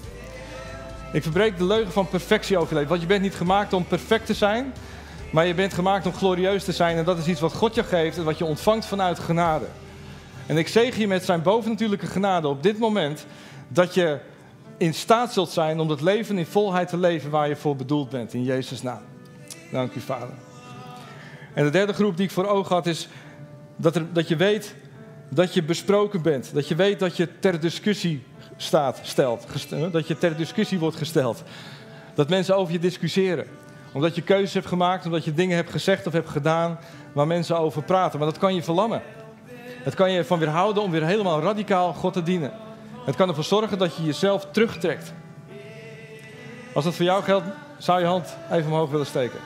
Ik 1.13 1.23
verbreek 1.23 1.59
de 1.59 1.65
leugen 1.65 1.93
van 1.93 2.09
perfectie 2.09 2.57
over 2.57 2.69
je 2.69 2.75
leven. 2.75 2.91
Want 2.91 3.01
je 3.01 3.07
bent 3.07 3.23
niet 3.23 3.35
gemaakt 3.35 3.73
om 3.73 3.87
perfect 3.87 4.27
te 4.27 4.35
zijn, 4.35 4.73
maar 5.33 5.47
je 5.47 5.55
bent 5.55 5.75
gemaakt 5.75 6.07
om 6.07 6.13
glorieus 6.13 6.65
te 6.65 6.73
zijn. 6.73 6.97
En 6.97 7.05
dat 7.05 7.19
is 7.19 7.27
iets 7.27 7.41
wat 7.41 7.53
God 7.53 7.75
je 7.75 7.85
geeft 7.85 8.17
en 8.17 8.25
wat 8.25 8.39
je 8.39 8.45
ontvangt 8.45 8.87
vanuit 8.87 9.19
genade. 9.19 9.67
En 10.49 10.57
ik 10.57 10.69
zegen 10.69 11.01
je 11.01 11.07
met 11.07 11.25
zijn 11.25 11.43
bovennatuurlijke 11.43 12.07
genade 12.07 12.49
op 12.49 12.63
dit 12.63 12.79
moment 12.79 13.27
dat 13.69 13.95
je 13.95 14.19
in 14.77 14.95
staat 14.95 15.33
zult 15.33 15.51
zijn 15.51 15.81
om 15.81 15.89
dat 15.89 16.01
leven 16.01 16.39
in 16.39 16.47
volheid 16.47 16.89
te 16.89 16.99
leven 16.99 17.31
waar 17.31 17.49
je 17.49 17.57
voor 17.57 17.77
bedoeld 17.77 18.11
bent. 18.11 18.35
In 18.35 18.45
Jezus' 18.45 18.83
naam. 18.83 19.01
Dank 19.73 19.95
u, 19.95 20.01
Vader. 20.01 20.35
En 21.55 21.65
de 21.65 21.71
derde 21.71 21.93
groep 21.93 22.17
die 22.17 22.27
ik 22.27 22.33
voor 22.33 22.47
ogen 22.47 22.75
had 22.75 22.87
is 22.87 23.09
dat, 23.77 23.97
er, 23.97 24.13
dat 24.13 24.29
je 24.29 24.37
weet 24.37 24.75
dat 25.29 25.55
je 25.55 25.63
besproken 25.63 26.23
bent. 26.23 26.55
Dat 26.55 26.69
je 26.69 26.75
weet 26.75 26.99
dat 26.99 27.17
je 27.17 27.39
ter 27.39 27.61
discussie 27.61 28.23
staat, 28.57 29.01
stelt. 29.03 29.47
Dat 29.93 30.07
je 30.07 30.19
ter 30.19 30.37
discussie 30.37 30.79
wordt 30.79 30.97
gesteld. 30.97 31.43
Dat 32.15 32.29
mensen 32.29 32.57
over 32.57 32.73
je 32.73 32.79
discussiëren. 32.79 33.47
Omdat 33.93 34.15
je 34.15 34.23
keuzes 34.23 34.55
hebt 34.55 34.67
gemaakt, 34.67 35.05
omdat 35.05 35.25
je 35.25 35.35
dingen 35.35 35.57
hebt 35.57 35.71
gezegd 35.71 36.07
of 36.07 36.13
hebt 36.13 36.29
gedaan 36.29 36.79
waar 37.13 37.27
mensen 37.27 37.59
over 37.59 37.83
praten. 37.83 38.19
Maar 38.19 38.29
dat 38.29 38.39
kan 38.39 38.55
je 38.55 38.63
verlammen. 38.63 39.03
Het 39.83 39.95
kan 39.95 40.13
je 40.13 40.19
ervan 40.19 40.39
weerhouden 40.39 40.83
om 40.83 40.91
weer 40.91 41.05
helemaal 41.05 41.41
radicaal 41.41 41.93
God 41.93 42.13
te 42.13 42.23
dienen. 42.23 42.53
Het 43.05 43.17
kan 43.17 43.29
ervoor 43.29 43.45
zorgen 43.45 43.79
dat 43.79 43.97
je 43.97 44.05
jezelf 44.05 44.47
terugtrekt. 44.51 45.13
Als 46.73 46.85
dat 46.85 46.95
voor 46.95 47.05
jou 47.05 47.23
geldt, 47.23 47.47
zou 47.79 48.01
je 48.01 48.07
hand 48.07 48.37
even 48.51 48.71
omhoog 48.71 48.91
willen 48.91 49.07
steken. 49.07 49.41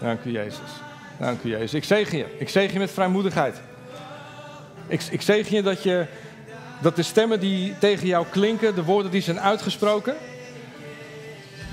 Dank 0.00 0.24
u, 0.24 0.30
Jezus. 0.30 0.70
Dank 1.18 1.42
u, 1.42 1.48
Jezus. 1.48 1.74
Ik 1.74 1.84
zegen 1.84 2.18
je. 2.18 2.26
Ik 2.38 2.48
zegen 2.48 2.72
je 2.72 2.78
met 2.78 2.90
vrijmoedigheid. 2.90 3.60
Ik, 4.86 5.02
ik 5.10 5.22
zegen 5.22 5.56
je 5.56 5.62
dat, 5.62 5.82
je 5.82 6.06
dat 6.80 6.96
de 6.96 7.02
stemmen 7.02 7.40
die 7.40 7.78
tegen 7.78 8.06
jou 8.06 8.26
klinken, 8.30 8.74
de 8.74 8.84
woorden 8.84 9.10
die 9.10 9.22
zijn 9.22 9.40
uitgesproken, 9.40 10.14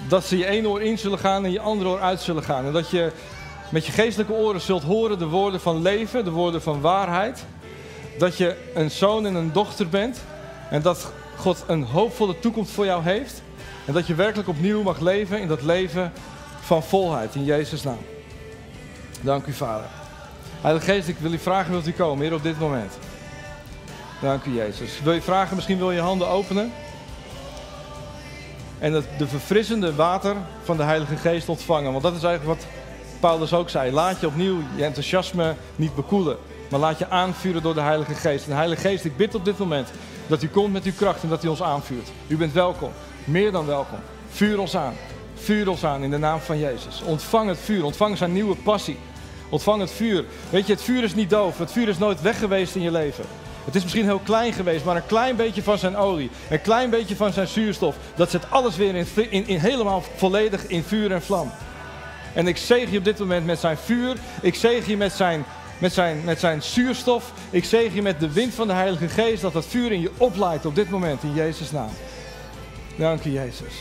dat 0.08 0.26
ze 0.26 0.38
je 0.38 0.46
ene 0.46 0.68
oor 0.68 0.82
in 0.82 0.98
zullen 0.98 1.20
gaan 1.20 1.46
en 1.46 1.52
je 1.52 1.60
andere 1.60 1.90
oor 1.90 2.00
uit 2.00 2.22
zullen 2.22 2.44
gaan. 2.44 2.66
En 2.66 2.74
dat 2.74 2.90
je 2.90 3.12
met 3.70 3.86
je 3.86 3.92
geestelijke 3.92 4.34
oren 4.34 4.62
zult 4.62 4.84
horen 4.84 5.20
de 5.20 5.28
woorden 5.28 5.60
van 5.60 5.82
leven, 5.82 6.24
de 6.24 6.32
woorden 6.32 6.62
van 6.62 6.82
waarheid. 6.82 7.44
Dat 8.18 8.38
je 8.38 8.72
een 8.74 8.92
zoon 8.92 9.26
en 9.26 9.36
een 9.36 9.52
dochter 9.52 9.90
bent. 9.90 10.22
En 10.70 10.82
dat 10.82 11.12
God 11.36 11.64
een 11.68 11.84
hoopvolle 11.84 12.40
toekomst 12.40 12.72
voor 12.72 12.86
jou 12.86 13.04
heeft. 13.04 13.42
En 13.86 13.94
dat 13.94 14.08
je 14.08 14.16
werkelijk 14.16 14.50
opnieuw 14.50 14.82
mag 14.82 15.00
leven 15.00 15.40
in 15.40 15.48
dat 15.48 15.62
leven 15.62 16.12
van 16.60 16.84
volheid. 16.84 17.36
In 17.36 17.44
Jezus' 17.44 17.84
naam. 17.84 18.06
Dank 19.22 19.46
u, 19.46 19.54
Vader. 19.54 19.88
Heilige 20.62 20.92
Geest, 20.92 21.08
ik 21.08 21.18
wil 21.18 21.34
u 21.34 21.40
vragen, 21.40 21.72
wilt 21.72 21.88
u 21.88 21.92
komen, 21.92 22.26
hier 22.26 22.36
op 22.36 22.44
dit 22.44 22.60
moment? 22.60 22.98
Dank 24.22 24.46
u, 24.46 24.56
Jezus. 24.56 25.02
Wil 25.04 25.14
je 25.14 25.22
vragen, 25.22 25.56
misschien 25.56 25.78
wil 25.78 25.92
je 25.92 26.00
handen 26.00 26.28
openen. 26.28 26.72
En 28.80 28.94
het, 28.94 29.06
de 29.18 29.28
verfrissende 29.28 29.96
water 29.96 30.36
van 30.64 30.78
de 30.78 30.84
Heilige 30.84 31.16
Geest 31.16 31.50
ontvangen. 31.50 31.92
Want 31.92 32.04
dat 32.04 32.16
is 32.16 32.24
eigenlijk 32.24 32.60
wat 32.60 32.70
Paulus 33.20 33.54
ook 33.54 33.70
zei. 33.70 33.92
Laat 33.92 34.20
je 34.20 34.28
opnieuw 34.28 34.58
je 34.76 34.84
enthousiasme 34.84 35.56
niet 35.76 35.96
bekoelen. 35.96 36.38
Maar 36.70 36.80
laat 36.80 37.00
je 37.00 37.10
aanvuren 37.10 37.62
door 37.62 37.74
de 37.74 37.82
Heilige 37.82 38.14
Geest. 38.14 38.44
En 38.44 38.50
de 38.50 38.56
Heilige 38.56 38.82
Geest, 38.82 39.06
ik 39.06 39.18
bid 39.18 39.36
op 39.36 39.46
dit 39.46 39.58
moment 39.58 39.90
dat 40.28 40.44
u 40.44 40.48
komt 40.48 40.74
met 40.74 40.84
uw 40.84 40.94
kracht 40.98 41.24
en 41.24 41.30
dat 41.30 41.44
u 41.44 41.48
ons 41.48 41.62
aanvuurt. 41.62 42.08
U 42.28 42.38
bent 42.38 42.54
welkom. 42.54 42.92
Meer 43.24 43.52
dan 43.52 43.66
welkom. 43.66 44.00
Vuur 44.30 44.60
ons 44.60 44.76
aan. 44.76 44.94
Vuur 45.36 45.70
ons 45.70 45.86
aan 45.86 46.04
in 46.04 46.12
de 46.12 46.18
naam 46.18 46.40
van 46.40 46.60
Jezus. 46.60 47.02
Ontvang 47.06 47.50
het 47.50 47.60
vuur. 47.60 47.84
Ontvang 47.84 48.18
zijn 48.18 48.34
nieuwe 48.34 48.56
passie. 48.56 48.98
Ontvang 49.50 49.82
het 49.82 49.92
vuur. 49.92 50.26
Weet 50.50 50.68
je, 50.68 50.74
het 50.74 50.82
vuur 50.82 51.04
is 51.04 51.16
niet 51.16 51.30
doof. 51.30 51.58
Het 51.58 51.72
vuur 51.72 51.88
is 51.88 51.98
nooit 51.98 52.22
weg 52.22 52.40
geweest 52.40 52.76
in 52.76 52.82
je 52.82 52.92
leven. 52.92 53.26
Het 53.66 53.76
is 53.76 53.84
misschien 53.84 54.06
heel 54.06 54.22
klein 54.24 54.54
geweest, 54.54 54.86
maar 54.86 54.96
een 54.96 55.06
klein 55.06 55.36
beetje 55.36 55.64
van 55.64 55.78
zijn 55.78 55.98
olie, 55.98 56.30
een 56.50 56.62
klein 56.62 56.90
beetje 56.90 57.16
van 57.16 57.34
zijn 57.34 57.48
zuurstof, 57.48 57.96
dat 58.16 58.30
zet 58.30 58.50
alles 58.50 58.76
weer 58.76 58.96
in, 58.96 59.08
in, 59.30 59.48
in 59.48 59.60
helemaal 59.60 60.04
volledig 60.16 60.68
in 60.68 60.84
vuur 60.84 61.12
en 61.12 61.22
vlam. 61.22 61.52
En 62.40 62.48
ik 62.48 62.58
zeg 62.58 62.92
je 62.92 62.98
op 62.98 63.04
dit 63.04 63.20
moment 63.20 63.46
met 63.46 63.60
zijn 63.60 63.78
vuur, 63.78 64.16
ik 64.42 64.56
zeg 64.56 64.88
je 64.88 64.98
met 64.98 65.12
zijn, 65.12 65.46
met, 65.78 65.94
zijn, 65.94 66.24
met 66.24 66.40
zijn 66.40 66.64
zuurstof, 66.64 67.32
ik 67.50 67.66
zeg 67.66 67.94
je 67.94 68.02
met 68.02 68.20
de 68.20 68.32
wind 68.32 68.54
van 68.54 68.68
de 68.68 68.74
Heilige 68.74 69.08
Geest, 69.08 69.42
dat 69.42 69.54
dat 69.54 69.66
vuur 69.66 69.92
in 69.92 70.02
je 70.02 70.12
opleidt 70.18 70.66
op 70.66 70.76
dit 70.76 70.90
moment 70.90 71.24
in 71.24 71.34
Jezus' 71.34 71.72
naam. 71.72 71.90
Dank 72.96 73.24
je, 73.24 73.32
Jezus. 73.32 73.74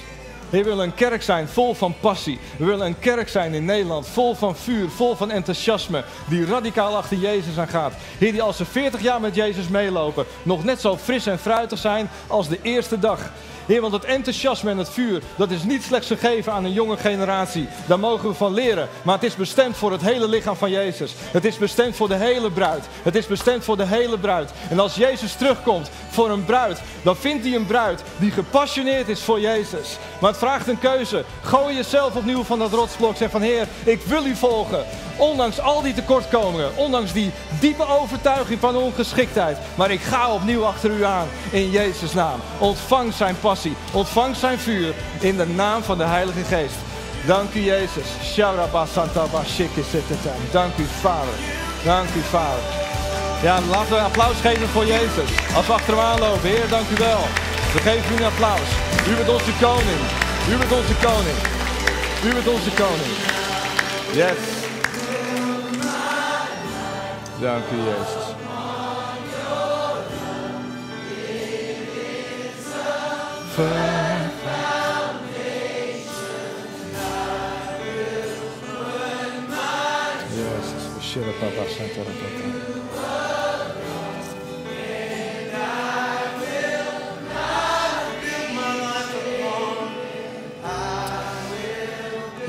We 0.51 0.63
willen 0.63 0.85
een 0.85 0.95
kerk 0.95 1.23
zijn 1.23 1.49
vol 1.49 1.75
van 1.75 1.95
passie. 2.01 2.39
We 2.57 2.65
willen 2.65 2.87
een 2.87 2.99
kerk 2.99 3.29
zijn 3.29 3.55
in 3.55 3.65
Nederland 3.65 4.09
vol 4.09 4.35
van 4.35 4.57
vuur, 4.57 4.89
vol 4.89 5.17
van 5.17 5.31
enthousiasme. 5.31 6.05
Die 6.29 6.47
radicaal 6.47 6.97
achter 6.97 7.17
Jezus 7.17 7.59
aan 7.59 7.69
gaat. 7.69 7.95
Heer, 8.19 8.33
die 8.33 8.43
als 8.43 8.57
ze 8.57 8.65
40 8.65 9.01
jaar 9.01 9.21
met 9.21 9.35
Jezus 9.35 9.69
meelopen, 9.69 10.25
nog 10.43 10.65
net 10.65 10.81
zo 10.81 10.97
fris 10.97 11.27
en 11.27 11.39
fruitig 11.39 11.79
zijn 11.79 12.11
als 12.27 12.49
de 12.49 12.59
eerste 12.63 12.99
dag. 12.99 13.33
Heer, 13.69 13.81
want 13.81 13.93
het 13.93 14.05
enthousiasme 14.05 14.71
en 14.71 14.79
het 14.79 14.91
vuur, 14.91 15.23
dat 15.37 15.51
is 15.51 15.63
niet 15.63 15.83
slechts 15.83 16.07
gegeven 16.07 16.53
aan 16.53 16.65
een 16.65 16.73
jonge 16.73 16.97
generatie. 16.97 17.69
Daar 17.87 17.99
mogen 17.99 18.29
we 18.29 18.35
van 18.35 18.55
leren. 18.55 18.89
Maar 19.03 19.15
het 19.15 19.25
is 19.25 19.35
bestemd 19.35 19.77
voor 19.77 19.93
het 19.93 20.01
hele 20.01 20.29
lichaam 20.29 20.57
van 20.57 20.71
Jezus. 20.71 21.15
Het 21.17 21.45
is 21.45 21.59
bestemd 21.59 21.97
voor 21.97 22.09
de 22.09 22.15
hele 22.15 22.51
bruid. 22.51 22.85
Het 23.03 23.15
is 23.15 23.27
bestemd 23.27 23.65
voor 23.65 23.77
de 23.77 23.87
hele 23.87 24.19
bruid. 24.19 24.51
En 24.71 24.79
als 24.79 24.95
Jezus 24.95 25.35
terugkomt 25.35 25.91
voor 26.11 26.31
een 26.31 26.45
bruid, 26.45 26.81
dan 27.03 27.17
vindt 27.17 27.45
hij 27.45 27.55
een 27.55 27.67
bruid 27.67 28.03
die 28.17 28.31
gepassioneerd 28.31 29.09
is 29.09 29.21
voor 29.21 29.41
Jezus. 29.41 29.99
Maar 30.19 30.31
het 30.31 30.39
vraagt 30.39 30.69
een 30.69 30.79
keuze. 30.79 31.25
Gooi 31.43 31.75
jezelf 31.75 32.15
opnieuw 32.15 32.43
van 32.43 32.59
dat 32.59 32.73
rotsblok. 32.73 33.17
Zeg 33.17 33.31
van 33.31 33.43
Heer, 33.43 33.69
ik 33.85 34.03
wil 34.03 34.27
u 34.27 34.37
volgen. 34.37 34.85
Ondanks 35.17 35.61
al 35.61 35.83
die 35.83 35.95
tekortkomingen, 35.95 36.77
ondanks 36.77 37.13
die 37.13 37.33
diepe 37.61 37.87
overtuiging 37.87 38.61
van 38.61 38.77
ongeschiktheid. 38.77 39.59
Maar 39.75 39.91
ik 39.91 40.01
ga 40.01 40.33
opnieuw 40.33 40.65
achter 40.65 40.91
u 40.91 41.05
aan 41.05 41.27
in 41.51 41.71
Jezus' 41.71 42.15
naam. 42.15 42.41
Ontvang 42.59 43.13
zijn 43.13 43.37
passie, 43.41 43.77
ontvang 43.93 44.37
zijn 44.37 44.59
vuur 44.59 44.95
in 45.21 45.37
de 45.37 45.47
naam 45.47 45.83
van 45.83 45.99
de 45.99 46.05
Heilige 46.05 46.45
Geest. 46.45 46.77
Dank 47.27 47.55
u 47.55 47.61
Jezus. 47.61 48.07
Dank 50.51 50.77
u 50.77 50.85
Vader. 51.01 51.35
Dank 51.85 52.09
u 52.09 52.21
Vader. 52.21 52.63
Ja, 53.43 53.61
laten 53.71 53.91
we 53.91 53.97
een 53.97 54.05
applaus 54.05 54.41
geven 54.41 54.69
voor 54.69 54.87
Jezus. 54.87 55.31
Als 55.57 55.67
we 55.67 55.73
achter 55.73 55.95
hem 55.95 56.05
aanlopen. 56.05 56.49
Heer, 56.49 56.69
dank 56.69 56.89
u 56.91 56.95
wel. 56.99 57.48
We 57.73 57.81
geven 57.81 58.13
u 58.13 58.17
een 58.17 58.25
applaus. 58.25 58.71
U 59.09 59.15
bent 59.15 59.29
onze 59.29 59.53
koning. 59.61 60.01
U 60.51 60.57
bent 60.57 60.73
onze 60.73 60.95
koning. 60.95 61.39
U 62.25 62.33
bent 62.33 62.49
onze 62.49 62.71
koning. 62.71 63.15
Yes. 64.13 64.39
Dank 67.41 67.65
u, 67.73 67.77
Jezus. 67.77 68.27
Jezus, 80.35 81.15
we 81.15 81.33
papa 81.41 81.69
Santa 81.69 83.28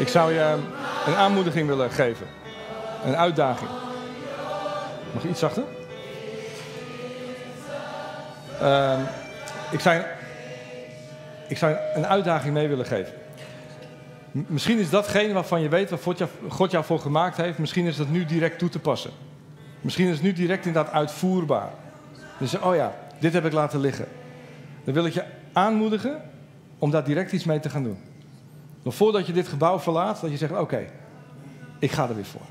Ik 0.10 0.16
zou 0.16 0.34
je 0.34 0.58
een 1.06 1.16
aanmoediging 1.16 1.68
willen 1.68 1.92
geven. 1.92 2.28
Een 3.06 3.16
uitdaging. 3.16 3.70
Mag 5.14 5.26
iets 5.26 5.40
zachter? 5.40 5.64
Uh, 8.62 9.00
ik, 9.72 9.80
zou, 9.80 10.02
ik 11.48 11.58
zou 11.58 11.76
een 11.94 12.06
uitdaging 12.08 12.54
mee 12.54 12.68
willen 12.68 12.86
geven. 12.86 13.14
misschien 14.32 14.78
is 14.78 14.90
datgene 14.90 15.34
waarvan 15.34 15.62
je 15.62 15.70
weet, 15.70 15.90
wat 15.90 16.30
God 16.48 16.72
jou 16.72 16.86
voor 16.86 17.00
gemaakt 17.00 17.38
heeft, 17.38 17.58
misschien 17.58 17.86
is 17.86 17.98
dat 17.98 18.10
nu 18.10 18.26
direct 18.26 18.60
toe 18.60 18.70
te 18.70 18.80
passen. 18.80 19.12
Misschien 19.82 20.08
is 20.08 20.14
het 20.14 20.24
nu 20.24 20.34
direct 20.34 20.66
inderdaad 20.66 20.94
uitvoerbaar. 20.94 21.70
Dus 22.40 22.60
oh 22.60 22.76
ja, 22.76 22.96
dit 23.20 23.34
heb 23.34 23.46
ik 23.46 23.54
laten 23.54 23.80
liggen. 23.80 24.08
Dan 24.84 24.94
wil 24.94 25.06
ik 25.06 25.14
je 25.14 25.24
aanmoedigen 25.54 26.22
om 26.80 26.92
daar 26.92 27.04
direct 27.04 27.32
iets 27.32 27.44
mee 27.44 27.60
te 27.60 27.70
gaan 27.70 27.84
doen. 27.84 28.09
Nog 28.90 28.98
voordat 28.98 29.28
je 29.28 29.34
dit 29.34 29.48
gebouw 29.48 29.80
verlaat, 29.80 30.22
dat 30.22 30.32
je 30.32 30.38
zegt: 30.38 30.58
Oké, 30.58 30.86
ik 31.80 31.92
ga 31.92 32.10
er 32.10 32.16
weer 32.16 32.26
voor. 32.26 32.42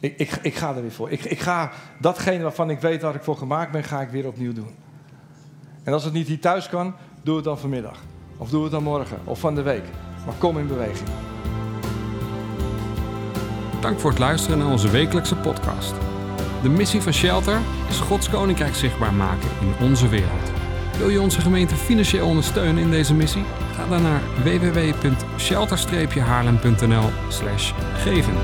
Ik, 0.00 0.14
ik, 0.16 0.38
ik 0.42 0.54
ga 0.54 0.74
er 0.74 0.82
weer 0.82 0.92
voor. 0.92 1.10
Ik, 1.10 1.24
ik 1.24 1.40
ga 1.40 1.70
datgene 2.00 2.42
waarvan 2.42 2.70
ik 2.70 2.80
weet 2.80 3.02
waar 3.02 3.14
ik 3.14 3.22
voor 3.22 3.36
gemaakt 3.36 3.72
ben, 3.72 3.84
ga 3.84 4.00
ik 4.00 4.08
weer 4.08 4.26
opnieuw 4.26 4.52
doen. 4.52 4.74
En 5.82 5.92
als 5.92 6.04
het 6.04 6.12
niet 6.12 6.26
hier 6.26 6.40
thuis 6.40 6.68
kan, 6.68 6.94
doe 7.22 7.36
het 7.36 7.44
dan 7.44 7.58
vanmiddag. 7.58 7.98
Of 8.36 8.50
doe 8.50 8.62
het 8.62 8.72
dan 8.72 8.82
morgen 8.82 9.18
of 9.24 9.40
van 9.40 9.54
de 9.54 9.62
week. 9.62 9.84
Maar 10.26 10.34
kom 10.38 10.58
in 10.58 10.66
beweging. 10.66 11.08
Dank 13.80 14.00
voor 14.00 14.10
het 14.10 14.18
luisteren 14.18 14.58
naar 14.58 14.70
onze 14.70 14.90
wekelijkse 14.90 15.36
podcast. 15.36 15.94
De 16.62 16.68
missie 16.68 17.00
van 17.00 17.12
Shelter 17.12 17.58
is 17.88 17.98
Gods 17.98 18.30
Koninkrijk 18.30 18.74
zichtbaar 18.74 19.14
maken 19.14 19.48
in 19.60 19.86
onze 19.86 20.08
wereld. 20.08 20.50
Wil 20.98 21.08
je 21.08 21.20
onze 21.20 21.40
gemeente 21.40 21.74
financieel 21.74 22.26
ondersteunen 22.26 22.82
in 22.82 22.90
deze 22.90 23.14
missie? 23.14 23.44
Ga 23.82 23.88
dan 23.88 24.02
naar 24.02 24.20
www.shelter-haarlem.nl 24.44 27.10
geven. 27.96 28.34